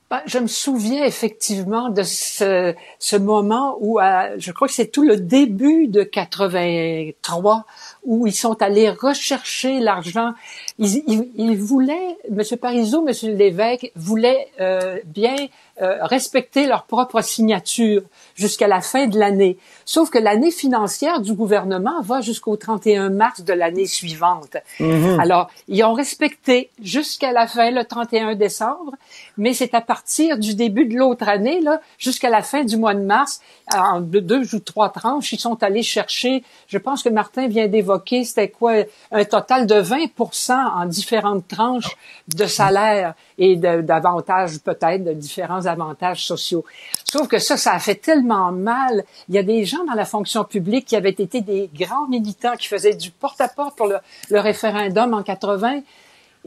Ben, 0.10 0.22
je 0.26 0.40
me 0.40 0.48
souviens 0.48 1.06
effectivement 1.06 1.90
de 1.90 2.02
ce, 2.02 2.74
ce 2.98 3.16
moment 3.16 3.78
où, 3.80 4.00
euh, 4.00 4.36
je 4.38 4.52
crois 4.54 4.68
que 4.68 4.74
c'est 4.74 4.88
tout 4.88 5.04
le 5.04 5.18
début 5.18 5.88
de 5.88 6.02
83, 6.04 7.66
où 8.08 8.26
ils 8.26 8.34
sont 8.34 8.60
allés 8.64 8.90
rechercher 8.90 9.80
l'argent. 9.80 10.34
Ils, 10.80 11.04
ils, 11.08 11.30
ils 11.36 11.58
voulaient, 11.58 12.18
M. 12.30 12.42
Parizeau, 12.60 13.06
M. 13.06 13.14
Lévesque 13.36 13.92
voulaient 13.96 14.48
euh, 14.60 14.98
bien 15.06 15.36
euh, 15.80 16.04
respecter 16.06 16.66
leur 16.66 16.86
propre 16.86 17.22
signature 17.22 18.02
jusqu'à 18.34 18.68
la 18.68 18.82
fin 18.82 19.06
de 19.06 19.20
l'année. 19.20 19.60
Sauf 19.86 20.10
que 20.10 20.18
l'année 20.18 20.50
financière 20.50 21.22
du 21.22 21.34
gouvernement 21.34 22.02
va 22.02 22.22
jusqu'au 22.22 22.56
31 22.56 23.10
mars 23.10 23.42
de 23.42 23.54
l'année 23.54 23.86
suivante. 23.86 24.58
Mhm. 24.80 25.20
Alors, 25.20 25.52
ils 25.68 25.84
ont 25.84 25.94
respecté 25.94 26.72
jusqu'à 26.82 27.32
la 27.32 27.46
fin, 27.46 27.70
le 27.70 27.84
31 27.84 28.34
décembre, 28.34 28.96
mais 29.38 29.54
c'est 29.54 29.76
à 29.76 29.82
partir 29.82 30.40
du 30.40 30.56
début 30.56 30.86
de 30.86 30.96
l'autre 30.98 31.30
année, 31.30 31.62
là, 31.62 31.80
jusqu'à 32.00 32.32
la 32.32 32.42
fin 32.42 32.64
du 32.64 32.76
mois 32.76 32.96
de 32.96 33.04
mars, 33.04 33.42
en 33.76 34.02
deux, 34.02 34.22
deux 34.22 34.56
ou 34.56 34.60
trois 34.60 34.90
tranches, 34.90 35.32
ils 35.34 35.40
sont 35.40 35.62
allés 35.62 35.84
chercher, 35.84 36.44
je 36.68 36.80
pense 36.80 37.04
que 37.04 37.10
Martin 37.10 37.48
vient 37.48 37.68
d'évoquer, 37.68 37.97
c'était 38.24 38.50
quoi, 38.50 38.74
un 39.12 39.26
total 39.26 39.68
de 39.68 39.82
20% 39.82 40.54
en 40.54 40.86
différentes 40.86 41.48
tranches 41.48 41.96
de 42.28 42.46
salaire 42.46 43.14
et 43.38 43.56
d'avantages 43.56 44.60
peut-être, 44.60 45.04
de 45.04 45.14
différents 45.14 45.66
avantages 45.66 46.26
sociaux. 46.26 46.66
Sauf 47.04 47.28
que 47.28 47.40
ça, 47.40 47.58
ça 47.58 47.74
a 47.74 47.80
fait 47.80 47.96
tellement 47.96 48.52
mal. 48.52 49.04
Il 49.30 49.36
y 49.36 49.38
a 49.38 49.44
des 49.44 49.66
gens 49.66 49.84
dans 49.86 49.94
la 49.94 50.06
fonction 50.06 50.44
publique 50.44 50.86
qui 50.86 50.96
avaient 50.96 51.10
été 51.10 51.42
des 51.42 51.70
grands 51.74 52.08
militants 52.08 52.56
qui 52.58 52.68
faisaient 52.68 52.96
du 52.96 53.12
porte-à-porte 53.12 53.78
pour 53.78 53.88
le 53.88 54.40
référendum 54.40 55.14
en 55.14 55.24
80 55.24 55.82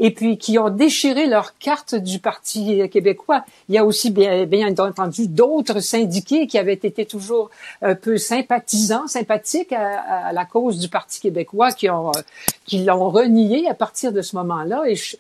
et 0.01 0.11
puis 0.13 0.39
qui 0.39 0.59
ont 0.59 0.71
déchiré 0.71 1.27
leur 1.27 1.57
carte 1.59 1.95
du 1.95 2.19
Parti 2.19 2.89
québécois. 2.89 3.45
Il 3.69 3.75
y 3.75 3.79
a 3.79 3.85
aussi 3.85 4.11
bien, 4.11 4.75
entendu 4.79 5.29
d'autres 5.29 5.81
syndiqués 5.81 6.47
qui 6.47 6.59
avaient 6.59 6.73
été 6.73 7.05
toujours 7.05 7.51
un 7.83 7.95
peu 7.95 8.17
sympathisants, 8.17 9.07
sympathiques 9.07 9.73
à, 9.73 10.33
la 10.33 10.45
cause 10.47 10.79
du 10.79 10.89
Parti 10.89 11.21
québécois, 11.21 11.73
qui 11.73 11.91
ont 11.91 12.09
euh, 12.09 12.21
qui 12.65 12.83
l'ont 12.83 13.11
renié 13.11 13.69
à 13.69 13.75
partir 13.75 14.11
de 14.13 14.23
ce 14.23 14.37
moment-là. 14.37 14.85
Et 14.87 14.97
je, 14.97 15.17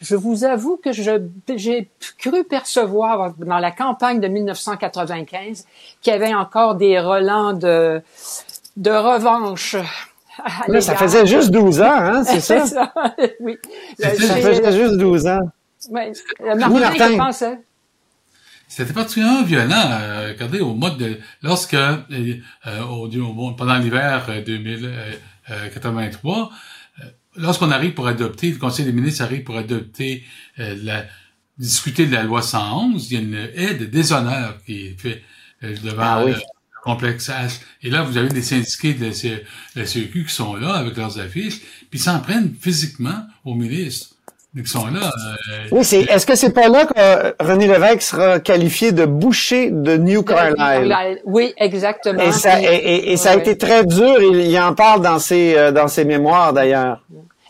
je 0.00 0.14
vous 0.14 0.44
avoue 0.44 0.76
que 0.76 0.92
j'ai 0.92 1.88
cru 2.18 2.44
percevoir 2.44 3.34
dans 3.36 3.58
la 3.58 3.72
campagne 3.72 4.20
de 4.20 4.28
1995 4.28 5.66
qu'il 6.00 6.12
y 6.12 6.16
avait 6.16 6.34
encore 6.34 6.76
des 6.76 7.00
relents 7.00 7.52
de 7.52 8.00
de 8.76 8.90
revanche. 8.90 9.76
À 10.44 10.68
Là, 10.70 10.80
ça 10.80 10.94
faisait 10.96 11.26
juste 11.26 11.50
12 11.50 11.80
ans, 11.80 11.86
hein, 11.90 12.24
c'est 12.24 12.40
ça? 12.66 12.92
oui. 13.40 13.56
C'était- 13.98 14.16
Ça 14.26 14.36
faisait 14.36 14.72
juste 14.72 14.96
12 14.98 15.26
ans. 15.26 15.40
Oui, 15.90 16.00
Martin, 16.56 16.68
Martin. 16.78 17.10
je 17.12 17.16
pense. 17.16 17.42
hein? 17.42 17.58
C'était 18.68 18.92
particulièrement 18.92 19.42
violent. 19.42 19.88
euh, 19.90 20.28
regardez, 20.32 20.60
au 20.60 20.74
mois 20.74 20.90
de 20.90 21.18
lorsque 21.42 21.74
euh, 21.74 21.96
euh, 22.10 22.82
au, 22.84 23.08
au- 23.08 23.52
pendant 23.54 23.76
l'hiver 23.78 24.26
euh, 24.28 24.42
2083, 25.48 26.50
euh, 27.00 27.04
lorsqu'on 27.36 27.70
arrive 27.70 27.94
pour 27.94 28.06
adopter, 28.06 28.50
le 28.50 28.58
Conseil 28.58 28.84
des 28.84 28.92
ministres 28.92 29.22
arrive 29.24 29.42
pour 29.42 29.56
adopter 29.56 30.22
euh, 30.58 30.76
la 30.82 31.04
discuter 31.58 32.06
de 32.06 32.14
la 32.14 32.22
loi 32.22 32.42
111, 32.42 33.10
il 33.10 33.14
y 33.14 33.16
a 33.18 33.20
une 33.22 33.48
aide 33.54 33.78
de 33.80 33.84
déshonneur 33.86 34.58
qui 34.64 34.86
est 34.88 35.00
fait 35.00 35.22
euh, 35.64 35.74
devant 35.82 36.02
Ah 36.02 36.22
oui. 36.24 36.34
Le 36.84 36.90
complexe 36.90 37.28
H. 37.28 37.60
Et 37.82 37.90
là, 37.90 38.02
vous 38.02 38.16
avez 38.16 38.28
des 38.28 38.42
syndiqués 38.42 38.94
de 38.94 39.06
la 39.76 39.86
CEQ 39.86 40.24
qui 40.24 40.34
sont 40.34 40.54
là 40.54 40.74
avec 40.74 40.96
leurs 40.96 41.18
affiches, 41.18 41.60
puis 41.90 41.98
s'en 41.98 42.20
prennent 42.20 42.54
physiquement 42.60 43.26
au 43.44 43.54
ministre. 43.54 44.08
Qui 44.56 44.66
sont 44.66 44.86
là. 44.86 45.12
Euh, 45.52 45.68
oui, 45.70 45.84
c'est, 45.84 46.00
est-ce 46.00 46.26
que 46.26 46.34
c'est 46.34 46.50
pas 46.50 46.68
là 46.68 46.84
que 46.84 46.92
euh, 46.98 47.30
René 47.38 47.68
Lévesque 47.68 48.02
sera 48.02 48.40
qualifié 48.40 48.90
de 48.90 49.06
boucher 49.06 49.70
de 49.70 49.96
New 49.96 50.24
Carlisle? 50.24 51.20
Oui, 51.24 51.54
exactement. 51.56 52.20
Et 52.20 52.32
ça, 52.32 52.60
et, 52.60 53.16
ça 53.16 53.30
a 53.30 53.36
été 53.36 53.56
très 53.56 53.84
dur. 53.84 54.20
Il, 54.20 54.40
il 54.40 54.58
en 54.58 54.74
parle 54.74 55.02
dans 55.02 55.20
ses, 55.20 55.54
euh, 55.56 55.70
dans 55.70 55.86
ses 55.86 56.04
mémoires, 56.04 56.52
d'ailleurs. 56.52 57.00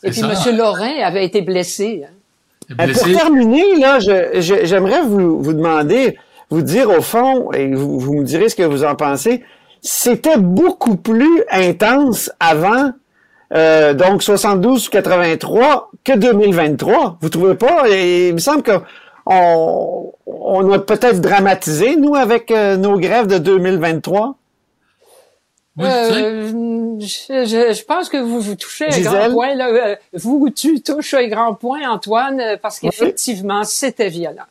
Et 0.03 0.11
puis, 0.11 0.21
M. 0.21 0.57
Lorrain 0.57 0.93
avait 1.03 1.25
été 1.25 1.41
blessé. 1.41 2.05
Hein. 2.05 2.75
Blessé. 2.85 3.13
Pour 3.13 3.19
terminer, 3.19 3.77
là, 3.79 3.99
je, 3.99 4.61
j'aimerais 4.65 5.01
vous, 5.01 5.43
vous 5.43 5.55
demander, 5.55 6.19
vous 6.51 6.63
dire 6.63 6.91
au 6.91 7.01
fond, 7.01 7.53
et 7.53 7.73
vous, 7.75 7.99
vous 7.99 8.15
me 8.15 8.25
direz 8.25 8.49
ce 8.49 8.57
que 8.57 8.63
vous 8.63 8.85
en 8.85 8.95
pensez, 8.95 9.43
c'était 9.81 10.39
beaucoup 10.39 10.97
plus 10.97 11.43
intense 11.51 12.31
avant 12.41 12.93
euh, 13.53 13.95
donc 13.95 14.23
72 14.23 14.87
ou 14.87 14.91
83 14.91 15.91
que 16.05 16.17
2023. 16.17 17.19
Vous 17.21 17.29
trouvez 17.29 17.55
pas? 17.55 17.89
Et 17.89 18.29
il 18.29 18.35
me 18.35 18.39
semble 18.39 18.63
que 18.63 18.73
on, 19.27 20.13
on 20.27 20.73
a 20.73 20.79
peut-être 20.79 21.21
dramatisé, 21.21 21.97
nous, 21.97 22.15
avec 22.15 22.51
euh, 22.51 22.77
nos 22.77 22.99
grèves 22.99 23.27
de 23.27 23.39
2023. 23.39 24.37
Euh, 25.79 26.99
je, 27.01 27.73
je, 27.73 27.85
pense 27.85 28.09
que 28.09 28.19
vous 28.19 28.41
vous 28.41 28.55
touchez 28.55 28.87
un 28.87 29.01
grand 29.01 29.31
point. 29.31 29.55
Là. 29.55 29.69
Euh, 29.69 29.97
vous, 30.13 30.51
tu 30.51 30.83
touches 30.83 31.15
un 31.15 31.29
grand 31.29 31.55
point, 31.55 31.89
Antoine, 31.89 32.59
parce 32.61 32.81
qu'effectivement, 32.81 33.65
c'était 33.65 34.09
violent 34.09 34.45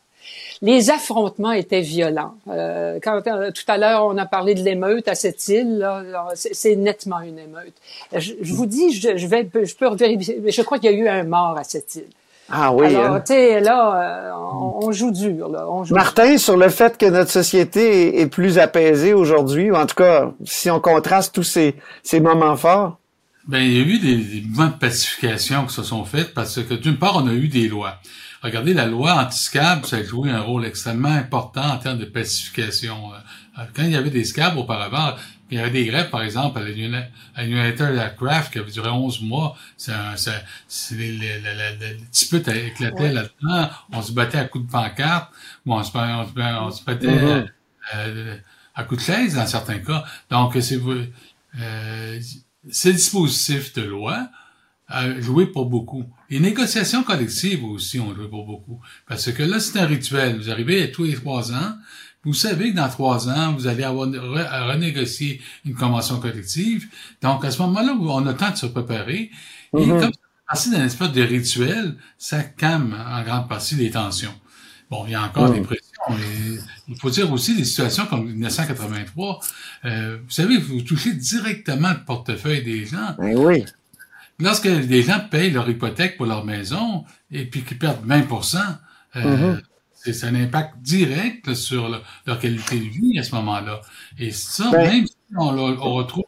les 0.62 0.90
affrontements 0.90 1.52
étaient 1.52 1.80
violents. 1.80 2.34
Euh, 2.48 2.98
quand 3.02 3.26
euh, 3.26 3.50
tout 3.50 3.64
à 3.68 3.78
l'heure 3.78 4.04
on 4.04 4.16
a 4.18 4.26
parlé 4.26 4.54
de 4.54 4.60
l'émeute 4.60 5.08
à 5.08 5.14
cette 5.14 5.48
île, 5.48 5.86
c'est 6.34 6.76
nettement 6.76 7.20
une 7.20 7.38
émeute. 7.38 7.74
Je, 8.14 8.52
vous 8.52 8.66
dis, 8.66 8.92
je, 8.92 9.16
je, 9.16 9.26
vais, 9.26 9.48
je 9.62 9.74
peux 9.74 9.88
vérifier, 9.94 10.38
mais 10.42 10.50
je 10.50 10.62
crois 10.62 10.78
qu'il 10.78 10.90
y 10.90 10.94
a 10.94 10.96
eu 10.96 11.08
un 11.08 11.24
mort 11.24 11.56
à 11.56 11.64
cette 11.64 11.94
île. 11.94 12.08
Ah 12.52 12.72
oui. 12.72 12.86
Alors, 12.86 13.14
hein. 13.14 13.20
tu 13.20 13.32
sais, 13.32 13.60
là, 13.60 14.32
euh, 14.32 14.32
on, 14.82 14.90
joue 14.90 15.12
dur. 15.12 15.48
Là. 15.48 15.66
On 15.68 15.84
joue 15.84 15.94
Martin, 15.94 16.36
sur 16.36 16.56
le 16.56 16.68
fait 16.68 16.98
que 16.98 17.06
notre 17.06 17.30
société 17.30 18.20
est, 18.20 18.26
plus 18.26 18.58
apaisée 18.58 19.14
aujourd'hui, 19.14 19.70
ou 19.70 19.76
en 19.76 19.86
tout 19.86 19.94
cas, 19.94 20.32
si 20.44 20.68
on 20.68 20.80
contraste 20.80 21.32
tous 21.34 21.44
ces, 21.44 21.76
ces 22.02 22.18
moments 22.18 22.56
forts. 22.56 22.96
Ben, 23.50 23.62
il 23.64 23.72
y 23.72 23.78
a 23.78 23.82
eu 23.82 23.98
des, 23.98 24.16
des 24.16 24.40
mouvements 24.42 24.68
de 24.68 24.74
pacification 24.74 25.66
qui 25.66 25.74
se 25.74 25.82
sont 25.82 26.04
faits 26.04 26.34
parce 26.34 26.62
que 26.62 26.74
d'une 26.74 26.98
part, 26.98 27.16
on 27.16 27.26
a 27.26 27.32
eu 27.32 27.48
des 27.48 27.68
lois. 27.68 28.00
Regardez, 28.42 28.74
la 28.74 28.86
loi 28.86 29.20
anti-scab, 29.20 29.84
ça 29.84 29.96
a 29.96 30.02
joué 30.04 30.30
un 30.30 30.40
rôle 30.40 30.64
extrêmement 30.64 31.08
important 31.08 31.64
en 31.64 31.78
termes 31.78 31.98
de 31.98 32.04
pacification. 32.04 33.12
Euh, 33.12 33.64
quand 33.74 33.82
il 33.82 33.90
y 33.90 33.96
avait 33.96 34.10
des 34.10 34.24
scabs 34.24 34.56
auparavant, 34.56 35.16
il 35.50 35.58
y 35.58 35.60
avait 35.60 35.72
des 35.72 35.84
grèves, 35.84 36.10
par 36.10 36.22
exemple, 36.22 36.60
à 36.60 37.44
United 37.44 37.96
Aircraft, 37.96 38.52
qui 38.52 38.60
avait 38.60 38.70
duré 38.70 38.88
11 38.88 39.20
mois. 39.22 39.56
C'est 39.76 39.92
c'est 40.68 40.94
les, 40.94 41.10
les, 41.18 41.40
les, 41.40 41.94
petits 42.08 42.28
peu 42.28 42.38
éclatait 42.38 43.12
là-dedans. 43.12 43.68
On 43.92 44.00
se 44.00 44.12
battait 44.12 44.38
à 44.38 44.44
coups 44.44 44.66
de 44.66 44.70
pancarte, 44.70 45.32
ou 45.66 45.74
on 45.74 45.82
se, 45.82 45.90
on 45.96 46.70
se, 46.70 46.84
battait 46.84 47.08
mm-hmm. 47.08 47.46
euh, 47.96 48.36
à 48.76 48.84
coups 48.84 49.00
de 49.00 49.12
chaise 49.12 49.34
dans 49.34 49.46
certains 49.46 49.80
cas. 49.80 50.04
Donc, 50.30 50.56
c'est 50.60 50.78
euh, 51.60 52.20
ces 52.68 52.92
dispositifs 52.92 53.72
de 53.74 53.82
loi 53.82 54.28
a 54.88 55.20
joué 55.20 55.46
pour 55.46 55.66
beaucoup. 55.66 56.04
Les 56.28 56.40
négociations 56.40 57.04
collectives 57.04 57.64
aussi 57.64 58.00
ont 58.00 58.14
joué 58.14 58.28
pour 58.28 58.44
beaucoup. 58.44 58.80
Parce 59.06 59.30
que 59.32 59.42
là, 59.42 59.60
c'est 59.60 59.78
un 59.78 59.86
rituel. 59.86 60.36
Vous 60.36 60.50
arrivez 60.50 60.90
tous 60.90 61.04
les 61.04 61.14
trois 61.14 61.52
ans, 61.52 61.74
vous 62.24 62.34
savez 62.34 62.72
que 62.72 62.76
dans 62.76 62.88
trois 62.88 63.28
ans, 63.30 63.54
vous 63.54 63.66
allez 63.66 63.82
avoir 63.82 64.08
à 64.50 64.66
renégocier 64.66 65.40
une 65.64 65.74
convention 65.74 66.20
collective. 66.20 66.88
Donc, 67.22 67.44
à 67.44 67.50
ce 67.50 67.62
moment-là, 67.62 67.96
on 67.98 68.26
a 68.26 68.32
le 68.32 68.36
temps 68.36 68.50
de 68.50 68.56
se 68.56 68.66
préparer. 68.66 69.30
Et 69.72 69.76
mm-hmm. 69.76 70.00
comme 70.00 70.12
c'est 70.54 70.70
d'un 70.70 70.84
espèce 70.84 71.12
de 71.12 71.22
rituel, 71.22 71.96
ça 72.18 72.42
calme 72.42 72.94
en 72.94 73.22
grande 73.22 73.48
partie 73.48 73.76
les 73.76 73.90
tensions. 73.90 74.34
Bon, 74.90 75.04
il 75.06 75.12
y 75.12 75.14
a 75.14 75.22
encore 75.22 75.48
mm. 75.48 75.54
des 75.54 75.60
il 76.08 76.96
faut 76.98 77.10
dire 77.10 77.30
aussi 77.32 77.56
des 77.56 77.64
situations 77.64 78.06
comme 78.06 78.26
1983. 78.26 79.40
Euh, 79.84 80.18
vous 80.22 80.30
savez, 80.30 80.56
vous 80.56 80.80
touchez 80.82 81.12
directement 81.12 81.90
le 81.90 82.04
portefeuille 82.04 82.62
des 82.62 82.86
gens. 82.86 83.14
Ben 83.18 83.36
oui 83.36 83.64
lorsque 84.40 84.64
les 84.64 85.02
gens 85.02 85.20
payent 85.20 85.50
leur 85.50 85.68
hypothèque 85.68 86.16
pour 86.16 86.26
leur 86.26 86.44
maison 86.44 87.04
et 87.30 87.44
puis 87.44 87.62
qu'ils 87.62 87.78
perdent 87.78 88.04
20 88.04 88.26
euh, 89.16 89.56
mm-hmm. 89.56 89.62
c'est 89.92 90.24
un 90.24 90.34
impact 90.34 90.78
direct 90.78 91.54
sur 91.54 92.02
leur 92.26 92.38
qualité 92.38 92.78
de 92.78 92.84
vie 92.84 93.18
à 93.18 93.22
ce 93.22 93.34
moment-là. 93.36 93.80
Et 94.18 94.30
ça, 94.30 94.70
ben 94.70 94.86
même 94.86 95.06
si 95.06 95.16
on, 95.36 95.94
retrouve 95.94 96.24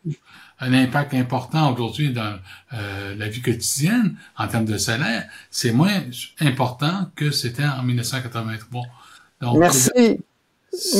un 0.60 0.72
impact 0.74 1.14
important 1.14 1.72
aujourd'hui 1.72 2.12
dans 2.12 2.38
euh, 2.72 3.14
la 3.16 3.28
vie 3.28 3.40
quotidienne 3.40 4.16
en 4.36 4.48
termes 4.48 4.64
de 4.64 4.78
salaire, 4.78 5.28
c'est 5.50 5.72
moins 5.72 6.02
important 6.40 7.10
que 7.16 7.30
c'était 7.30 7.64
en 7.64 7.82
1983. 7.82 8.82
Donc, 9.42 9.58
Merci. 9.58 10.20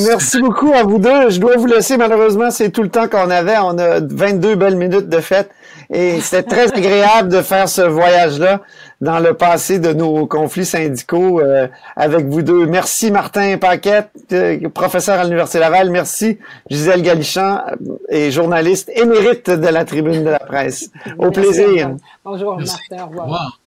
Merci 0.05 0.39
beaucoup 0.39 0.71
à 0.71 0.83
vous 0.83 0.99
deux. 0.99 1.31
Je 1.31 1.39
dois 1.39 1.55
vous 1.57 1.65
laisser, 1.65 1.97
malheureusement, 1.97 2.51
c'est 2.51 2.69
tout 2.69 2.83
le 2.83 2.89
temps 2.89 3.07
qu'on 3.07 3.31
avait. 3.31 3.57
On 3.57 3.75
a 3.79 3.99
22 4.01 4.55
belles 4.55 4.75
minutes 4.75 5.09
de 5.09 5.19
fête. 5.19 5.49
Et 5.91 6.21
c'était 6.21 6.43
très 6.43 6.71
agréable 6.77 7.29
de 7.29 7.41
faire 7.41 7.67
ce 7.67 7.81
voyage-là 7.81 8.61
dans 9.01 9.19
le 9.19 9.33
passé 9.33 9.79
de 9.79 9.91
nos 9.91 10.27
conflits 10.27 10.65
syndicaux 10.65 11.41
euh, 11.41 11.67
avec 11.95 12.27
vous 12.27 12.43
deux. 12.43 12.67
Merci 12.67 13.09
Martin 13.11 13.57
Paquette, 13.57 14.11
euh, 14.31 14.69
professeur 14.69 15.19
à 15.19 15.23
l'Université 15.23 15.59
Laval. 15.59 15.89
Merci 15.89 16.37
Gisèle 16.69 17.01
Galichan 17.01 17.57
euh, 17.57 17.97
et 18.09 18.29
journaliste 18.31 18.91
émérite 18.95 19.49
de 19.49 19.67
la 19.67 19.85
Tribune 19.85 20.23
de 20.23 20.29
la 20.29 20.39
Presse. 20.39 20.91
Au 21.17 21.31
plaisir. 21.31 21.95
Bonjour 22.23 22.57
Martin, 22.57 23.03
au 23.03 23.07
revoir. 23.07 23.59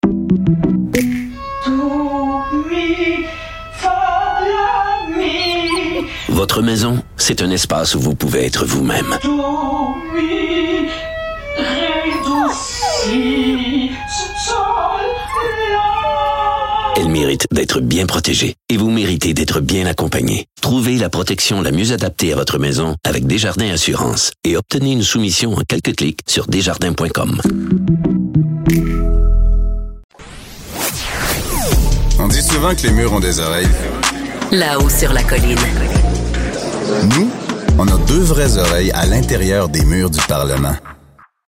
Votre 6.35 6.61
maison, 6.61 7.01
c'est 7.15 7.41
un 7.41 7.49
espace 7.49 7.95
où 7.95 7.99
vous 8.01 8.13
pouvez 8.13 8.45
être 8.45 8.65
vous-même. 8.65 9.17
Elle 16.97 17.07
mérite 17.07 17.45
d'être 17.51 17.79
bien 17.79 18.05
protégée 18.05 18.55
et 18.67 18.75
vous 18.75 18.89
méritez 18.89 19.33
d'être 19.33 19.61
bien 19.61 19.85
accompagnée. 19.85 20.47
Trouvez 20.59 20.97
la 20.97 21.07
protection 21.07 21.61
la 21.61 21.71
mieux 21.71 21.93
adaptée 21.93 22.33
à 22.33 22.35
votre 22.35 22.59
maison 22.59 22.97
avec 23.05 23.25
Desjardins 23.25 23.71
Assurance 23.71 24.31
et 24.43 24.57
obtenez 24.57 24.91
une 24.91 25.03
soumission 25.03 25.53
en 25.53 25.61
quelques 25.61 25.95
clics 25.95 26.19
sur 26.27 26.47
desjardins.com. 26.47 27.41
On 32.19 32.27
dit 32.27 32.43
souvent 32.43 32.75
que 32.75 32.81
les 32.81 32.91
murs 32.91 33.13
ont 33.13 33.21
des 33.21 33.39
oreilles. 33.39 33.69
Là-haut 34.51 34.89
sur 34.89 35.13
la 35.13 35.23
colline. 35.23 35.57
Nous, 36.85 37.31
on 37.79 37.87
a 37.87 37.97
deux 38.05 38.21
vraies 38.21 38.57
oreilles 38.57 38.91
à 38.91 39.05
l'intérieur 39.05 39.69
des 39.69 39.83
murs 39.85 40.11
du 40.11 40.19
Parlement. 40.27 40.75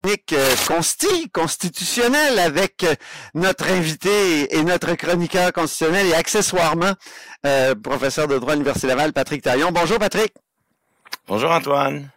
Euh, 0.06 0.56
consti 0.68 1.30
constitutionnel 1.32 2.40
avec 2.40 2.84
euh, 2.84 2.94
notre 3.34 3.70
invité 3.70 4.56
et 4.56 4.64
notre 4.64 4.94
chroniqueur 4.94 5.52
constitutionnel 5.52 6.08
et 6.08 6.14
accessoirement 6.14 6.94
euh, 7.46 7.76
professeur 7.76 8.28
de 8.28 8.38
droit 8.38 8.52
à 8.52 8.56
l'Université 8.56 8.88
Laval, 8.88 9.14
Patrick 9.14 9.42
Taillon. 9.42 9.72
Bonjour 9.74 9.98
Patrick. 9.98 10.34
Bonjour 11.28 11.52
Antoine. 11.52 12.10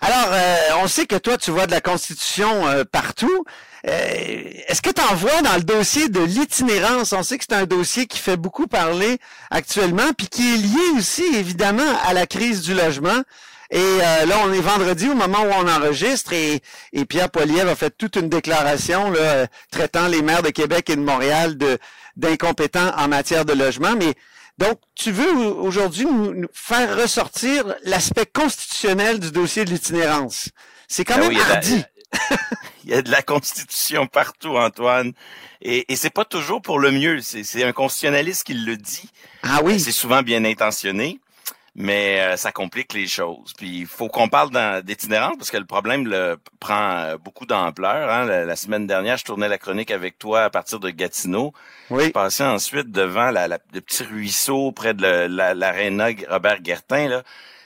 Alors, 0.00 0.82
on 0.82 0.88
sait 0.88 1.06
que 1.06 1.16
toi, 1.16 1.36
tu 1.36 1.52
vois 1.52 1.66
de 1.66 1.72
la 1.72 1.80
Constitution 1.80 2.64
partout. 2.90 3.44
Est-ce 3.84 4.80
que 4.80 4.90
tu 4.90 5.02
en 5.02 5.14
vois 5.14 5.42
dans 5.42 5.56
le 5.56 5.62
dossier 5.62 6.08
de 6.08 6.20
l'itinérance? 6.20 7.12
On 7.12 7.22
sait 7.22 7.36
que 7.38 7.44
c'est 7.48 7.56
un 7.56 7.66
dossier 7.66 8.06
qui 8.06 8.18
fait 8.18 8.36
beaucoup 8.36 8.66
parler 8.66 9.18
actuellement, 9.50 10.12
puis 10.16 10.28
qui 10.28 10.54
est 10.54 10.56
lié 10.56 10.98
aussi, 10.98 11.24
évidemment, 11.34 11.82
à 12.04 12.12
la 12.12 12.26
crise 12.26 12.62
du 12.62 12.74
logement. 12.74 13.22
Et 13.72 13.78
euh, 13.78 14.26
là, 14.26 14.36
on 14.44 14.52
est 14.52 14.60
vendredi 14.60 15.08
au 15.08 15.14
moment 15.14 15.40
où 15.40 15.50
on 15.50 15.66
enregistre 15.66 16.34
et, 16.34 16.62
Pierre 17.08 17.30
Poilievre 17.30 17.70
a 17.70 17.74
fait 17.74 17.90
toute 17.90 18.16
une 18.16 18.28
déclaration 18.28 19.10
là, 19.10 19.18
euh, 19.18 19.46
traitant 19.70 20.08
les 20.08 20.20
maires 20.20 20.42
de 20.42 20.50
Québec 20.50 20.90
et 20.90 20.96
de 20.96 21.00
Montréal 21.00 21.56
de 21.56 21.78
d'incompétents 22.14 22.92
en 22.98 23.08
matière 23.08 23.46
de 23.46 23.54
logement. 23.54 23.94
Mais 23.98 24.12
donc, 24.58 24.78
tu 24.94 25.10
veux 25.10 25.32
aujourd'hui 25.34 26.04
nous, 26.04 26.46
faire 26.52 26.98
ressortir 26.98 27.64
l'aspect 27.84 28.26
constitutionnel 28.26 29.18
du 29.18 29.32
dossier 29.32 29.64
de 29.64 29.70
l'itinérance. 29.70 30.50
C'est 30.88 31.06
quand 31.06 31.18
ben 31.18 31.30
même 31.30 31.40
hardi. 31.40 31.82
Il 32.84 32.90
y 32.90 32.94
a 32.94 33.02
de 33.02 33.10
la 33.10 33.22
constitution 33.22 34.06
partout, 34.06 34.56
Antoine. 34.56 35.12
Et, 35.60 35.90
et 35.92 35.96
c'est 35.96 36.10
pas 36.10 36.24
toujours 36.24 36.62
pour 36.62 36.78
le 36.78 36.90
mieux. 36.90 37.20
C'est 37.20 37.64
un 37.64 37.72
constitutionnaliste 37.72 38.44
qui 38.44 38.54
le 38.54 38.76
dit. 38.76 39.10
Ah 39.42 39.60
oui. 39.62 39.80
C'est 39.80 39.92
souvent 39.92 40.22
bien 40.22 40.44
intentionné 40.44 41.20
mais 41.74 42.20
euh, 42.20 42.36
ça 42.36 42.52
complique 42.52 42.92
les 42.92 43.06
choses. 43.06 43.52
Puis 43.56 43.80
il 43.80 43.86
faut 43.86 44.08
qu'on 44.08 44.28
parle 44.28 44.50
d'itinérance 44.82 45.36
parce 45.38 45.50
que 45.50 45.56
le 45.56 45.64
problème 45.64 46.06
le, 46.06 46.36
prend 46.60 46.98
euh, 46.98 47.16
beaucoup 47.16 47.46
d'ampleur. 47.46 48.10
Hein. 48.10 48.26
La, 48.26 48.56
semaine 48.56 48.86
dernière, 48.86 49.16
je 49.16 49.24
tournais 49.24 49.48
la 49.48 49.58
chronique 49.58 49.90
avec 49.90 50.18
toi 50.18 50.44
à 50.44 50.50
partir 50.50 50.80
de 50.80 50.90
Gatineau. 50.90 51.52
Oui. 51.90 52.06
Je 52.06 52.10
passais 52.10 52.44
ensuite 52.44 52.90
devant 52.90 53.30
la, 53.30 53.48
le 53.48 53.80
petit 53.80 54.04
ruisseau 54.04 54.72
près 54.72 54.92
de 54.94 55.26
l'aréna 55.26 56.08
Robert 56.28 56.60
Guertin. 56.60 57.08
Là. 57.08 57.22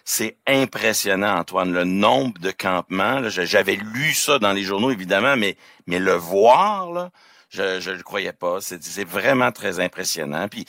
C'est 0.09 0.37
impressionnant, 0.47 1.37
Antoine, 1.37 1.73
le 1.73 1.83
nombre 1.83 2.39
de 2.39 2.53
campements. 2.53 3.19
là, 3.19 3.29
J'avais 3.29 3.75
lu 3.75 4.15
ça 4.15 4.39
dans 4.39 4.53
les 4.53 4.63
journaux, 4.63 4.93
évidemment, 4.93 5.37
mais, 5.37 5.57
mais 5.89 5.99
le 5.99 6.13
voir, 6.13 6.93
là, 6.93 7.11
je 7.51 7.91
ne 7.91 7.97
le 7.97 8.03
croyais 8.05 8.33
pas. 8.33 8.61
C'est 8.61 8.83
c'est 8.85 9.05
vraiment 9.05 9.51
très 9.51 9.81
impressionnant. 9.81 10.47
Puis 10.47 10.65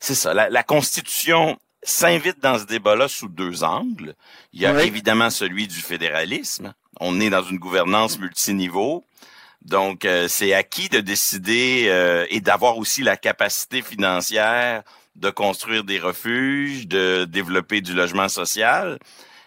c'est 0.00 0.14
ça, 0.14 0.32
la, 0.32 0.48
la 0.48 0.62
Constitution 0.62 1.58
s'invite 1.82 2.40
dans 2.40 2.58
ce 2.58 2.64
débat-là 2.64 3.08
sous 3.08 3.28
deux 3.28 3.62
angles. 3.62 4.14
Il 4.54 4.60
y 4.62 4.66
a 4.66 4.72
Oui. 4.72 4.82
évidemment 4.84 5.28
celui 5.28 5.68
du 5.68 5.80
fédéralisme. 5.80 6.72
On 6.98 7.20
est 7.20 7.30
dans 7.30 7.42
une 7.42 7.58
gouvernance 7.58 8.18
multiniveau. 8.18 9.04
Donc, 9.62 10.06
euh, 10.06 10.28
c'est 10.28 10.54
à 10.54 10.62
qui 10.62 10.88
de 10.88 11.00
décider 11.00 11.86
euh, 11.88 12.24
et 12.30 12.40
d'avoir 12.40 12.78
aussi 12.78 13.02
la 13.02 13.18
capacité 13.18 13.82
financière 13.82 14.82
de 15.18 15.30
construire 15.30 15.84
des 15.84 15.98
refuges, 15.98 16.86
de 16.86 17.24
développer 17.24 17.80
du 17.80 17.92
logement 17.92 18.28
social. 18.28 18.98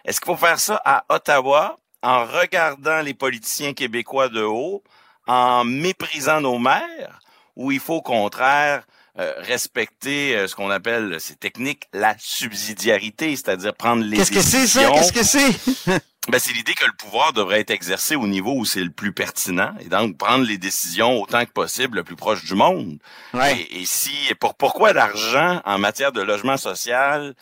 Est-ce 0.05 0.19
qu'il 0.19 0.31
faut 0.31 0.37
faire 0.37 0.59
ça 0.59 0.81
à 0.83 1.05
Ottawa 1.09 1.77
en 2.03 2.25
regardant 2.25 3.01
les 3.01 3.13
politiciens 3.13 3.73
québécois 3.73 4.29
de 4.29 4.41
haut, 4.41 4.83
en 5.27 5.63
méprisant 5.63 6.41
nos 6.41 6.57
maires, 6.57 7.19
ou 7.55 7.71
il 7.71 7.79
faut 7.79 7.95
au 7.95 8.01
contraire 8.01 8.83
euh, 9.19 9.33
respecter 9.39 10.35
euh, 10.35 10.47
ce 10.47 10.55
qu'on 10.55 10.69
appelle, 10.69 11.17
c'est 11.19 11.39
technique, 11.39 11.83
la 11.93 12.15
subsidiarité, 12.17 13.35
c'est-à-dire 13.35 13.73
prendre 13.73 14.03
les 14.03 14.17
Qu'est-ce 14.17 14.31
que 14.31 14.41
c'est 14.41 14.67
ça? 14.67 14.89
Qu'est-ce 14.91 15.13
que 15.13 15.23
c'est? 15.23 15.91
ben, 16.29 16.39
c'est 16.39 16.53
l'idée 16.53 16.73
que 16.73 16.85
le 16.85 16.93
pouvoir 16.93 17.33
devrait 17.33 17.59
être 17.59 17.71
exercé 17.71 18.15
au 18.15 18.27
niveau 18.27 18.53
où 18.53 18.65
c'est 18.65 18.83
le 18.83 18.89
plus 18.91 19.11
pertinent 19.11 19.73
et 19.79 19.85
donc 19.89 20.17
prendre 20.17 20.45
les 20.45 20.57
décisions 20.57 21.21
autant 21.21 21.43
que 21.45 21.51
possible 21.51 21.97
le 21.97 22.03
plus 22.03 22.15
proche 22.15 22.43
du 22.45 22.55
monde. 22.55 22.99
Ouais. 23.33 23.57
Et, 23.71 23.81
et 23.81 23.85
si 23.85 24.11
pour 24.39 24.55
pourquoi 24.55 24.93
l'argent 24.93 25.61
en 25.65 25.77
matière 25.77 26.11
de 26.11 26.21
logement 26.21 26.57
social 26.57 27.33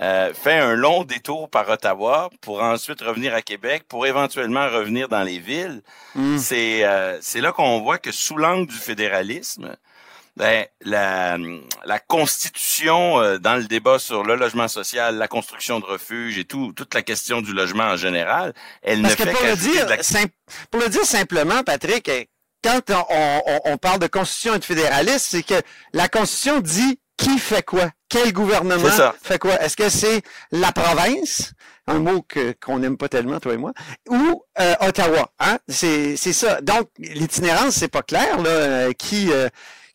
euh, 0.00 0.32
fait 0.34 0.58
un 0.58 0.74
long 0.74 1.04
détour 1.04 1.48
par 1.50 1.68
Ottawa 1.68 2.30
pour 2.40 2.62
ensuite 2.62 3.00
revenir 3.02 3.34
à 3.34 3.42
Québec 3.42 3.84
pour 3.86 4.06
éventuellement 4.06 4.66
revenir 4.68 5.08
dans 5.08 5.22
les 5.22 5.38
villes, 5.38 5.82
Mm. 6.14 6.38
c'est 6.38 6.84
euh, 6.84 7.18
c'est 7.20 7.40
là 7.40 7.52
qu'on 7.52 7.80
voit 7.80 7.98
que 7.98 8.10
sous 8.12 8.36
l'angle 8.36 8.66
du 8.66 8.76
fédéralisme, 8.76 9.76
ben, 10.36 10.66
la, 10.80 11.36
la 11.84 11.98
constitution 11.98 13.20
euh, 13.20 13.38
dans 13.38 13.56
le 13.56 13.64
débat 13.64 13.98
sur 13.98 14.22
le 14.24 14.34
logement 14.34 14.68
social, 14.68 15.16
la 15.16 15.28
construction 15.28 15.78
de 15.80 15.84
refuges 15.84 16.38
et 16.38 16.44
tout, 16.44 16.72
toute 16.74 16.94
la 16.94 17.02
question 17.02 17.40
du 17.42 17.52
logement 17.52 17.84
en 17.84 17.96
général, 17.96 18.54
elle 18.82 19.02
Parce 19.02 19.14
ne 19.14 19.18
que 19.18 19.30
fait 19.30 19.32
pour 19.32 19.46
le, 19.46 19.56
dire, 19.56 19.88
la... 19.88 19.96
pour 20.70 20.80
le 20.80 20.88
dire 20.88 21.04
simplement, 21.04 21.62
Patrick, 21.62 22.08
eh, 22.08 22.28
quand 22.64 22.80
on, 22.90 23.42
on- 23.46 23.60
on 23.72 23.76
parle 23.76 23.98
de 24.00 24.06
constitution 24.06 24.54
et 24.54 24.58
de 24.58 24.64
fédéralisme, 24.64 25.18
c'est 25.30 25.42
que 25.42 25.60
la 25.92 26.08
constitution 26.08 26.60
dit 26.60 26.98
qui 27.18 27.38
fait 27.38 27.62
quoi, 27.62 27.90
quel 28.08 28.32
gouvernement 28.32 28.88
fait 29.22 29.38
quoi. 29.38 29.60
Est-ce 29.62 29.76
que 29.76 29.88
c'est 29.88 30.22
la 30.50 30.72
province, 30.72 31.52
un 31.86 31.98
mot 31.98 32.22
que 32.22 32.52
qu'on 32.64 32.78
n'aime 32.78 32.96
pas 32.96 33.08
tellement 33.08 33.38
toi 33.38 33.52
et 33.54 33.58
moi, 33.58 33.72
ou 34.08 34.42
euh, 34.60 34.74
Ottawa 34.80 35.30
Hein? 35.38 35.58
C'est 35.68 36.16
c'est 36.16 36.32
ça. 36.32 36.60
Donc 36.62 36.88
l'itinérance, 36.98 37.74
c'est 37.74 37.88
pas 37.88 38.02
clair 38.02 38.40
là. 38.40 38.48
euh, 38.50 38.92
qui 38.92 39.30
euh, 39.30 39.48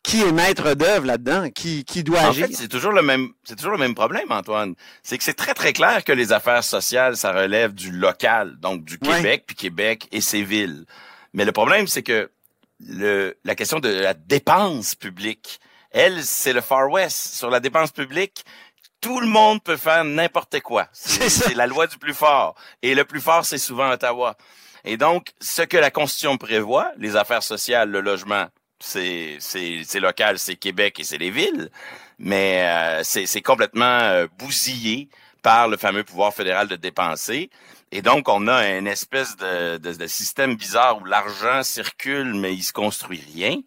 qui 0.04 0.22
est 0.22 0.32
maître 0.32 0.74
d'œuvre 0.74 1.06
là-dedans, 1.06 1.50
qui 1.50 1.84
qui 1.84 2.04
doit 2.04 2.22
En 2.22 2.30
agir. 2.30 2.48
fait, 2.48 2.54
c'est 2.54 2.68
toujours 2.70 2.92
le 2.94 3.02
même, 3.02 3.30
c'est 3.44 3.56
toujours 3.56 3.74
le 3.74 3.78
même 3.78 3.96
problème, 3.96 4.32
Antoine. 4.32 4.76
C'est 5.04 5.18
que 5.18 5.24
c'est 5.24 5.34
très 5.34 5.54
très 5.54 5.74
clair 5.74 6.04
que 6.04 6.14
les 6.14 6.32
affaires 6.32 6.64
sociales, 6.64 7.18
ça 7.18 7.32
relève 7.34 7.74
du 7.74 7.92
local, 7.92 8.56
donc 8.60 8.84
du 8.86 8.98
Ouais. 9.04 9.18
Québec, 9.18 9.44
puis 9.48 9.56
Québec 9.56 10.08
et 10.12 10.22
ses 10.22 10.44
villes. 10.44 10.86
Mais 11.34 11.44
le 11.46 11.52
problème, 11.52 11.88
c'est 11.88 12.04
que 12.04 12.32
le, 12.80 13.38
la 13.44 13.56
question 13.56 13.80
de 13.80 13.90
la 13.90 14.14
dépense 14.14 14.96
publique, 14.96 15.60
elle, 15.92 16.24
c'est 16.24 16.54
le 16.54 16.62
Far 16.62 16.90
West. 16.90 17.36
Sur 17.36 17.50
la 17.50 17.60
dépense 17.60 17.92
publique, 17.92 18.46
tout 19.02 19.20
le 19.20 19.28
monde 19.28 19.62
peut 19.64 19.78
faire 19.78 20.04
n'importe 20.04 20.60
quoi. 20.62 20.88
C'est 20.94 21.30
c'est 21.30 21.54
la 21.54 21.68
loi 21.68 21.86
du 21.88 21.98
plus 21.98 22.14
fort. 22.14 22.56
Et 22.82 22.96
le 22.96 23.04
plus 23.06 23.22
fort, 23.22 23.46
c'est 23.46 23.58
souvent 23.60 23.92
Ottawa. 23.92 24.36
Et 24.86 24.98
donc, 24.98 25.34
ce 25.42 25.62
que 25.62 25.78
la 25.78 25.92
Constitution 25.92 26.38
prévoit, 26.38 26.92
les 26.98 27.16
affaires 27.16 27.44
sociales, 27.44 27.90
le 27.90 28.02
logement, 28.02 28.48
c'est 28.80 30.00
local, 30.00 30.40
c'est 30.40 30.56
Québec 30.56 31.00
et 31.00 31.04
c'est 31.04 31.18
les 31.18 31.32
villes, 31.32 31.70
mais 32.20 32.64
euh, 32.64 33.04
c'est 33.04 33.26
c'est 33.26 33.42
complètement 33.42 33.86
euh, 33.86 34.28
bousillé 34.38 35.10
par 35.42 35.68
le 35.68 35.78
fameux 35.78 36.04
pouvoir 36.04 36.34
fédéral 36.34 36.68
de 36.68 36.76
dépenser. 36.76 37.50
Et 37.92 38.02
donc, 38.02 38.28
on 38.28 38.48
a 38.48 38.78
une 38.78 38.88
espèce 38.88 39.38
de, 39.38 39.78
de, 39.78 39.94
de 39.94 40.08
système 40.08 40.56
bizarre 40.56 41.02
où 41.02 41.06
l'argent 41.06 41.64
circule, 41.64 42.34
mais 42.34 42.54
il 42.54 42.64
se 42.64 42.74
construit 42.74 43.24
rien. 43.34 43.62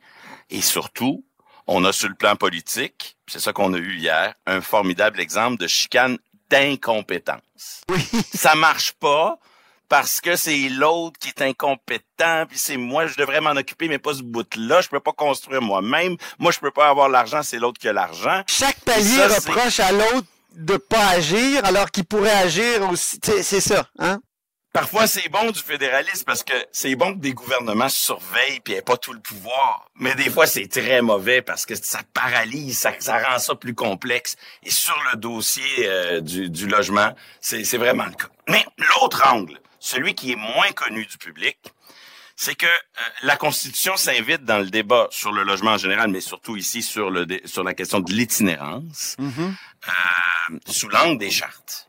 Et 0.50 0.60
surtout, 0.60 1.24
on 1.66 1.84
a 1.84 1.92
sur 1.92 2.08
le 2.08 2.14
plan 2.14 2.36
politique, 2.36 3.16
c'est 3.26 3.40
ça 3.40 3.52
qu'on 3.52 3.72
a 3.72 3.78
eu 3.78 3.94
hier, 3.94 4.34
un 4.46 4.60
formidable 4.60 5.20
exemple 5.20 5.56
de 5.56 5.68
chicane 5.68 6.18
d'incompétence. 6.50 7.82
Oui. 7.88 8.02
Ça 8.34 8.54
marche 8.56 8.92
pas 8.92 9.38
parce 9.90 10.20
que 10.20 10.36
c'est 10.36 10.68
l'autre 10.68 11.18
qui 11.18 11.28
est 11.28 11.42
incompétent, 11.42 12.46
puis 12.48 12.58
c'est 12.58 12.76
moi, 12.76 13.08
je 13.08 13.16
devrais 13.16 13.40
m'en 13.40 13.50
occuper, 13.50 13.88
mais 13.88 13.98
pas 13.98 14.14
ce 14.14 14.22
bout-là. 14.22 14.80
Je 14.80 14.88
peux 14.88 15.00
pas 15.00 15.12
construire 15.12 15.60
moi-même. 15.60 16.16
Moi, 16.38 16.52
je 16.52 16.60
peux 16.60 16.70
pas 16.70 16.88
avoir 16.88 17.08
l'argent, 17.08 17.42
c'est 17.42 17.58
l'autre 17.58 17.80
qui 17.80 17.88
a 17.88 17.92
l'argent. 17.92 18.42
Chaque 18.46 18.80
palier 18.80 19.16
ça, 19.16 19.28
reproche 19.28 19.80
à 19.80 19.90
l'autre 19.90 20.28
de 20.54 20.76
pas 20.76 21.08
agir 21.08 21.64
alors 21.64 21.90
qu'il 21.90 22.04
pourrait 22.04 22.30
agir 22.30 22.88
aussi. 22.88 23.18
C'est 23.42 23.60
ça, 23.60 23.86
hein? 23.98 24.20
Parfois, 24.72 25.08
c'est 25.08 25.28
bon 25.28 25.50
du 25.50 25.58
fédéralisme 25.58 26.22
parce 26.24 26.44
que 26.44 26.52
c'est 26.70 26.94
bon 26.94 27.14
que 27.14 27.18
des 27.18 27.32
gouvernements 27.32 27.88
surveillent 27.88 28.60
puis 28.62 28.74
aient 28.74 28.82
pas 28.82 28.96
tout 28.96 29.12
le 29.12 29.18
pouvoir. 29.18 29.90
Mais 29.96 30.14
des 30.14 30.30
fois, 30.30 30.46
c'est 30.46 30.68
très 30.68 31.02
mauvais 31.02 31.42
parce 31.42 31.66
que 31.66 31.74
ça 31.74 32.02
paralyse, 32.14 32.78
ça, 32.78 32.92
ça 33.00 33.18
rend 33.18 33.40
ça 33.40 33.56
plus 33.56 33.74
complexe. 33.74 34.36
Et 34.62 34.70
sur 34.70 34.96
le 35.10 35.18
dossier 35.18 35.64
euh, 35.80 36.20
du, 36.20 36.48
du 36.48 36.68
logement, 36.68 37.12
c'est 37.40 37.76
vraiment 37.78 38.04
le 38.04 38.12
cas. 38.12 38.28
Mais 38.46 38.64
l'autre 38.78 39.26
angle, 39.26 39.58
celui 39.80 40.14
qui 40.14 40.30
est 40.32 40.36
moins 40.36 40.70
connu 40.72 41.04
du 41.06 41.18
public, 41.18 41.58
c'est 42.36 42.54
que 42.54 42.66
euh, 42.66 42.70
la 43.22 43.36
Constitution 43.36 43.96
s'invite 43.96 44.44
dans 44.44 44.58
le 44.60 44.70
débat 44.70 45.08
sur 45.10 45.32
le 45.32 45.42
logement 45.42 45.72
en 45.72 45.78
général, 45.78 46.08
mais 46.10 46.20
surtout 46.20 46.56
ici 46.56 46.82
sur 46.82 47.10
le 47.10 47.26
sur 47.44 47.64
la 47.64 47.74
question 47.74 48.00
de 48.00 48.12
l'itinérance, 48.12 49.16
euh, 49.18 50.58
sous 50.66 50.88
l'angle 50.88 51.18
des 51.18 51.30
chartes. 51.30 51.88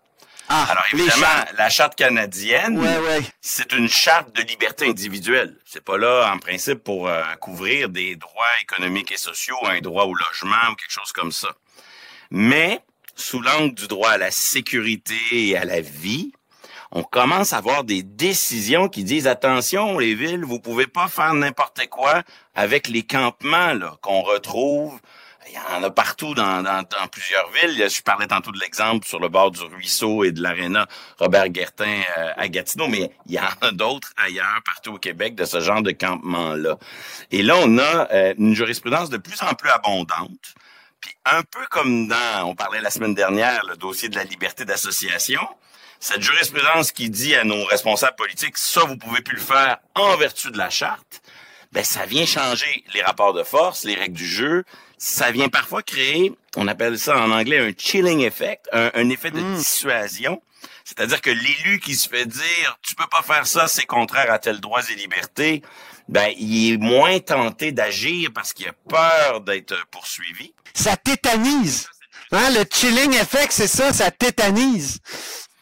Alors 0.50 0.84
les 0.92 1.00
évidemment, 1.00 1.46
la 1.58 1.70
charte 1.70 1.96
canadienne, 1.96 2.78
Ouais, 2.78 3.00
ouais. 3.00 3.22
c'est 3.40 3.72
une 3.72 3.88
charte 3.88 4.36
de 4.36 4.42
liberté 4.42 4.86
individuelle. 4.86 5.58
C'est 5.66 5.82
pas 5.84 5.98
là 5.98 6.30
en 6.34 6.40
principe 6.40 6.84
pour 6.84 7.08
euh, 7.08 7.24
couvrir 7.40 7.88
des 7.88 8.18
droits 8.18 8.60
économiques 8.62 9.14
et 9.14 9.18
sociaux, 9.18 9.56
un 9.64 9.80
droit 9.80 10.04
au 10.04 10.14
logement 10.14 10.72
ou 10.72 10.76
quelque 10.76 10.92
chose 10.92 11.14
comme 11.14 11.32
ça. 11.32 11.48
Mais 12.32 12.82
sous 13.16 13.40
l'angle 13.40 13.74
du 13.76 13.88
droit 13.88 14.10
à 14.10 14.18
la 14.18 14.32
sécurité 14.32 15.16
et 15.32 15.56
à 15.56 15.64
la 15.64 15.80
vie, 15.80 16.34
on 16.92 17.04
commence 17.04 17.54
à 17.54 17.58
avoir 17.58 17.84
des 17.84 18.04
décisions 18.04 18.90
qui 18.90 19.04
disent 19.04 19.28
attention 19.28 19.98
les 19.98 20.16
villes, 20.16 20.44
vous 20.44 20.60
pouvez 20.60 20.88
pas 20.88 21.08
faire 21.08 21.34
n'importe 21.34 21.88
quoi 21.90 22.24
avec 22.56 22.88
les 22.88 23.04
campements 23.04 23.74
là 23.74 23.98
qu'on 24.02 24.22
retrouve 24.22 25.00
il 25.48 25.56
y 25.56 25.78
en 25.78 25.84
a 25.84 25.90
partout 25.90 26.34
dans, 26.34 26.62
dans, 26.62 26.84
dans 26.84 27.08
plusieurs 27.12 27.50
villes. 27.52 27.90
Je 27.90 28.02
parlais 28.02 28.28
tantôt 28.28 28.52
de 28.52 28.60
l'exemple 28.60 29.06
sur 29.06 29.20
le 29.20 29.28
bord 29.28 29.52
du 29.52 29.62
ruisseau 29.62 30.24
et 30.24 30.32
de 30.32 30.42
l'aréna 30.42 30.88
Robert 31.20 31.50
Guertin 31.50 32.02
euh, 32.18 32.32
à 32.38 32.48
Gatineau, 32.48 32.88
mais 32.88 33.12
il 33.26 33.34
y 33.34 33.40
en 33.40 33.44
a 33.62 33.72
d'autres 33.72 34.14
ailleurs, 34.18 34.62
partout 34.66 34.94
au 34.94 34.98
Québec, 34.98 35.36
de 35.36 35.46
ce 35.46 35.60
genre 35.60 35.82
de 35.82 35.92
campement-là. 35.92 36.78
Et 37.32 37.42
là, 37.42 37.56
on 37.58 37.78
a 37.80 38.12
euh, 38.12 38.34
une 38.38 38.56
jurisprudence 38.56 39.10
de 39.10 39.18
plus 39.18 39.42
en 39.42 39.54
plus 39.54 39.70
abondante. 39.70 40.54
Puis 41.00 41.16
un 41.26 41.42
peu 41.42 41.66
comme 41.70 42.08
dans, 42.08 42.46
on 42.46 42.56
parlait 42.56 42.82
la 42.82 42.92
semaine 42.92 43.16
dernière, 43.16 43.66
le 43.66 43.76
dossier 43.76 44.10
de 44.10 44.16
la 44.16 44.24
liberté 44.24 44.66
d'association, 44.66 45.42
cette 46.02 46.22
jurisprudence 46.22 46.92
qui 46.92 47.10
dit 47.10 47.36
à 47.36 47.44
nos 47.44 47.64
responsables 47.64 48.16
politiques, 48.16 48.58
ça, 48.58 48.82
vous 48.82 48.98
pouvez 48.98 49.22
plus 49.22 49.38
le 49.38 49.42
faire 49.42 49.78
en 49.96 50.18
vertu 50.18 50.50
de 50.50 50.58
la 50.58 50.72
charte, 50.72 51.22
ben 51.72 51.84
ça 51.84 52.06
vient 52.06 52.26
changer 52.26 52.84
les 52.94 53.04
rapports 53.04 53.34
de 53.34 53.44
force, 53.44 53.86
les 53.86 53.96
règles 53.96 54.18
du 54.18 54.28
jeu. 54.28 54.66
Ça 54.98 55.32
vient 55.32 55.48
parfois 55.48 55.84
créer, 55.84 56.34
on 56.58 56.68
appelle 56.68 57.00
ça 57.00 57.18
en 57.18 57.32
anglais 57.32 57.60
un 57.60 57.72
chilling 57.78 58.22
effect, 58.22 58.68
un, 58.74 58.92
un 58.94 59.10
effet 59.10 59.32
de 59.32 59.40
dissuasion. 59.56 60.42
C'est-à-dire 60.84 61.22
que 61.22 61.30
l'élu 61.30 61.80
qui 61.80 61.96
se 61.96 62.10
fait 62.10 62.26
dire 62.26 62.78
tu 62.82 62.96
peux 62.96 63.08
pas 63.08 63.22
faire 63.22 63.48
ça, 63.48 63.68
c'est 63.68 63.86
contraire 63.86 64.32
à 64.32 64.40
tel 64.40 64.60
droits 64.60 64.82
et 64.90 64.96
libertés, 64.96 65.62
ben 66.10 66.32
il 66.38 66.74
est 66.74 66.78
moins 66.78 67.20
tenté 67.20 67.72
d'agir 67.72 68.32
parce 68.34 68.54
qu'il 68.54 68.68
a 68.68 68.74
peur 68.90 69.42
d'être 69.42 69.76
poursuivi. 69.92 70.54
Ça 70.74 70.98
tétanise. 70.98 71.90
Hein, 72.32 72.50
le 72.52 72.64
chilling 72.72 73.14
effect, 73.14 73.52
c'est 73.52 73.68
ça, 73.68 73.94
ça 73.94 74.10
tétanise. 74.10 75.00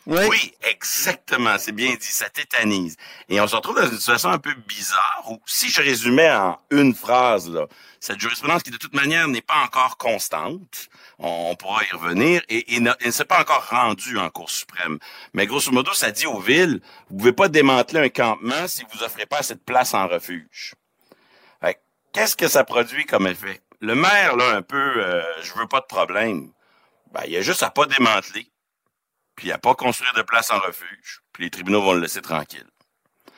Oui. 0.10 0.54
Exactement. 0.64 1.58
C'est 1.58 1.72
bien 1.72 1.96
dit. 1.96 2.08
Ça 2.08 2.30
tétanise. 2.30 2.96
Et 3.30 3.40
on 3.40 3.48
se 3.48 3.56
retrouve 3.56 3.76
dans 3.76 3.90
une 3.90 3.98
situation 3.98 4.30
un 4.30 4.40
peu 4.40 4.54
bizarre 4.68 5.24
où, 5.30 5.40
si 5.46 5.70
je 5.70 5.82
résumais 5.82 6.32
en 6.32 6.58
une 6.72 6.96
phrase, 6.96 7.52
cette 8.00 8.20
jurisprudence 8.20 8.64
qui, 8.64 8.72
de 8.72 8.78
toute 8.78 8.96
manière, 8.96 9.28
n'est 9.28 9.42
pas 9.42 9.62
encore 9.64 9.98
constante, 9.98 10.90
on, 11.20 11.56
pourra 11.56 11.84
y 11.84 11.96
revenir, 11.96 12.42
et, 12.50 12.76
et 12.76 12.80
ne, 12.80 12.92
s'est 13.12 13.26
pas 13.26 13.42
encore 13.42 13.68
rendue 13.70 14.18
en 14.18 14.30
Cour 14.30 14.50
suprême. 14.50 15.00
Mais 15.34 15.46
grosso 15.46 15.72
modo, 15.72 15.94
ça 15.94 16.12
dit 16.12 16.26
aux 16.26 16.40
villes, 16.40 16.82
vous 17.10 17.18
pouvez 17.18 17.34
pas 17.34 17.50
démanteler 17.50 18.00
un 18.00 18.10
campement 18.10 18.68
si 18.68 18.84
vous 18.92 19.04
offrez 19.04 19.26
pas 19.26 19.44
cette 19.44 19.64
place 19.64 19.94
en 19.94 20.08
refuge. 20.08 20.76
Qu'est-ce 22.12 22.36
que 22.36 22.48
ça 22.48 22.64
produit 22.64 23.06
comme 23.06 23.28
effet? 23.28 23.62
Le 23.82 23.96
maire, 23.96 24.36
là, 24.36 24.56
un 24.56 24.62
peu, 24.62 24.78
euh, 24.78 25.22
je 25.44 25.54
veux 25.54 25.68
pas 25.68 25.80
de 25.80 25.86
problème. 25.86 26.52
Ben, 27.12 27.22
il 27.26 27.32
y 27.32 27.38
a 27.38 27.42
juste 27.42 27.64
à 27.64 27.70
pas 27.70 27.86
démanteler 27.86 28.48
puis 29.40 29.54
à 29.54 29.58
pas 29.58 29.74
construire 29.74 30.14
de 30.16 30.22
place 30.22 30.52
en 30.52 30.60
refuge, 30.60 31.22
puis 31.32 31.46
les 31.46 31.50
tribunaux 31.50 31.82
vont 31.82 31.94
le 31.94 32.02
laisser 32.02 32.22
tranquille. 32.22 32.68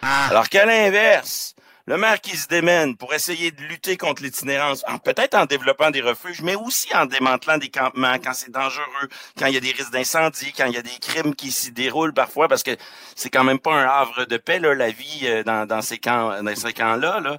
Alors 0.02 0.50
qu'à 0.50 0.66
l'inverse, 0.66 1.54
le 1.86 1.96
maire 1.96 2.20
qui 2.22 2.36
se 2.36 2.48
démène 2.48 2.98
pour 2.98 3.14
essayer 3.14 3.52
de 3.52 3.62
lutter 3.62 3.98
contre 3.98 4.24
l'itinérance, 4.24 4.84
peut-être 5.04 5.36
en 5.36 5.46
développant 5.46 5.92
des 5.92 6.02
refuges, 6.02 6.42
mais 6.42 6.56
aussi 6.56 6.92
en 6.96 7.06
démantelant 7.06 7.60
des 7.60 7.70
campements 7.70 8.16
quand 8.16 8.34
c'est 8.34 8.50
dangereux, 8.50 9.10
quand 9.38 9.46
il 9.46 9.54
y 9.54 9.58
a 9.58 9.60
des 9.60 9.72
risques 9.72 9.92
d'incendie, 9.92 10.52
quand 10.58 10.66
il 10.66 10.74
y 10.74 10.78
a 10.78 10.82
des 10.82 10.98
crimes 11.00 11.36
qui 11.36 11.52
s'y 11.52 11.72
déroulent 11.72 12.16
parfois, 12.16 12.48
parce 12.48 12.64
que 12.64 12.76
c'est 13.16 13.30
quand 13.30 13.44
même 13.44 13.60
pas 13.60 13.74
un 13.74 13.86
havre 13.86 14.26
de 14.26 14.38
paix, 14.38 14.58
là, 14.58 14.74
la 14.74 14.90
vie 14.90 15.22
euh, 15.26 15.44
dans, 15.44 15.68
dans 15.68 15.84
ces 15.84 16.00
camps, 16.00 16.42
dans 16.42 16.56
ces 16.56 16.74
camps-là, 16.74 17.20
là. 17.20 17.38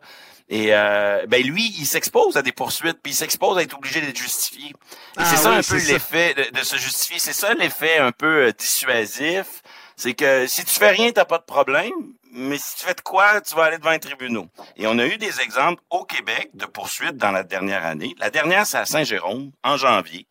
Et 0.49 0.69
euh, 0.75 1.25
ben 1.29 1.43
lui, 1.43 1.75
il 1.79 1.87
s'expose 1.87 2.37
à 2.37 2.43
des 2.43 2.53
poursuites, 2.53 2.99
puis 3.03 3.13
il 3.13 3.17
s'expose 3.17 3.57
à 3.59 3.63
être 3.63 3.77
obligé 3.77 4.01
d'être 4.01 4.19
justifié. 4.19 4.69
Et 4.71 4.75
Ah 5.17 5.25
c'est 5.25 5.37
ça 5.37 5.51
oui, 5.51 5.57
un 5.57 5.63
peu 5.63 5.77
l'effet 5.87 6.35
de, 6.35 6.59
de 6.59 6.65
se 6.65 6.77
justifier. 6.77 7.19
C'est 7.19 7.33
ça 7.33 7.55
l'effet 7.55 7.99
un 7.99 8.13
peu 8.13 8.47
euh, 8.49 8.53
dissuasif. 8.53 9.63
C'est 9.97 10.15
que 10.15 10.47
si 10.47 10.65
tu 10.65 10.75
fais 10.75 10.91
rien, 10.91 11.13
t'as 11.13 11.25
pas 11.25 11.39
de 11.39 11.45
problème. 11.45 11.93
Mais 12.35 12.57
si 12.59 12.77
tu 12.77 12.85
fais 12.87 12.95
de 12.95 13.01
quoi, 13.03 13.41
tu 13.43 13.55
vas 13.55 13.65
aller 13.65 13.77
devant 13.79 13.91
les 13.91 13.99
tribunaux. 14.01 14.49
Et 14.77 14.87
on 14.87 14.99
a 14.99 15.05
eu 15.07 15.19
des 15.19 15.41
exemples 15.41 15.83
au 15.91 16.05
Québec 16.05 16.49
de 16.55 16.65
poursuites 16.65 17.17
dans 17.19 17.31
la 17.31 17.45
dernière 17.45 17.85
année. 17.85 18.15
La 18.19 18.31
dernière, 18.31 18.67
c'est 18.67 18.79
à 18.79 18.87
Saint-Jérôme, 18.87 19.51
en 19.63 19.77
janvier. 19.77 20.27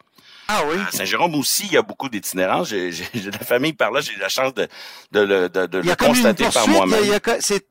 Ah 0.48 0.64
oui. 0.66 0.78
À 0.88 0.92
Saint-Jérôme 0.92 1.36
aussi, 1.36 1.68
il 1.68 1.74
y 1.74 1.78
a 1.78 1.84
beaucoup 1.84 2.10
d'itinérance. 2.10 2.70
J'ai 2.70 2.90
de 2.90 3.32
la 3.32 3.38
famille 3.46 3.74
par 3.74 3.92
là, 3.92 4.02
j'ai 4.02 4.14
eu 4.14 4.18
la 4.20 4.30
chance 4.30 4.54
de, 4.56 4.68
de, 5.12 5.20
le- 5.22 5.48
de, 5.50 5.68
de 5.68 5.78
le 5.78 5.96
constater 5.96 6.50
par 6.50 6.68
moi-même. 6.68 7.20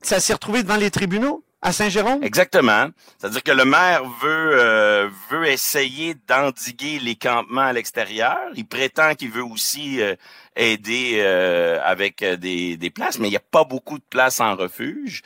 ça 0.02 0.20
s'est 0.20 0.32
retrouvé 0.32 0.62
devant 0.62 0.76
les 0.76 0.90
tribunaux? 0.92 1.44
À 1.62 1.72
Saint-Jérôme? 1.72 2.22
Exactement. 2.22 2.88
C'est-à-dire 3.18 3.42
que 3.42 3.52
le 3.52 3.64
maire 3.64 4.02
veut 4.22 4.58
euh, 4.58 5.08
veut 5.30 5.46
essayer 5.46 6.14
d'endiguer 6.26 6.98
les 7.00 7.16
campements 7.16 7.60
à 7.62 7.72
l'extérieur. 7.72 8.38
Il 8.54 8.66
prétend 8.66 9.14
qu'il 9.14 9.30
veut 9.30 9.44
aussi 9.44 10.00
euh, 10.00 10.14
aider 10.56 11.18
euh, 11.20 11.78
avec 11.84 12.22
euh, 12.22 12.36
des, 12.36 12.76
des 12.76 12.90
places, 12.90 13.18
mais 13.18 13.28
il 13.28 13.32
n'y 13.32 13.36
a 13.36 13.40
pas 13.50 13.64
beaucoup 13.64 13.98
de 13.98 14.04
places 14.08 14.40
en 14.40 14.56
refuge. 14.56 15.22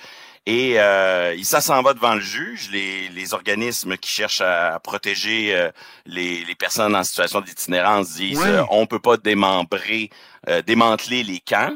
Et 0.46 0.78
euh, 0.78 1.42
ça 1.42 1.62
s'en 1.62 1.80
va 1.80 1.94
devant 1.94 2.14
le 2.16 2.20
juge, 2.20 2.68
les, 2.70 3.08
les 3.08 3.32
organismes 3.32 3.96
qui 3.96 4.10
cherchent 4.10 4.42
à, 4.42 4.78
protéger 4.78 5.54
euh, 5.54 5.70
les, 6.04 6.44
les 6.44 6.54
personnes 6.54 6.94
en 6.94 7.02
situation 7.02 7.40
d'itinérance 7.40 8.14
disent 8.16 8.40
Ouais. 8.40 8.48
euh, 8.48 8.64
on 8.68 8.86
peut 8.86 8.98
pas 8.98 9.16
démembrer, 9.16 10.10
euh, 10.50 10.60
démanteler 10.60 11.22
les 11.22 11.40
camps 11.40 11.74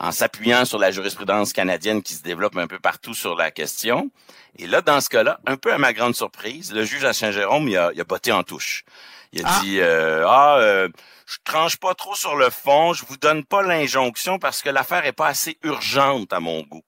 en 0.00 0.12
s'appuyant 0.12 0.64
sur 0.64 0.78
la 0.78 0.90
jurisprudence 0.90 1.52
canadienne 1.52 2.02
qui 2.02 2.14
se 2.14 2.22
développe 2.22 2.56
un 2.56 2.66
peu 2.66 2.78
partout 2.78 3.14
sur 3.14 3.36
la 3.36 3.50
question. 3.50 4.10
Et 4.58 4.66
là, 4.66 4.80
dans 4.80 5.00
ce 5.00 5.08
cas-là, 5.10 5.38
un 5.46 5.56
peu 5.56 5.72
à 5.72 5.78
ma 5.78 5.92
grande 5.92 6.16
surprise, 6.16 6.72
le 6.72 6.84
juge 6.84 7.04
à 7.04 7.12
Saint-Jérôme, 7.12 7.68
il 7.68 7.76
a, 7.76 7.90
il 7.94 8.00
a 8.00 8.04
botté 8.04 8.32
en 8.32 8.42
touche. 8.42 8.84
Il 9.32 9.44
a 9.44 9.48
Ah. 9.48 9.60
dit 9.62 9.78
euh, 9.80 10.24
ah 10.26 10.56
euh, 10.58 10.88
je 11.26 11.36
tranche 11.44 11.76
pas 11.76 11.94
trop 11.94 12.16
sur 12.16 12.34
le 12.34 12.50
fond, 12.50 12.94
je 12.94 13.04
vous 13.06 13.16
donne 13.18 13.44
pas 13.44 13.62
l'injonction 13.62 14.38
parce 14.40 14.62
que 14.62 14.70
l'affaire 14.70 15.06
est 15.06 15.12
pas 15.12 15.28
assez 15.28 15.56
urgente 15.62 16.32
à 16.32 16.40
mon 16.40 16.62
goût. 16.62 16.82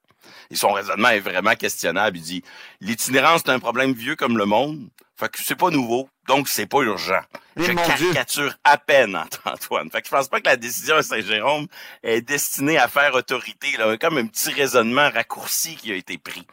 Et 0.52 0.56
son 0.56 0.70
raisonnement 0.72 1.08
est 1.08 1.20
vraiment 1.20 1.54
questionnable. 1.54 2.18
Il 2.18 2.22
dit 2.22 2.44
l'itinérance 2.80 3.42
c'est 3.44 3.52
un 3.52 3.58
problème 3.58 3.94
vieux 3.94 4.16
comme 4.16 4.36
le 4.36 4.44
monde, 4.44 4.88
fait 5.16 5.30
que 5.30 5.38
c'est 5.42 5.56
pas 5.56 5.70
nouveau, 5.70 6.08
donc 6.28 6.48
c'est 6.48 6.66
pas 6.66 6.80
urgent. 6.82 7.20
Eh, 7.56 7.62
je 7.62 7.66
Dieu. 7.66 7.74
caricature 7.76 8.54
à 8.62 8.76
peine 8.76 9.16
Antoine. 9.44 9.90
Fait 9.90 10.02
que 10.02 10.08
je 10.08 10.10
pense 10.10 10.28
pas 10.28 10.40
que 10.40 10.46
la 10.48 10.56
décision 10.56 10.96
à 10.96 11.02
Saint-Jérôme 11.02 11.66
est 12.02 12.20
destinée 12.20 12.76
à 12.76 12.86
faire 12.86 13.14
autorité. 13.14 13.68
Là, 13.78 13.96
comme 13.96 14.18
un 14.18 14.26
petit 14.26 14.52
raisonnement 14.52 15.08
raccourci 15.10 15.76
qui 15.76 15.90
a 15.92 15.96
été 15.96 16.18
pris. 16.18 16.46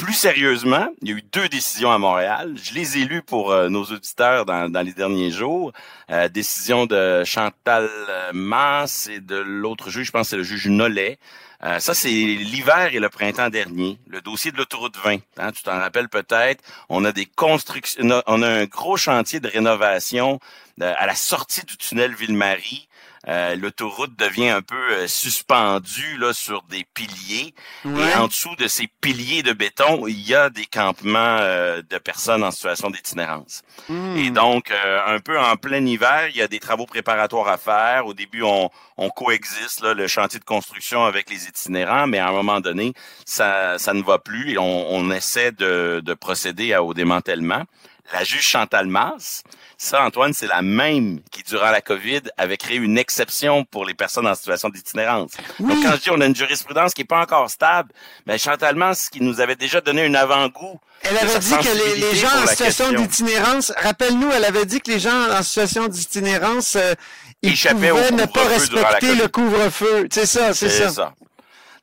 Plus 0.00 0.14
sérieusement, 0.14 0.88
il 1.02 1.10
y 1.10 1.12
a 1.12 1.16
eu 1.18 1.22
deux 1.30 1.46
décisions 1.50 1.92
à 1.92 1.98
Montréal. 1.98 2.54
Je 2.62 2.72
les 2.72 2.96
ai 2.96 3.04
lues 3.04 3.20
pour 3.20 3.52
euh, 3.52 3.68
nos 3.68 3.84
auditeurs 3.84 4.46
dans, 4.46 4.70
dans 4.72 4.80
les 4.80 4.94
derniers 4.94 5.30
jours. 5.30 5.72
Euh, 6.10 6.26
décision 6.30 6.86
de 6.86 7.22
Chantal 7.24 7.86
euh, 8.08 8.30
Masse 8.32 9.08
et 9.08 9.20
de 9.20 9.36
l'autre 9.36 9.90
juge, 9.90 10.06
je 10.06 10.10
pense 10.10 10.22
que 10.28 10.30
c'est 10.30 10.36
le 10.38 10.42
juge 10.42 10.68
Nollet. 10.68 11.18
Euh, 11.64 11.78
ça, 11.80 11.92
c'est 11.92 12.08
l'hiver 12.08 12.94
et 12.94 12.98
le 12.98 13.10
printemps 13.10 13.50
dernier. 13.50 13.98
Le 14.06 14.22
dossier 14.22 14.50
de 14.52 14.56
l'autoroute 14.56 14.96
20. 15.04 15.18
Hein, 15.36 15.52
tu 15.52 15.62
t'en 15.64 15.78
rappelles 15.78 16.08
peut-être. 16.08 16.64
On 16.88 17.04
a 17.04 17.12
des 17.12 17.26
constructions, 17.26 18.02
on 18.26 18.42
a- 18.42 18.48
un 18.48 18.64
gros 18.64 18.96
chantier 18.96 19.38
de 19.38 19.48
rénovation 19.48 20.40
à 20.80 21.04
la 21.06 21.14
sortie 21.14 21.66
du 21.66 21.76
tunnel 21.76 22.14
Ville-Marie. 22.14 22.88
Euh, 23.28 23.54
L'autoroute 23.54 24.18
devient 24.18 24.48
un 24.48 24.62
peu 24.62 24.92
euh, 24.92 25.06
suspendue 25.06 26.16
là 26.16 26.32
sur 26.32 26.62
des 26.62 26.86
piliers. 26.94 27.54
Ouais. 27.84 28.10
Et 28.10 28.14
en 28.14 28.28
dessous 28.28 28.56
de 28.56 28.66
ces 28.66 28.86
piliers 29.00 29.42
de 29.42 29.52
béton, 29.52 30.06
il 30.06 30.20
y 30.26 30.34
a 30.34 30.48
des 30.48 30.64
campements 30.64 31.36
euh, 31.40 31.82
de 31.82 31.98
personnes 31.98 32.42
en 32.42 32.50
situation 32.50 32.88
d'itinérance. 32.88 33.62
Hmm. 33.90 34.16
Et 34.16 34.30
donc, 34.30 34.70
euh, 34.70 35.00
un 35.06 35.20
peu 35.20 35.38
en 35.38 35.56
plein 35.56 35.84
hiver, 35.84 36.28
il 36.30 36.36
y 36.36 36.42
a 36.42 36.48
des 36.48 36.60
travaux 36.60 36.86
préparatoires 36.86 37.48
à 37.48 37.58
faire. 37.58 38.06
Au 38.06 38.14
début, 38.14 38.42
on, 38.42 38.70
on 38.96 39.10
coexiste, 39.10 39.82
là, 39.82 39.92
le 39.92 40.06
chantier 40.06 40.40
de 40.40 40.44
construction 40.44 41.04
avec 41.04 41.28
les 41.28 41.46
itinérants, 41.46 42.06
mais 42.06 42.18
à 42.18 42.28
un 42.28 42.32
moment 42.32 42.60
donné, 42.60 42.94
ça, 43.26 43.78
ça 43.78 43.92
ne 43.92 44.02
va 44.02 44.18
plus 44.18 44.52
et 44.52 44.58
on, 44.58 44.92
on 44.92 45.10
essaie 45.10 45.52
de, 45.52 46.00
de 46.02 46.14
procéder 46.14 46.72
à- 46.72 46.82
au 46.82 46.94
démantèlement. 46.94 47.64
La 48.12 48.24
juge 48.24 48.46
Chantal 48.46 48.86
Masse, 48.86 49.44
ça, 49.82 50.02
Antoine, 50.04 50.34
c'est 50.34 50.46
la 50.46 50.60
même 50.60 51.20
qui, 51.30 51.42
durant 51.42 51.70
la 51.70 51.80
COVID, 51.80 52.20
avait 52.36 52.58
créé 52.58 52.76
une 52.76 52.98
exception 52.98 53.64
pour 53.64 53.86
les 53.86 53.94
personnes 53.94 54.26
en 54.26 54.34
situation 54.34 54.68
d'itinérance. 54.68 55.32
Donc, 55.58 55.82
quand 55.82 55.92
je 55.92 56.02
dis 56.02 56.10
on 56.10 56.20
a 56.20 56.26
une 56.26 56.36
jurisprudence 56.36 56.92
qui 56.92 57.02
est 57.02 57.06
pas 57.06 57.20
encore 57.20 57.48
stable, 57.48 57.90
ben, 58.26 58.38
Chantal 58.38 58.76
Masse, 58.76 59.08
qui 59.08 59.22
nous 59.22 59.40
avait 59.40 59.56
déjà 59.56 59.80
donné 59.80 60.04
un 60.04 60.14
avant-goût 60.14 60.78
Elle 61.02 61.16
avait 61.16 61.38
dit 61.38 61.54
que 61.54 61.98
les, 61.98 62.14
gens 62.14 62.28
en 62.42 62.46
situation 62.46 62.92
d'itinérance, 62.92 63.72
rappelle-nous, 63.76 64.30
elle 64.32 64.44
avait 64.44 64.66
dit 64.66 64.80
que 64.80 64.90
les 64.90 65.00
gens 65.00 65.30
en 65.32 65.42
situation 65.42 65.88
d'itinérance, 65.88 66.76
euh, 66.76 66.94
ils 67.42 67.56
pouvaient 67.56 68.10
ne 68.10 68.26
pas 68.26 68.44
respecter 68.48 69.14
le 69.14 69.28
couvre-feu. 69.28 70.08
C'est 70.12 70.26
ça, 70.26 70.52
c'est 70.52 70.68
ça. 70.90 71.14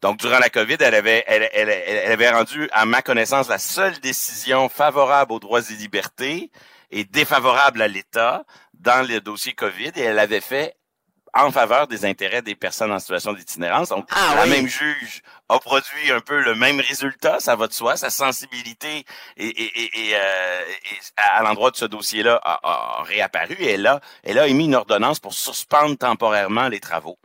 Donc, 0.02 0.18
durant 0.18 0.40
la 0.40 0.50
COVID, 0.50 0.78
elle 0.80 0.96
avait, 0.96 1.24
elle, 1.28 1.50
elle, 1.54 1.70
elle, 1.70 2.12
avait 2.12 2.30
rendu, 2.30 2.70
à 2.72 2.86
ma 2.86 3.02
connaissance, 3.02 3.48
la 3.50 3.58
seule 3.60 3.98
décision 4.00 4.70
favorable 4.70 5.32
aux 5.34 5.40
droits 5.40 5.62
et 5.62 5.74
libertés 5.74 6.52
et 6.92 7.04
défavorable 7.04 7.82
à 7.82 7.88
l'État 7.88 8.44
dans 8.76 9.08
le 9.08 9.20
dossier 9.20 9.54
COVID 9.54 9.92
et 9.96 10.02
elle 10.02 10.20
avait 10.20 10.42
fait 10.42 10.76
en 11.34 11.52
faveur 11.52 11.88
des 11.88 12.06
intérêts 12.06 12.42
des 12.42 12.56
personnes 12.56 12.92
en 12.92 13.00
situation 13.00 13.34
d'itinérance. 13.34 13.90
Donc, 13.90 14.08
Ah 14.12 14.34
la 14.36 14.44
oui. 14.44 14.50
même 14.50 14.68
juge 14.68 15.22
a 15.50 15.60
produit 15.60 16.12
un 16.12 16.20
peu 16.22 16.40
le 16.42 16.56
même 16.56 16.80
résultat, 16.80 17.40
ça 17.40 17.56
va 17.56 17.68
de 17.68 17.74
soi, 17.74 17.98
sa 17.98 18.10
sensibilité 18.10 19.06
et, 19.36 19.46
et, 19.48 19.82
et, 19.82 20.10
et, 20.10 20.16
euh, 20.16 20.62
à 21.18 21.44
l'endroit 21.44 21.70
de 21.72 21.76
ce 21.76 21.86
dossier-là 21.86 22.40
a, 22.44 22.60
a 22.64 23.04
réapparu 23.04 23.56
et 23.60 23.74
elle 23.74 23.86
a, 23.88 24.00
elle 24.24 24.40
a 24.40 24.48
émis 24.48 24.66
une 24.66 24.76
ordonnance 24.76 25.20
pour 25.20 25.34
suspendre 25.34 25.98
temporairement 25.98 26.70
les 26.70 26.80
travaux. 26.80 27.20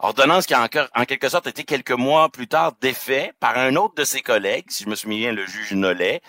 Ordonnance 0.00 0.46
qui 0.46 0.54
a 0.54 0.62
encore, 0.62 0.86
en 0.94 1.04
quelque 1.04 1.28
sorte 1.28 1.48
été 1.48 1.64
quelques 1.64 1.90
mois 1.90 2.28
plus 2.28 2.46
tard 2.46 2.72
défait 2.80 3.32
par 3.40 3.58
un 3.58 3.74
autre 3.74 3.94
de 3.96 4.04
ses 4.04 4.20
collègues, 4.20 4.66
si 4.68 4.84
je 4.84 4.88
me 4.88 4.94
souviens, 4.94 5.32
le 5.32 5.44
juge 5.44 5.72
Nollet, 5.72 6.22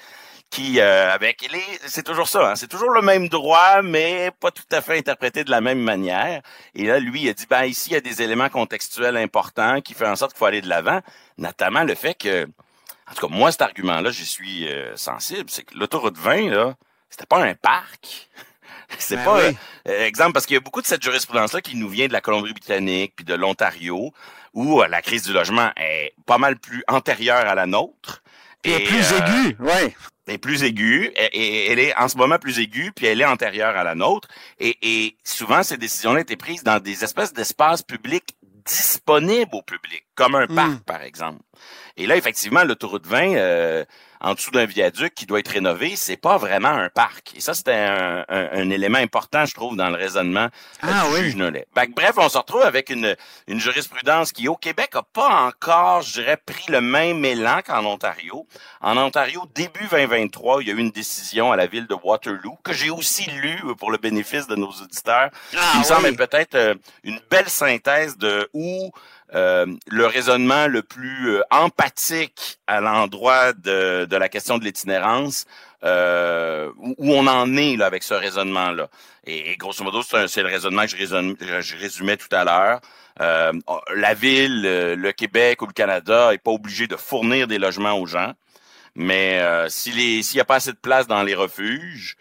qui 0.49 0.79
euh, 0.79 1.13
avec 1.13 1.47
les, 1.51 1.63
c'est 1.85 2.01
toujours 2.01 2.27
ça, 2.27 2.51
hein, 2.51 2.55
c'est 2.55 2.67
toujours 2.67 2.89
le 2.89 3.03
même 3.03 3.29
droit, 3.29 3.83
mais 3.83 4.31
pas 4.39 4.49
tout 4.49 4.63
à 4.71 4.81
fait 4.81 4.97
interprété 4.97 5.43
de 5.43 5.51
la 5.51 5.61
même 5.61 5.79
manière. 5.79 6.41
Et 6.73 6.85
là, 6.85 6.99
lui, 6.99 7.21
il 7.21 7.29
a 7.29 7.33
dit, 7.33 7.45
ben 7.47 7.65
ici, 7.65 7.91
il 7.91 7.93
y 7.93 7.97
a 7.97 8.01
des 8.01 8.23
éléments 8.23 8.49
contextuels 8.49 9.17
importants 9.17 9.81
qui 9.81 9.93
font 9.93 10.07
en 10.07 10.15
sorte 10.15 10.31
qu'il 10.31 10.39
faut 10.39 10.45
aller 10.45 10.61
de 10.61 10.69
l'avant, 10.69 11.01
notamment 11.37 11.83
le 11.83 11.93
fait 11.93 12.15
que, 12.15 12.45
en 12.45 13.13
tout 13.13 13.27
cas, 13.27 13.33
moi, 13.33 13.51
cet 13.51 13.61
argument-là, 13.61 14.09
j'y 14.09 14.25
suis 14.25 14.67
euh, 14.67 14.95
sensible, 14.95 15.49
c'est 15.49 15.63
que 15.63 15.77
l'autoroute 15.77 16.17
20, 16.17 16.49
là, 16.49 16.75
c'était 17.11 17.27
pas 17.27 17.43
un 17.43 17.53
parc. 17.53 18.29
C'est 18.97 19.15
Ben 19.17 19.25
pas 19.25 19.47
oui. 19.47 19.57
euh, 19.87 20.05
exemple 20.05 20.33
parce 20.33 20.45
qu'il 20.45 20.55
y 20.55 20.57
a 20.57 20.61
beaucoup 20.61 20.81
de 20.81 20.87
cette 20.87 21.03
jurisprudence-là 21.03 21.61
qui 21.61 21.75
nous 21.75 21.89
vient 21.89 22.07
de 22.07 22.13
la 22.13 22.21
Colombie-Britannique 22.21 23.13
puis 23.15 23.25
de 23.25 23.35
l'Ontario 23.35 24.11
où 24.53 24.81
euh, 24.81 24.87
la 24.87 25.01
crise 25.01 25.23
du 25.23 25.33
logement 25.33 25.71
est 25.77 26.13
pas 26.25 26.37
mal 26.37 26.57
plus 26.57 26.83
antérieure 26.87 27.45
à 27.45 27.55
la 27.55 27.65
nôtre. 27.65 28.23
Est 28.63 28.79
plus 28.87 29.13
euh, 29.13 29.17
aiguë. 29.19 29.55
Elle 30.27 30.33
est 30.35 30.37
plus 30.37 30.63
aiguë 30.63 31.11
et, 31.15 31.25
et 31.33 31.71
elle 31.71 31.79
est 31.79 31.95
en 31.95 32.07
ce 32.07 32.17
moment 32.17 32.37
plus 32.39 32.59
aiguë 32.59 32.91
puis 32.95 33.05
elle 33.05 33.21
est 33.21 33.25
antérieure 33.25 33.75
à 33.77 33.83
la 33.83 33.95
nôtre 33.95 34.27
et, 34.59 34.77
et 34.81 35.17
souvent 35.23 35.63
ces 35.63 35.77
décisions-là 35.77 36.21
étaient 36.21 36.35
prises 36.35 36.63
dans 36.63 36.79
des 36.79 37.03
espèces 37.03 37.33
d'espaces 37.33 37.81
publics 37.83 38.35
disponibles 38.65 39.49
au 39.55 39.61
public 39.63 40.03
comme 40.15 40.35
un 40.35 40.45
parc 40.45 40.83
par 40.85 41.01
exemple. 41.01 41.39
Et 41.99 42.07
là 42.07 42.15
effectivement 42.15 42.63
l'autoroute 42.63 43.05
20 43.05 43.35
euh, 43.35 43.85
en 44.21 44.33
dessous 44.33 44.51
d'un 44.51 44.65
viaduc 44.65 45.13
qui 45.15 45.25
doit 45.25 45.39
être 45.39 45.47
rénové, 45.49 45.95
c'est 45.95 46.17
pas 46.17 46.37
vraiment 46.37 46.67
un 46.67 46.89
parc. 46.89 47.31
Et 47.37 47.39
ça, 47.39 47.53
c'était 47.53 47.71
un, 47.73 48.25
un- 48.27 48.49
un 48.51 48.69
élément 48.69 48.97
important, 48.97 49.45
je 49.45 49.53
trouve, 49.53 49.77
dans 49.77 49.89
le 49.89 49.95
raisonnement 49.95 50.49
Ah 50.81 51.05
du 51.07 51.13
oui. 51.13 51.19
juge 51.21 51.35
Nollet. 51.37 51.65
Bref, 51.73 52.15
on 52.17 52.27
se 52.27 52.37
retrouve 52.37 52.63
avec 52.63 52.89
une, 52.89 53.15
une 53.47 53.61
jurisprudence 53.61 54.33
qui, 54.33 54.49
au 54.49 54.57
Québec, 54.57 54.89
a 54.95 55.03
pas 55.03 55.29
encore, 55.47 56.01
je 56.01 56.19
dirais, 56.19 56.35
pris 56.35 56.69
le 56.69 56.81
même 56.81 57.23
élan 57.23 57.61
qu'en 57.65 57.85
Ontario. 57.85 58.45
En 58.81 58.97
Ontario, 58.97 59.45
début 59.55 59.87
2023, 59.89 60.63
il 60.63 60.67
y 60.67 60.71
a 60.71 60.73
eu 60.73 60.79
une 60.79 60.91
décision 60.91 61.53
à 61.53 61.55
la 61.55 61.67
ville 61.67 61.87
de 61.87 61.95
Waterloo, 62.03 62.57
que 62.61 62.73
j'ai 62.73 62.89
aussi 62.89 63.29
lue 63.31 63.61
pour 63.77 63.89
le 63.89 63.97
bénéfice 63.99 64.47
de 64.47 64.57
nos 64.57 64.67
auditeurs, 64.69 65.29
Ah 65.55 65.69
qui 65.71 65.77
me 65.79 65.83
semble 65.85 66.07
oui. 66.09 66.15
peut-être 66.17 66.55
euh, 66.55 66.75
une 67.05 67.21
belle 67.31 67.47
synthèse 67.49 68.17
de 68.17 68.49
où 68.53 68.91
euh, 69.35 69.65
le 69.87 70.05
raisonnement 70.05 70.67
le 70.67 70.81
plus 70.81 71.29
euh, 71.29 71.41
empathique 71.51 72.59
à 72.67 72.81
l'endroit 72.81 73.53
de, 73.53 74.05
de 74.05 74.15
la 74.17 74.29
question 74.29 74.57
de 74.57 74.63
l'itinérance, 74.63 75.45
euh, 75.83 76.71
où, 76.77 77.13
on 77.13 77.25
en 77.27 77.55
est 77.55 77.77
là, 77.77 77.85
avec 77.85 78.03
ce 78.03 78.13
raisonnement-là. 78.13 78.89
Et, 79.25 79.55
grosso 79.55 79.83
modo, 79.83 80.01
c'est 80.03 80.41
le 80.41 80.49
raisonnement 80.49 80.83
que 80.83 80.89
je, 80.89 81.77
résumais 81.77 82.17
tout 82.17 82.27
à 82.31 82.43
l'heure. 82.43 82.81
Euh, 83.21 83.53
la 83.95 84.13
ville, 84.13 84.63
euh, 84.65 84.95
le 84.95 85.11
Québec 85.13 85.61
ou 85.61 85.67
le 85.67 85.73
Canada 85.73 86.31
n'est 86.31 86.37
pas 86.37 86.51
obligé 86.51 86.87
de 86.87 86.97
fournir 86.97 87.47
des 87.47 87.57
logements 87.59 87.93
aux 87.93 88.05
gens, 88.05 88.33
mais 88.95 89.41
s'il 89.69 90.21
n'y 90.33 90.39
a 90.41 90.45
pas 90.45 90.55
assez 90.55 90.71
de 90.73 90.77
place 90.77 91.07
dans 91.07 91.23
les 91.23 91.35
refuges 91.35 92.17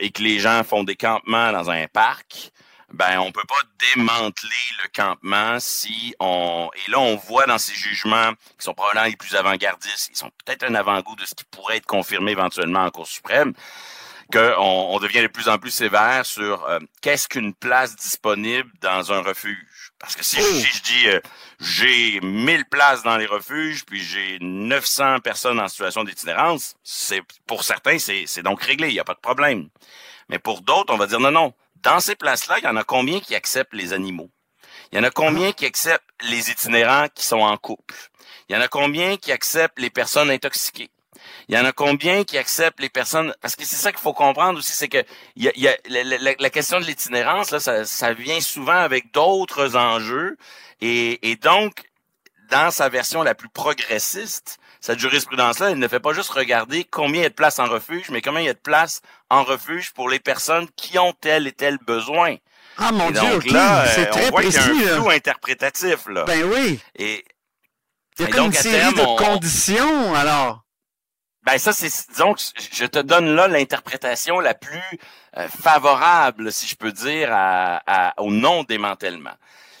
et 0.00 0.10
que 0.10 0.22
les 0.22 0.40
gens 0.40 0.64
font 0.64 0.82
des 0.82 0.96
campements 0.96 1.52
dans 1.52 1.70
un 1.70 1.86
parc, 1.86 2.50
ben 2.92 3.18
on 3.20 3.32
peut 3.32 3.46
pas 3.46 3.60
démanteler 3.94 4.48
le 4.82 4.88
campement 4.94 5.60
si 5.60 6.14
on 6.20 6.70
et 6.74 6.90
là 6.90 6.98
on 6.98 7.16
voit 7.16 7.46
dans 7.46 7.58
ces 7.58 7.74
jugements 7.74 8.32
qui 8.58 8.64
sont 8.64 8.74
probablement 8.74 9.06
les 9.06 9.16
plus 9.16 9.34
avant-gardistes, 9.34 10.08
ils 10.10 10.16
sont 10.16 10.30
peut-être 10.44 10.64
un 10.64 10.74
avant-goût 10.74 11.16
de 11.16 11.26
ce 11.26 11.34
qui 11.34 11.44
pourrait 11.44 11.76
être 11.76 11.86
confirmé 11.86 12.32
éventuellement 12.32 12.84
en 12.84 12.90
Cour 12.90 13.06
suprême, 13.06 13.52
qu'on 14.32 14.40
on 14.58 14.98
devient 15.00 15.22
de 15.22 15.26
plus 15.26 15.48
en 15.48 15.58
plus 15.58 15.70
sévère 15.70 16.24
sur 16.24 16.64
euh, 16.64 16.78
qu'est-ce 17.02 17.28
qu'une 17.28 17.54
place 17.54 17.94
disponible 17.96 18.70
dans 18.80 19.12
un 19.12 19.20
refuge? 19.20 19.92
Parce 19.98 20.16
que 20.16 20.24
si, 20.24 20.40
si 20.42 20.64
je 20.64 20.82
dis 20.82 21.08
euh, 21.08 21.20
j'ai 21.60 22.20
1000 22.20 22.64
places 22.66 23.02
dans 23.02 23.16
les 23.16 23.26
refuges, 23.26 23.84
puis 23.84 24.00
j'ai 24.00 24.38
900 24.40 25.20
personnes 25.20 25.60
en 25.60 25.68
situation 25.68 26.04
d'itinérance, 26.04 26.76
c'est 26.82 27.22
pour 27.46 27.64
certains 27.64 27.98
c'est 27.98 28.24
c'est 28.26 28.42
donc 28.42 28.62
réglé, 28.62 28.88
il 28.88 28.94
n'y 28.94 29.00
a 29.00 29.04
pas 29.04 29.14
de 29.14 29.20
problème. 29.20 29.68
Mais 30.30 30.38
pour 30.38 30.60
d'autres, 30.62 30.92
on 30.92 30.98
va 30.98 31.06
dire 31.06 31.20
non 31.20 31.30
non, 31.30 31.54
dans 31.82 32.00
ces 32.00 32.16
places-là, 32.16 32.58
il 32.58 32.64
y 32.64 32.68
en 32.68 32.76
a 32.76 32.84
combien 32.84 33.20
qui 33.20 33.34
acceptent 33.34 33.74
les 33.74 33.92
animaux? 33.92 34.30
Il 34.90 34.98
y 34.98 35.00
en 35.00 35.04
a 35.04 35.10
combien 35.10 35.52
qui 35.52 35.66
acceptent 35.66 36.08
les 36.22 36.50
itinérants 36.50 37.08
qui 37.14 37.24
sont 37.24 37.40
en 37.40 37.56
couple? 37.56 37.94
Il 38.48 38.54
y 38.54 38.58
en 38.58 38.60
a 38.60 38.68
combien 38.68 39.16
qui 39.16 39.32
acceptent 39.32 39.78
les 39.78 39.90
personnes 39.90 40.30
intoxiquées? 40.30 40.90
Il 41.48 41.54
y 41.54 41.58
en 41.58 41.64
a 41.64 41.72
combien 41.72 42.24
qui 42.24 42.38
acceptent 42.38 42.80
les 42.80 42.88
personnes 42.88 43.34
parce 43.40 43.56
que 43.56 43.64
c'est 43.64 43.76
ça 43.76 43.90
qu'il 43.90 44.00
faut 44.00 44.12
comprendre 44.12 44.58
aussi, 44.58 44.72
c'est 44.72 44.88
que 44.88 45.04
la, 45.36 46.50
question 46.50 46.78
de 46.78 46.84
l'itinérance 46.84 47.56
ça, 47.58 48.12
vient 48.12 48.40
souvent 48.40 48.78
avec 48.78 49.12
d'autres 49.12 49.76
enjeux. 49.76 50.36
Et 50.80 51.36
donc 51.42 51.88
dans 52.50 52.70
sa 52.70 52.88
version 52.88 53.22
la 53.22 53.34
plus 53.34 53.48
progressiste, 53.48 54.58
cette 54.80 54.98
jurisprudence-là, 54.98 55.70
elle 55.70 55.78
ne 55.78 55.88
fait 55.88 56.00
pas 56.00 56.12
juste 56.12 56.30
regarder 56.30 56.84
combien 56.84 57.20
il 57.20 57.24
y 57.24 57.26
a 57.26 57.30
de 57.30 57.34
places 57.34 57.58
en 57.58 57.66
refuge, 57.66 58.10
mais 58.10 58.20
combien 58.22 58.40
il 58.40 58.46
y 58.46 58.50
a 58.50 58.54
de 58.54 58.58
places 58.58 59.00
en 59.30 59.42
refuge 59.44 59.92
pour 59.92 60.08
les 60.08 60.20
personnes 60.20 60.68
qui 60.76 60.98
ont 60.98 61.12
tel 61.20 61.46
et 61.46 61.52
tel 61.52 61.78
besoin. 61.78 62.36
Ah 62.76 62.92
mon 62.92 63.08
Et 63.10 63.12
Dieu, 63.12 63.20
donc 63.30 63.44
ok, 63.44 63.50
là, 63.50 63.86
c'est 63.88 64.08
euh, 64.08 64.10
très 64.12 64.24
y 64.24 64.28
a 64.28 64.32
précis. 64.32 64.84
là. 64.84 64.94
flou 64.96 65.10
interprétatif 65.10 66.06
là. 66.08 66.24
Ben 66.24 66.44
oui. 66.44 66.80
Et, 66.94 67.24
Il 68.18 68.22
y 68.22 68.24
a 68.24 68.28
et 68.28 68.30
comme 68.30 68.44
donc, 68.46 68.54
une 68.54 68.60
série 68.60 68.94
terme, 68.94 68.94
de 68.94 69.00
on- 69.02 69.16
conditions, 69.16 70.14
alors. 70.14 70.62
Ben 71.44 71.58
ça, 71.58 71.72
c'est 71.72 71.90
disons 72.10 72.34
que 72.34 72.40
je 72.72 72.84
te 72.84 72.98
donne 72.98 73.34
là 73.34 73.48
l'interprétation 73.48 74.38
la 74.38 74.54
plus 74.54 74.80
euh, 75.38 75.48
favorable, 75.48 76.52
si 76.52 76.66
je 76.66 76.76
peux 76.76 76.92
dire, 76.92 77.30
à, 77.32 77.80
à- 77.86 78.20
au 78.20 78.30
non-démantèlement. 78.30 79.34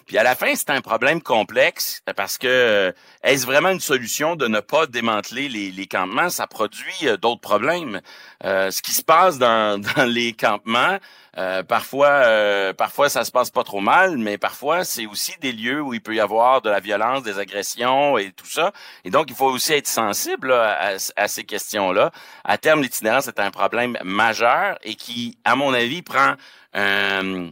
Puis 0.08 0.16
à 0.16 0.22
la 0.22 0.34
fin, 0.34 0.54
c'est 0.54 0.70
un 0.70 0.80
problème 0.80 1.20
complexe 1.20 2.02
parce 2.16 2.38
que 2.38 2.46
euh, 2.48 2.92
est-ce 3.22 3.44
vraiment 3.44 3.68
une 3.68 3.78
solution 3.78 4.36
de 4.36 4.48
ne 4.48 4.60
pas 4.60 4.86
démanteler 4.86 5.50
les, 5.50 5.70
les 5.70 5.86
campements? 5.86 6.30
Ça 6.30 6.46
produit 6.46 6.96
euh, 7.02 7.18
d'autres 7.18 7.42
problèmes. 7.42 8.00
Euh, 8.42 8.70
ce 8.70 8.80
qui 8.80 8.92
se 8.92 9.02
passe 9.02 9.36
dans, 9.36 9.78
dans 9.96 10.04
les 10.06 10.32
campements, 10.32 10.96
euh, 11.36 11.62
parfois, 11.62 12.08
euh, 12.08 12.72
parfois 12.72 13.10
ça 13.10 13.22
se 13.22 13.30
passe 13.30 13.50
pas 13.50 13.64
trop 13.64 13.80
mal, 13.80 14.16
mais 14.16 14.38
parfois 14.38 14.82
c'est 14.82 15.04
aussi 15.04 15.34
des 15.42 15.52
lieux 15.52 15.82
où 15.82 15.92
il 15.92 16.00
peut 16.00 16.14
y 16.14 16.20
avoir 16.20 16.62
de 16.62 16.70
la 16.70 16.80
violence, 16.80 17.22
des 17.22 17.38
agressions 17.38 18.16
et 18.16 18.32
tout 18.32 18.46
ça. 18.46 18.72
Et 19.04 19.10
donc 19.10 19.26
il 19.28 19.36
faut 19.36 19.50
aussi 19.50 19.74
être 19.74 19.88
sensible 19.88 20.48
là, 20.48 20.74
à, 20.80 21.22
à 21.22 21.28
ces 21.28 21.44
questions-là. 21.44 22.12
À 22.44 22.56
terme, 22.56 22.80
l'itinérance 22.80 23.28
est 23.28 23.40
un 23.40 23.50
problème 23.50 23.98
majeur 24.02 24.78
et 24.84 24.94
qui, 24.94 25.36
à 25.44 25.54
mon 25.54 25.74
avis, 25.74 26.00
prend 26.00 26.32
un 26.72 27.50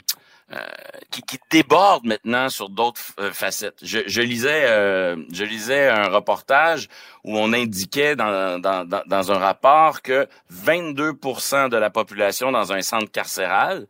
euh, 0.53 0.59
qui, 1.11 1.23
qui 1.23 1.39
déborde 1.51 2.05
maintenant 2.05 2.49
sur 2.49 2.69
d'autres 2.69 3.01
euh, 3.19 3.33
facettes. 3.33 3.79
Je, 3.83 3.99
je 4.07 4.21
lisais, 4.21 4.67
euh, 4.67 5.17
je 5.33 5.43
lisais 5.43 5.89
un 5.89 6.09
reportage 6.09 6.89
où 7.25 7.37
on 7.37 7.53
indiquait 7.53 8.15
dans, 8.15 8.61
dans, 8.61 8.85
dans, 8.85 9.03
dans 9.07 9.33
un 9.33 9.39
rapport 9.39 10.03
que 10.03 10.29
22% 10.55 11.69
de 11.69 11.77
la 11.77 11.91
population 11.91 12.53
dans 12.53 12.73
un 12.73 12.83
centre 12.83 13.11
carcéral 13.11 13.89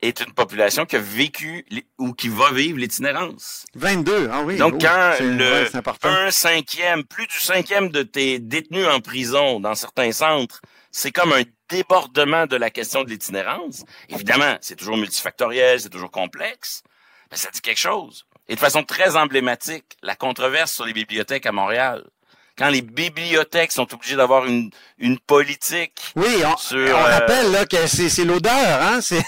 est 0.00 0.20
une 0.20 0.32
population 0.32 0.86
qui 0.86 0.96
a 0.96 1.00
vécu 1.00 1.66
ou 1.98 2.12
qui 2.12 2.28
va 2.28 2.52
vivre 2.52 2.78
l'itinérance. 2.78 3.66
22, 3.74 4.28
ah 4.32 4.42
oui. 4.42 4.56
Donc, 4.56 4.74
oh, 4.76 4.78
quand 4.80 5.14
le 5.20 5.64
ouais, 5.64 5.92
un 6.04 6.30
cinquième, 6.30 7.04
plus 7.04 7.26
du 7.26 7.38
cinquième 7.38 7.88
de 7.88 8.02
tes 8.02 8.38
détenus 8.38 8.86
en 8.86 9.00
prison 9.00 9.60
dans 9.60 9.74
certains 9.74 10.12
centres, 10.12 10.60
c'est 10.90 11.10
comme 11.10 11.32
un 11.32 11.42
débordement 11.68 12.46
de 12.46 12.56
la 12.56 12.70
question 12.70 13.04
de 13.04 13.10
l'itinérance. 13.10 13.84
Évidemment, 14.08 14.56
c'est 14.60 14.76
toujours 14.76 14.96
multifactoriel, 14.96 15.80
c'est 15.80 15.90
toujours 15.90 16.10
complexe, 16.10 16.82
mais 17.30 17.36
ça 17.36 17.50
dit 17.50 17.60
quelque 17.60 17.78
chose. 17.78 18.24
Et 18.48 18.54
de 18.54 18.60
façon 18.60 18.82
très 18.82 19.16
emblématique, 19.16 19.96
la 20.02 20.16
controverse 20.16 20.72
sur 20.72 20.86
les 20.86 20.94
bibliothèques 20.94 21.44
à 21.44 21.52
Montréal. 21.52 22.04
Quand 22.58 22.70
les 22.70 22.82
bibliothèques 22.82 23.70
sont 23.70 23.92
obligées 23.94 24.16
d'avoir 24.16 24.44
une, 24.46 24.70
une 24.98 25.18
politique 25.18 25.92
Oui, 26.16 26.42
on, 26.44 26.56
sur... 26.56 26.76
on 26.76 26.80
euh, 26.82 27.18
rappelle 27.18 27.52
là, 27.52 27.64
que 27.66 27.86
c'est, 27.86 28.08
c'est 28.08 28.24
l'odeur, 28.24 28.82
hein? 28.82 29.00
C'est, 29.08 29.22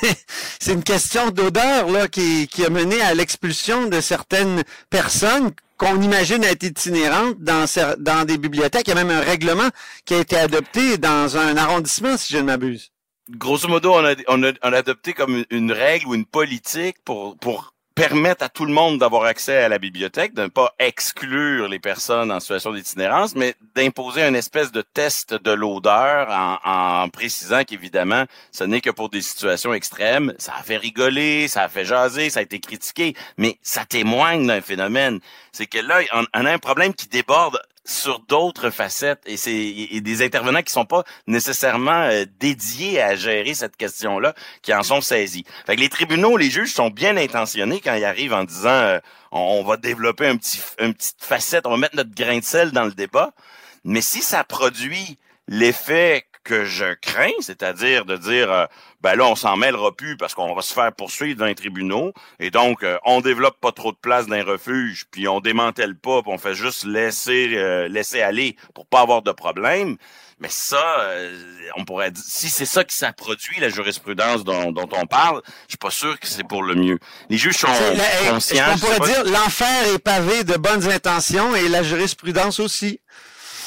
c'est 0.58 0.72
une 0.72 0.82
question 0.82 1.30
d'odeur 1.30 1.88
là, 1.88 2.08
qui, 2.08 2.48
qui 2.48 2.64
a 2.64 2.70
mené 2.70 3.00
à 3.00 3.14
l'expulsion 3.14 3.86
de 3.86 4.00
certaines 4.00 4.64
personnes 4.90 5.52
qu'on 5.78 6.02
imagine 6.02 6.42
être 6.44 6.62
itinérantes 6.64 7.38
dans, 7.38 7.64
dans 7.98 8.24
des 8.26 8.36
bibliothèques. 8.36 8.88
Il 8.88 8.90
y 8.90 8.98
a 8.98 9.02
même 9.04 9.16
un 9.16 9.22
règlement 9.22 9.68
qui 10.04 10.14
a 10.14 10.18
été 10.18 10.36
adopté 10.36 10.98
dans 10.98 11.36
un 11.38 11.56
arrondissement, 11.56 12.16
si 12.16 12.32
je 12.34 12.38
ne 12.38 12.42
m'abuse. 12.42 12.90
grosso 13.30 13.68
modo, 13.68 13.94
on 13.94 14.04
a, 14.04 14.14
on 14.28 14.42
a, 14.42 14.52
on 14.62 14.72
a 14.72 14.76
adopté 14.78 15.12
comme 15.12 15.36
une, 15.36 15.46
une 15.50 15.72
règle 15.72 16.08
ou 16.08 16.14
une 16.14 16.26
politique 16.26 16.96
pour, 17.04 17.36
pour 17.38 17.69
permettre 17.94 18.44
à 18.44 18.48
tout 18.48 18.64
le 18.64 18.72
monde 18.72 18.98
d'avoir 18.98 19.24
accès 19.24 19.56
à 19.56 19.68
la 19.68 19.78
bibliothèque, 19.78 20.34
de 20.34 20.42
ne 20.42 20.48
pas 20.48 20.74
exclure 20.78 21.68
les 21.68 21.78
personnes 21.78 22.32
en 22.32 22.40
situation 22.40 22.72
d'itinérance, 22.72 23.34
mais 23.34 23.54
d'imposer 23.74 24.22
une 24.22 24.36
espèce 24.36 24.72
de 24.72 24.82
test 24.82 25.34
de 25.34 25.50
l'odeur 25.50 26.28
en, 26.30 26.58
en 27.02 27.08
précisant 27.08 27.64
qu'évidemment, 27.64 28.24
ce 28.52 28.64
n'est 28.64 28.80
que 28.80 28.90
pour 28.90 29.08
des 29.08 29.22
situations 29.22 29.74
extrêmes. 29.74 30.34
Ça 30.38 30.54
a 30.58 30.62
fait 30.62 30.76
rigoler, 30.76 31.48
ça 31.48 31.62
a 31.62 31.68
fait 31.68 31.84
jaser, 31.84 32.30
ça 32.30 32.40
a 32.40 32.42
été 32.42 32.60
critiqué, 32.60 33.14
mais 33.36 33.58
ça 33.62 33.84
témoigne 33.84 34.46
d'un 34.46 34.60
phénomène. 34.60 35.20
C'est 35.52 35.66
que 35.66 35.78
là, 35.78 36.00
on, 36.12 36.24
on 36.34 36.46
a 36.46 36.52
un 36.52 36.58
problème 36.58 36.94
qui 36.94 37.08
déborde 37.08 37.60
sur 37.90 38.20
d'autres 38.20 38.70
facettes 38.70 39.22
et 39.26 39.36
c'est 39.36 40.00
des 40.00 40.22
intervenants 40.22 40.62
qui 40.62 40.72
sont 40.72 40.84
pas 40.84 41.04
nécessairement 41.26 42.02
euh, 42.02 42.24
dédiés 42.38 43.00
à 43.02 43.16
gérer 43.16 43.54
cette 43.54 43.76
question-là 43.76 44.34
qui 44.62 44.72
en 44.72 44.82
sont 44.82 45.00
saisis. 45.00 45.44
Fait 45.66 45.76
que 45.76 45.80
les 45.80 45.88
tribunaux, 45.88 46.36
les 46.36 46.50
juges 46.50 46.72
sont 46.72 46.90
bien 46.90 47.16
intentionnés 47.16 47.80
quand 47.80 47.94
ils 47.94 48.04
arrivent 48.04 48.32
en 48.32 48.44
disant 48.44 48.68
euh, 48.68 48.98
on, 49.32 49.40
on 49.40 49.64
va 49.64 49.76
développer 49.76 50.26
un 50.26 50.36
petit 50.36 50.60
une 50.78 50.94
petite 50.94 51.22
facette, 51.24 51.66
on 51.66 51.70
va 51.70 51.76
mettre 51.76 51.96
notre 51.96 52.14
grain 52.14 52.38
de 52.38 52.44
sel 52.44 52.70
dans 52.70 52.84
le 52.84 52.92
débat, 52.92 53.32
mais 53.84 54.00
si 54.00 54.22
ça 54.22 54.44
produit 54.44 55.18
l'effet 55.48 56.24
que 56.44 56.64
je 56.64 56.94
crains, 56.94 57.30
c'est-à-dire 57.40 58.04
de 58.04 58.16
dire 58.16 58.50
euh, 58.50 58.64
ben 59.02 59.14
là 59.14 59.26
on 59.26 59.36
s'en 59.36 59.56
mêlera 59.56 59.92
plus 59.92 60.16
parce 60.16 60.34
qu'on 60.34 60.54
va 60.54 60.62
se 60.62 60.72
faire 60.72 60.92
poursuivre 60.92 61.38
dans 61.38 61.46
les 61.46 61.54
tribunaux 61.54 62.12
et 62.38 62.50
donc 62.50 62.82
euh, 62.82 62.96
on 63.04 63.20
développe 63.20 63.60
pas 63.60 63.72
trop 63.72 63.92
de 63.92 63.98
place 63.98 64.26
dans 64.26 64.36
les 64.36 64.42
refuges 64.42 65.04
puis 65.10 65.28
on 65.28 65.40
démantèle 65.40 65.96
pas 65.96 66.22
puis 66.22 66.32
on 66.32 66.38
fait 66.38 66.54
juste 66.54 66.84
laisser 66.84 67.52
euh, 67.56 67.88
laisser 67.88 68.22
aller 68.22 68.56
pour 68.74 68.86
pas 68.86 69.00
avoir 69.00 69.22
de 69.22 69.32
problème. 69.32 69.96
Mais 70.42 70.48
ça, 70.48 70.82
euh, 71.00 71.38
on 71.76 71.84
pourrait 71.84 72.10
dire, 72.12 72.24
si 72.26 72.48
c'est 72.48 72.64
ça 72.64 72.82
qui 72.82 72.96
ça 72.96 73.12
produit 73.12 73.60
la 73.60 73.68
jurisprudence 73.68 74.42
dont, 74.42 74.72
dont 74.72 74.88
on 74.92 75.04
parle, 75.04 75.42
je 75.66 75.72
suis 75.72 75.76
pas 75.76 75.90
sûr 75.90 76.18
que 76.18 76.26
c'est 76.26 76.48
pour 76.48 76.62
le 76.62 76.74
mieux. 76.76 76.98
Les 77.28 77.36
juges 77.36 77.58
sont 77.58 77.66
la- 77.66 78.30
conscients. 78.30 78.64
on 78.72 78.78
pourrait 78.78 79.06
dire 79.06 79.24
l'enfer 79.26 79.94
est 79.94 79.98
pavé 79.98 80.42
de 80.44 80.56
bonnes 80.56 80.90
intentions 80.90 81.54
et 81.54 81.68
la 81.68 81.82
jurisprudence 81.82 82.58
aussi. 82.58 83.00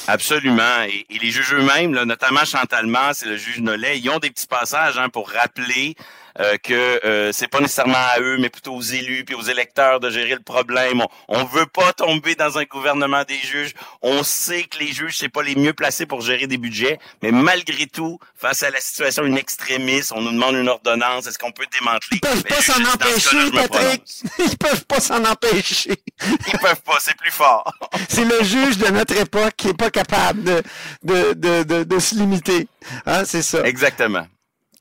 Absolument. 0.06 0.82
Et, 0.82 1.06
les 1.18 1.30
juges 1.30 1.54
eux-mêmes, 1.54 1.92
notamment 1.92 2.44
Chantal 2.44 2.86
Masse 2.86 3.22
et 3.22 3.28
le 3.28 3.36
juge 3.36 3.60
Nollet, 3.60 3.98
ils 3.98 4.10
ont 4.10 4.18
des 4.18 4.30
petits 4.30 4.46
passages 4.46 4.98
hein, 4.98 5.08
pour 5.08 5.30
rappeler 5.30 5.94
euh, 6.40 6.56
que 6.62 7.00
euh, 7.04 7.32
c'est 7.32 7.48
pas 7.48 7.60
nécessairement 7.60 7.94
à 7.96 8.20
eux, 8.20 8.38
mais 8.38 8.48
plutôt 8.48 8.74
aux 8.74 8.80
élus 8.82 9.24
puis 9.24 9.34
aux 9.34 9.42
électeurs 9.42 10.00
de 10.00 10.10
gérer 10.10 10.34
le 10.34 10.40
problème. 10.40 11.00
On, 11.00 11.38
on 11.40 11.44
veut 11.44 11.66
pas 11.66 11.92
tomber 11.92 12.34
dans 12.34 12.58
un 12.58 12.64
gouvernement 12.64 13.24
des 13.24 13.38
juges. 13.38 13.72
On 14.02 14.22
sait 14.22 14.64
que 14.64 14.78
les 14.78 14.92
juges 14.92 15.16
c'est 15.18 15.28
pas 15.28 15.42
les 15.42 15.54
mieux 15.54 15.72
placés 15.72 16.06
pour 16.06 16.20
gérer 16.20 16.46
des 16.46 16.58
budgets, 16.58 16.98
mais 17.22 17.30
malgré 17.30 17.86
tout, 17.86 18.18
face 18.36 18.62
à 18.62 18.70
la 18.70 18.80
situation 18.80 19.24
une 19.24 19.38
extrémiste, 19.38 20.12
on 20.14 20.20
nous 20.20 20.32
demande 20.32 20.56
une 20.56 20.68
ordonnance. 20.68 21.26
Est-ce 21.26 21.38
qu'on 21.38 21.52
peut 21.52 21.66
démanteler? 21.78 22.18
Ils 22.18 22.20
peuvent 22.20 22.44
pas 22.44 22.60
s'en 22.62 22.84
empêcher, 22.84 23.50
Patrick. 23.52 24.02
Ils 24.38 24.58
peuvent 24.58 24.84
pas 24.86 25.00
s'en 25.00 25.24
empêcher. 25.24 25.94
Ils 26.22 26.58
peuvent 26.58 26.82
pas, 26.82 26.98
c'est 27.00 27.16
plus 27.16 27.30
fort. 27.30 27.72
C'est 28.08 28.24
le 28.24 28.42
juge 28.44 28.78
de 28.78 28.88
notre 28.88 29.16
époque 29.16 29.54
qui 29.56 29.68
est 29.68 29.76
pas 29.76 29.90
capable 29.90 30.42
de, 30.42 30.62
de, 31.02 31.32
de, 31.32 31.62
de, 31.62 31.84
de 31.84 31.98
se 31.98 32.14
limiter. 32.14 32.68
Hein, 33.06 33.24
c'est 33.24 33.42
ça. 33.42 33.62
Exactement. 33.64 34.26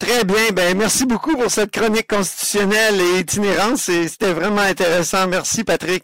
Très 0.03 0.25
bien. 0.25 0.51
Ben, 0.53 0.77
merci 0.77 1.05
beaucoup 1.05 1.37
pour 1.37 1.49
cette 1.49 1.71
chronique 1.71 2.07
constitutionnelle 2.09 2.99
et 2.99 3.19
itinérante. 3.19 3.77
C'était 3.77 4.33
vraiment 4.33 4.61
intéressant. 4.61 5.27
Merci, 5.27 5.63
Patrick. 5.63 6.03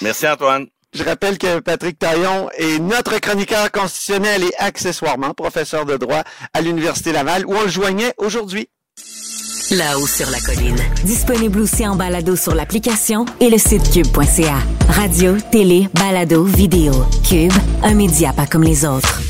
Merci 0.00 0.26
Antoine. 0.26 0.66
Je 0.94 1.02
rappelle 1.04 1.36
que 1.36 1.60
Patrick 1.60 1.98
Taillon 1.98 2.48
est 2.56 2.78
notre 2.78 3.18
chroniqueur 3.18 3.70
constitutionnel 3.70 4.44
et 4.44 4.54
accessoirement 4.58 5.34
professeur 5.34 5.84
de 5.84 5.98
droit 5.98 6.22
à 6.54 6.62
l'Université 6.62 7.12
Laval 7.12 7.44
où 7.44 7.54
on 7.54 7.62
le 7.62 7.68
joignait 7.68 8.14
aujourd'hui. 8.16 8.70
Là-haut 9.70 10.06
sur 10.06 10.30
la 10.30 10.40
colline. 10.40 10.80
Disponible 11.04 11.60
aussi 11.60 11.86
en 11.86 11.96
balado 11.96 12.36
sur 12.36 12.54
l'application 12.54 13.26
et 13.40 13.50
le 13.50 13.58
site 13.58 13.90
cube.ca. 13.92 14.58
Radio, 14.88 15.36
télé, 15.52 15.88
balado, 15.92 16.44
vidéo. 16.44 16.92
Cube, 17.28 17.52
un 17.82 17.94
média 17.94 18.32
pas 18.32 18.46
comme 18.46 18.62
les 18.62 18.86
autres. 18.86 19.20